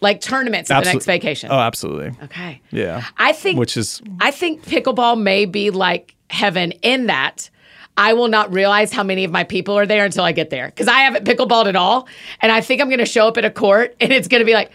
Like 0.00 0.20
tournaments 0.20 0.70
at 0.70 0.84
the 0.84 0.92
next 0.92 1.06
vacation? 1.06 1.48
Oh, 1.50 1.58
absolutely. 1.58 2.12
okay. 2.24 2.60
Yeah. 2.70 3.04
I 3.16 3.32
think 3.32 3.58
Which 3.58 3.76
is 3.76 4.02
I 4.20 4.30
think 4.30 4.62
pickleball 4.64 5.18
may 5.20 5.46
be 5.46 5.70
like 5.70 6.14
heaven 6.28 6.72
in 6.82 7.06
that 7.06 7.48
I 7.96 8.12
will 8.12 8.28
not 8.28 8.52
realize 8.52 8.92
how 8.92 9.02
many 9.04 9.24
of 9.24 9.30
my 9.30 9.44
people 9.44 9.78
are 9.78 9.86
there 9.86 10.04
until 10.04 10.24
I 10.24 10.32
get 10.32 10.50
there 10.50 10.66
because 10.66 10.88
I 10.88 10.98
haven't 11.00 11.24
pickleballed 11.24 11.66
at 11.66 11.76
all. 11.76 12.08
And 12.42 12.50
I 12.52 12.60
think 12.60 12.82
I'm 12.82 12.88
going 12.88 12.98
to 12.98 13.06
show 13.06 13.28
up 13.28 13.38
at 13.38 13.44
a 13.44 13.50
court 13.50 13.94
and 14.00 14.12
it's 14.12 14.26
going 14.28 14.40
to 14.40 14.44
be 14.44 14.52
like, 14.52 14.72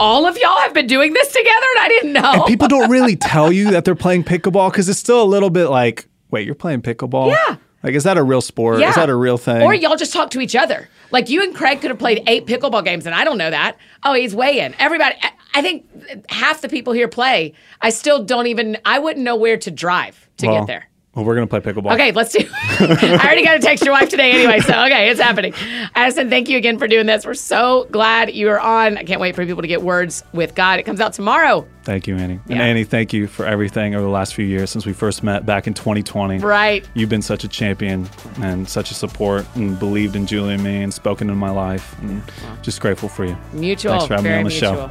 all 0.00 0.26
of 0.26 0.36
y'all 0.36 0.58
have 0.58 0.74
been 0.74 0.86
doing 0.86 1.12
this 1.12 1.28
together 1.28 1.66
and 1.76 1.80
I 1.80 1.88
didn't 1.88 2.12
know. 2.12 2.32
And 2.32 2.44
people 2.46 2.68
don't 2.68 2.90
really 2.90 3.16
tell 3.16 3.52
you 3.52 3.70
that 3.70 3.84
they're 3.84 3.94
playing 3.94 4.24
pickleball 4.24 4.70
because 4.70 4.88
it's 4.88 4.98
still 4.98 5.22
a 5.22 5.24
little 5.24 5.50
bit 5.50 5.68
like, 5.68 6.06
wait, 6.30 6.46
you're 6.46 6.54
playing 6.54 6.82
pickleball? 6.82 7.30
Yeah. 7.30 7.56
Like, 7.82 7.94
is 7.94 8.04
that 8.04 8.16
a 8.16 8.22
real 8.22 8.40
sport? 8.40 8.78
Yeah. 8.78 8.90
Is 8.90 8.94
that 8.94 9.08
a 9.08 9.14
real 9.14 9.38
thing? 9.38 9.62
Or 9.62 9.74
y'all 9.74 9.96
just 9.96 10.12
talk 10.12 10.30
to 10.30 10.40
each 10.40 10.54
other. 10.54 10.88
Like 11.10 11.28
you 11.28 11.42
and 11.42 11.54
Craig 11.54 11.80
could 11.80 11.90
have 11.90 11.98
played 11.98 12.22
eight 12.26 12.46
pickleball 12.46 12.84
games, 12.84 13.06
and 13.06 13.14
I 13.14 13.24
don't 13.24 13.38
know 13.38 13.50
that. 13.50 13.76
Oh, 14.04 14.14
he's 14.14 14.34
weighing. 14.34 14.74
Everybody, 14.78 15.16
I- 15.20 15.32
I 15.54 15.60
think 15.62 15.86
half 16.30 16.62
the 16.62 16.68
people 16.68 16.92
here 16.92 17.08
play. 17.08 17.52
I 17.80 17.90
still 17.90 18.24
don't 18.24 18.46
even. 18.46 18.78
I 18.84 18.98
wouldn't 18.98 19.24
know 19.24 19.36
where 19.36 19.56
to 19.58 19.70
drive 19.70 20.28
to 20.38 20.46
well, 20.46 20.60
get 20.60 20.66
there. 20.66 20.88
Well, 21.14 21.26
we're 21.26 21.34
gonna 21.34 21.46
play 21.46 21.60
pickleball. 21.60 21.92
Okay, 21.92 22.10
let's 22.12 22.32
do. 22.32 22.38
It. 22.38 22.50
I 22.80 23.24
already 23.26 23.44
got 23.44 23.52
to 23.52 23.58
text 23.58 23.84
your 23.84 23.92
wife 23.92 24.08
today 24.08 24.32
anyway, 24.32 24.60
so 24.60 24.72
okay, 24.84 25.10
it's 25.10 25.20
happening. 25.20 25.52
Addison, 25.94 26.30
thank 26.30 26.48
you 26.48 26.56
again 26.56 26.78
for 26.78 26.88
doing 26.88 27.04
this. 27.04 27.26
We're 27.26 27.34
so 27.34 27.86
glad 27.90 28.32
you 28.32 28.48
are 28.48 28.58
on. 28.58 28.96
I 28.96 29.04
can't 29.04 29.20
wait 29.20 29.34
for 29.34 29.44
people 29.44 29.60
to 29.60 29.68
get 29.68 29.82
words 29.82 30.24
with 30.32 30.54
God. 30.54 30.78
It 30.78 30.84
comes 30.84 31.00
out 31.00 31.12
tomorrow. 31.12 31.68
Thank 31.84 32.06
you, 32.06 32.16
Annie. 32.16 32.40
And 32.48 32.62
Annie, 32.62 32.84
thank 32.84 33.12
you 33.12 33.26
for 33.26 33.44
everything 33.44 33.94
over 33.94 34.04
the 34.04 34.10
last 34.10 34.34
few 34.34 34.46
years 34.46 34.70
since 34.70 34.86
we 34.86 34.94
first 34.94 35.22
met 35.22 35.44
back 35.44 35.66
in 35.66 35.74
2020. 35.74 36.38
Right. 36.38 36.88
You've 36.94 37.10
been 37.10 37.20
such 37.20 37.44
a 37.44 37.48
champion 37.48 38.08
and 38.40 38.66
such 38.66 38.90
a 38.90 38.94
support 38.94 39.44
and 39.54 39.78
believed 39.78 40.16
in 40.16 40.26
Julie 40.26 40.54
and 40.54 40.62
me 40.62 40.82
and 40.82 40.94
spoken 40.94 41.28
in 41.28 41.36
my 41.36 41.50
life. 41.50 41.94
And 42.00 42.22
just 42.62 42.80
grateful 42.80 43.10
for 43.10 43.26
you. 43.26 43.36
Mutual. 43.52 43.92
Thanks 43.92 44.06
for 44.06 44.14
having 44.14 44.32
me 44.32 44.38
on 44.38 44.44
the 44.44 44.50
show. 44.50 44.90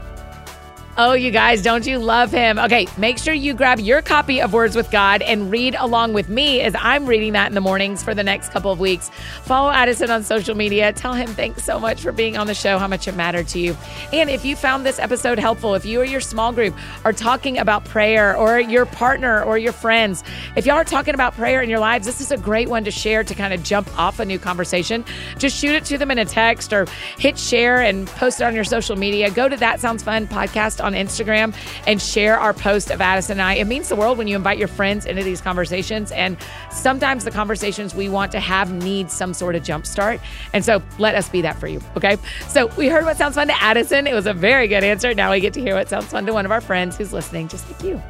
Oh, 1.03 1.13
you 1.13 1.31
guys, 1.31 1.63
don't 1.63 1.87
you 1.87 1.97
love 1.97 2.31
him? 2.31 2.59
Okay, 2.59 2.85
make 2.95 3.17
sure 3.17 3.33
you 3.33 3.55
grab 3.55 3.79
your 3.79 4.03
copy 4.03 4.39
of 4.39 4.53
Words 4.53 4.75
with 4.75 4.91
God 4.91 5.23
and 5.23 5.49
read 5.49 5.73
along 5.73 6.13
with 6.13 6.29
me 6.29 6.61
as 6.61 6.75
I'm 6.77 7.07
reading 7.07 7.33
that 7.33 7.47
in 7.47 7.55
the 7.55 7.59
mornings 7.59 8.03
for 8.03 8.13
the 8.13 8.21
next 8.21 8.51
couple 8.51 8.71
of 8.71 8.79
weeks. 8.79 9.09
Follow 9.41 9.71
Addison 9.71 10.11
on 10.11 10.21
social 10.21 10.53
media. 10.53 10.93
Tell 10.93 11.15
him 11.15 11.27
thanks 11.29 11.63
so 11.63 11.79
much 11.79 12.01
for 12.01 12.11
being 12.11 12.37
on 12.37 12.45
the 12.45 12.53
show, 12.53 12.77
how 12.77 12.87
much 12.87 13.07
it 13.07 13.15
mattered 13.15 13.47
to 13.47 13.57
you. 13.57 13.75
And 14.13 14.29
if 14.29 14.45
you 14.45 14.55
found 14.55 14.85
this 14.85 14.99
episode 14.99 15.39
helpful, 15.39 15.73
if 15.73 15.85
you 15.85 16.01
or 16.01 16.05
your 16.05 16.21
small 16.21 16.53
group 16.53 16.75
are 17.03 17.13
talking 17.13 17.57
about 17.57 17.83
prayer 17.85 18.37
or 18.37 18.59
your 18.59 18.85
partner 18.85 19.41
or 19.41 19.57
your 19.57 19.73
friends, 19.73 20.23
if 20.55 20.67
y'all 20.67 20.75
are 20.75 20.83
talking 20.83 21.15
about 21.15 21.33
prayer 21.33 21.63
in 21.63 21.69
your 21.71 21.79
lives, 21.79 22.05
this 22.05 22.21
is 22.21 22.31
a 22.31 22.37
great 22.37 22.69
one 22.69 22.83
to 22.83 22.91
share 22.91 23.23
to 23.23 23.33
kind 23.33 23.55
of 23.55 23.63
jump 23.63 23.89
off 23.97 24.19
a 24.19 24.25
new 24.25 24.37
conversation. 24.37 25.03
Just 25.39 25.57
shoot 25.57 25.73
it 25.73 25.83
to 25.85 25.97
them 25.97 26.11
in 26.11 26.19
a 26.19 26.25
text 26.25 26.71
or 26.71 26.85
hit 27.17 27.39
share 27.39 27.81
and 27.81 28.05
post 28.05 28.39
it 28.39 28.43
on 28.43 28.53
your 28.53 28.63
social 28.63 28.95
media. 28.95 29.31
Go 29.31 29.49
to 29.49 29.57
That 29.57 29.79
Sounds 29.79 30.03
Fun 30.03 30.27
podcast 30.27 30.83
on 30.83 30.90
Instagram 30.93 31.55
and 31.87 32.01
share 32.01 32.39
our 32.39 32.53
post 32.53 32.91
of 32.91 33.01
Addison 33.01 33.33
and 33.33 33.41
I. 33.41 33.55
It 33.55 33.65
means 33.65 33.89
the 33.89 33.95
world 33.95 34.17
when 34.17 34.27
you 34.27 34.35
invite 34.35 34.57
your 34.57 34.67
friends 34.67 35.05
into 35.05 35.23
these 35.23 35.41
conversations. 35.41 36.11
And 36.11 36.37
sometimes 36.71 37.23
the 37.23 37.31
conversations 37.31 37.95
we 37.95 38.09
want 38.09 38.31
to 38.33 38.39
have 38.39 38.71
need 38.71 39.09
some 39.09 39.33
sort 39.33 39.55
of 39.55 39.63
jump 39.63 39.85
start. 39.85 40.19
And 40.53 40.63
so 40.63 40.81
let 40.97 41.15
us 41.15 41.29
be 41.29 41.41
that 41.41 41.59
for 41.59 41.67
you. 41.67 41.81
Okay. 41.97 42.17
So 42.47 42.67
we 42.77 42.87
heard 42.87 43.05
what 43.05 43.17
sounds 43.17 43.35
fun 43.35 43.47
to 43.47 43.61
Addison. 43.61 44.07
It 44.07 44.13
was 44.13 44.27
a 44.27 44.33
very 44.33 44.67
good 44.67 44.83
answer. 44.83 45.13
Now 45.13 45.31
we 45.31 45.39
get 45.39 45.53
to 45.53 45.61
hear 45.61 45.75
what 45.75 45.89
sounds 45.89 46.07
fun 46.07 46.25
to 46.25 46.33
one 46.33 46.45
of 46.45 46.51
our 46.51 46.61
friends 46.61 46.97
who's 46.97 47.13
listening, 47.13 47.47
just 47.47 47.69
like 47.69 47.83
you. 47.83 48.01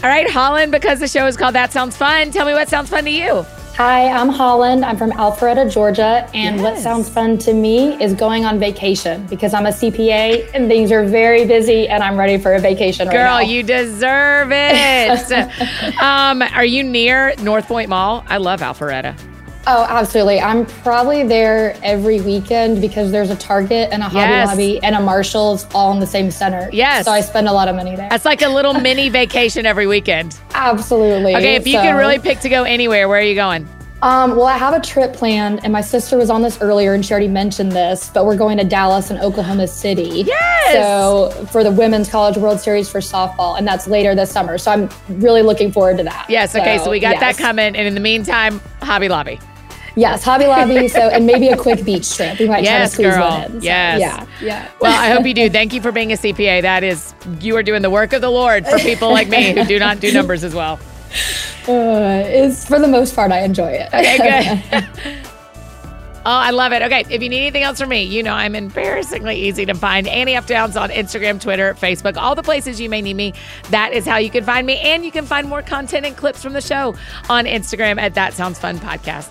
All 0.00 0.08
right, 0.08 0.30
Holland, 0.30 0.70
because 0.70 1.00
the 1.00 1.08
show 1.08 1.26
is 1.26 1.36
called 1.36 1.56
That 1.56 1.72
Sounds 1.72 1.96
Fun, 1.96 2.30
tell 2.30 2.46
me 2.46 2.52
what 2.52 2.68
sounds 2.68 2.88
fun 2.88 3.04
to 3.04 3.10
you. 3.10 3.44
Hi, 3.74 4.08
I'm 4.08 4.28
Holland. 4.28 4.84
I'm 4.84 4.96
from 4.96 5.10
Alpharetta, 5.12 5.72
Georgia. 5.72 6.28
And 6.34 6.62
what 6.62 6.78
sounds 6.78 7.08
fun 7.08 7.38
to 7.38 7.52
me 7.52 8.00
is 8.02 8.14
going 8.14 8.44
on 8.44 8.58
vacation 8.60 9.26
because 9.26 9.54
I'm 9.54 9.66
a 9.66 9.70
CPA 9.70 10.50
and 10.54 10.68
things 10.68 10.92
are 10.92 11.04
very 11.04 11.46
busy 11.46 11.88
and 11.88 12.02
I'm 12.02 12.16
ready 12.16 12.38
for 12.38 12.54
a 12.54 12.60
vacation 12.60 13.08
right 13.08 13.14
Girl, 13.14 13.24
now. 13.24 13.38
you 13.40 13.62
deserve 13.64 14.50
it. 14.52 15.32
um, 16.00 16.42
are 16.42 16.64
you 16.64 16.82
near 16.84 17.34
North 17.36 17.66
Point 17.66 17.88
Mall? 17.88 18.24
I 18.28 18.38
love 18.38 18.60
Alpharetta. 18.60 19.16
Oh, 19.70 19.84
absolutely. 19.86 20.40
I'm 20.40 20.64
probably 20.64 21.24
there 21.24 21.76
every 21.82 22.22
weekend 22.22 22.80
because 22.80 23.12
there's 23.12 23.28
a 23.28 23.36
Target 23.36 23.90
and 23.92 24.02
a 24.02 24.06
Hobby 24.06 24.16
Yes. 24.20 24.48
Lobby 24.48 24.82
and 24.82 24.96
a 24.96 25.00
Marshall's 25.00 25.66
all 25.74 25.92
in 25.92 26.00
the 26.00 26.06
same 26.06 26.30
center. 26.30 26.70
Yes. 26.72 27.04
So 27.04 27.10
I 27.12 27.20
spend 27.20 27.48
a 27.48 27.52
lot 27.52 27.68
of 27.68 27.76
money 27.76 27.94
there. 27.94 28.08
That's 28.08 28.24
like 28.24 28.40
a 28.40 28.48
little 28.48 28.72
mini 28.72 29.10
vacation 29.10 29.66
every 29.66 29.86
weekend. 29.86 30.38
Absolutely. 30.54 31.36
Okay, 31.36 31.56
if 31.56 31.66
you 31.66 31.74
So- 31.74 31.82
could 31.82 31.98
really 31.98 32.18
pick 32.18 32.40
to 32.40 32.48
go 32.48 32.62
anywhere, 32.64 33.08
where 33.10 33.18
are 33.18 33.22
you 33.22 33.34
going? 33.34 33.68
Um, 34.00 34.36
well, 34.36 34.46
I 34.46 34.56
have 34.56 34.74
a 34.74 34.80
trip 34.80 35.12
planned, 35.12 35.60
and 35.64 35.72
my 35.72 35.80
sister 35.80 36.16
was 36.16 36.30
on 36.30 36.40
this 36.40 36.58
earlier, 36.62 36.94
and 36.94 37.04
she 37.04 37.12
already 37.12 37.26
mentioned 37.28 37.72
this. 37.72 38.10
But 38.14 38.24
we're 38.26 38.36
going 38.36 38.56
to 38.58 38.64
Dallas 38.64 39.10
and 39.10 39.18
Oklahoma 39.20 39.66
City. 39.66 40.22
Yes! 40.24 40.72
So 40.72 41.30
for 41.50 41.62
the 41.64 41.72
Women's 41.72 42.08
College 42.08 42.36
World 42.38 42.60
Series 42.60 42.88
for 42.88 43.00
softball, 43.00 43.58
and 43.58 43.66
that's 43.66 43.86
later 43.88 44.14
this 44.14 44.30
summer. 44.30 44.56
So 44.56 44.70
I'm 44.70 44.88
really 45.08 45.42
looking 45.42 45.72
forward 45.72 45.98
to 45.98 46.04
that. 46.04 46.26
Yes, 46.30 46.54
okay, 46.54 46.78
so, 46.78 46.90
we 46.90 47.00
got 47.00 47.18
that 47.20 47.36
coming. 47.36 47.74
And 47.76 47.86
in 47.88 47.94
the 47.94 48.00
meantime, 48.00 48.60
Hobby 48.82 49.08
Lobby. 49.08 49.40
Yes, 49.98 50.22
Hobby 50.22 50.46
Lobby. 50.46 50.88
so 50.88 51.00
and 51.08 51.26
maybe 51.26 51.48
a 51.48 51.56
quick 51.56 51.84
beach 51.84 52.14
trip. 52.16 52.38
We 52.38 52.46
might 52.48 52.62
Yes, 52.62 52.94
try 52.94 53.04
to 53.04 53.10
squeeze 53.10 53.14
girl. 53.16 53.28
one 53.30 53.42
in. 53.44 53.60
So, 53.60 53.64
Yes. 53.66 54.00
Yeah. 54.00 54.26
Yeah. 54.40 54.68
Well, 54.80 54.92
I 54.98 55.08
hope 55.10 55.26
you 55.26 55.34
do. 55.34 55.50
Thank 55.50 55.72
you 55.72 55.80
for 55.80 55.90
being 55.92 56.12
a 56.12 56.16
CPA. 56.16 56.62
That 56.62 56.84
is, 56.84 57.14
you 57.40 57.56
are 57.56 57.62
doing 57.62 57.82
the 57.82 57.90
work 57.90 58.12
of 58.12 58.20
the 58.20 58.30
Lord 58.30 58.66
for 58.66 58.78
people 58.78 59.10
like 59.10 59.28
me 59.28 59.52
who 59.54 59.64
do 59.64 59.78
not 59.78 60.00
do 60.00 60.12
numbers 60.12 60.44
as 60.44 60.54
well. 60.54 60.78
Uh, 61.68 62.22
it's 62.24 62.66
for 62.66 62.78
the 62.78 62.88
most 62.88 63.14
part, 63.14 63.30
I 63.30 63.40
enjoy 63.40 63.68
it. 63.72 63.88
Okay, 63.92 64.62
good. 64.70 64.88
Oh, 66.26 66.30
I 66.30 66.50
love 66.50 66.72
it. 66.72 66.82
Okay, 66.82 67.04
if 67.08 67.22
you 67.22 67.28
need 67.30 67.38
anything 67.40 67.62
else 67.62 67.78
from 67.80 67.88
me, 67.88 68.02
you 68.02 68.22
know 68.22 68.34
I'm 68.34 68.54
embarrassingly 68.54 69.36
easy 69.36 69.64
to 69.66 69.72
find. 69.74 70.06
Annie 70.08 70.34
F. 70.34 70.46
Downs 70.46 70.76
on 70.76 70.90
Instagram, 70.90 71.40
Twitter, 71.40 71.72
Facebook, 71.74 72.16
all 72.18 72.34
the 72.34 72.42
places 72.42 72.78
you 72.80 72.90
may 72.90 73.00
need 73.00 73.14
me. 73.14 73.32
That 73.70 73.92
is 73.94 74.04
how 74.06 74.16
you 74.18 74.28
can 74.28 74.44
find 74.44 74.66
me. 74.66 74.78
And 74.78 75.04
you 75.06 75.10
can 75.12 75.24
find 75.24 75.48
more 75.48 75.62
content 75.62 76.04
and 76.04 76.14
clips 76.16 76.42
from 76.42 76.52
the 76.52 76.60
show 76.60 76.94
on 77.30 77.46
Instagram 77.46 77.98
at 77.98 78.14
That 78.14 78.34
Sounds 78.34 78.58
Fun 78.58 78.78
Podcast. 78.78 79.28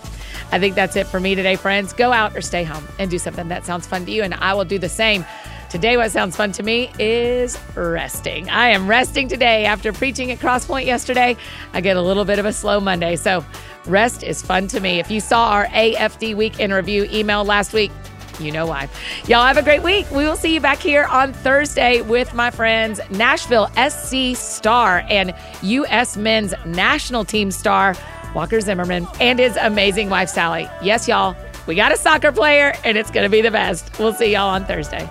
I 0.50 0.58
think 0.58 0.74
that's 0.74 0.96
it 0.96 1.06
for 1.06 1.20
me 1.20 1.34
today, 1.34 1.56
friends. 1.56 1.92
Go 1.92 2.12
out 2.12 2.36
or 2.36 2.40
stay 2.40 2.64
home 2.64 2.86
and 2.98 3.10
do 3.10 3.18
something 3.18 3.48
that 3.48 3.66
sounds 3.66 3.86
fun 3.86 4.06
to 4.06 4.10
you, 4.10 4.22
and 4.22 4.34
I 4.34 4.54
will 4.54 4.64
do 4.64 4.78
the 4.78 4.88
same. 4.88 5.24
Today, 5.68 5.98
what 5.98 6.10
sounds 6.10 6.34
fun 6.34 6.52
to 6.52 6.62
me 6.62 6.90
is 6.98 7.58
resting. 7.74 8.48
I 8.48 8.68
am 8.70 8.88
resting 8.88 9.28
today 9.28 9.66
after 9.66 9.92
preaching 9.92 10.30
at 10.30 10.38
Crosspoint 10.38 10.86
yesterday. 10.86 11.36
I 11.74 11.82
get 11.82 11.98
a 11.98 12.00
little 12.00 12.24
bit 12.24 12.38
of 12.38 12.46
a 12.46 12.54
slow 12.54 12.80
Monday. 12.80 13.16
So, 13.16 13.44
rest 13.84 14.22
is 14.22 14.40
fun 14.40 14.66
to 14.68 14.80
me. 14.80 14.98
If 14.98 15.10
you 15.10 15.20
saw 15.20 15.50
our 15.50 15.66
AFD 15.66 16.34
Week 16.34 16.58
in 16.58 16.72
Review 16.72 17.06
email 17.12 17.44
last 17.44 17.74
week, 17.74 17.92
you 18.40 18.50
know 18.50 18.66
why. 18.66 18.88
Y'all 19.26 19.44
have 19.44 19.58
a 19.58 19.62
great 19.62 19.82
week. 19.82 20.10
We 20.10 20.24
will 20.24 20.36
see 20.36 20.54
you 20.54 20.60
back 20.60 20.78
here 20.78 21.04
on 21.04 21.32
Thursday 21.32 22.00
with 22.00 22.32
my 22.32 22.50
friends 22.50 23.00
Nashville 23.10 23.68
SC 23.76 24.40
star 24.40 25.04
and 25.08 25.34
U.S. 25.62 26.16
men's 26.16 26.54
national 26.64 27.24
team 27.24 27.50
star 27.50 27.94
Walker 28.34 28.60
Zimmerman, 28.60 29.06
and 29.20 29.38
his 29.38 29.56
amazing 29.56 30.10
wife, 30.10 30.28
Sally. 30.28 30.68
Yes, 30.82 31.08
y'all, 31.08 31.36
we 31.66 31.74
got 31.74 31.92
a 31.92 31.96
soccer 31.96 32.32
player, 32.32 32.74
and 32.84 32.96
it's 32.96 33.10
going 33.10 33.24
to 33.24 33.30
be 33.30 33.40
the 33.40 33.50
best. 33.50 33.98
We'll 33.98 34.14
see 34.14 34.32
y'all 34.32 34.48
on 34.48 34.64
Thursday. 34.64 35.08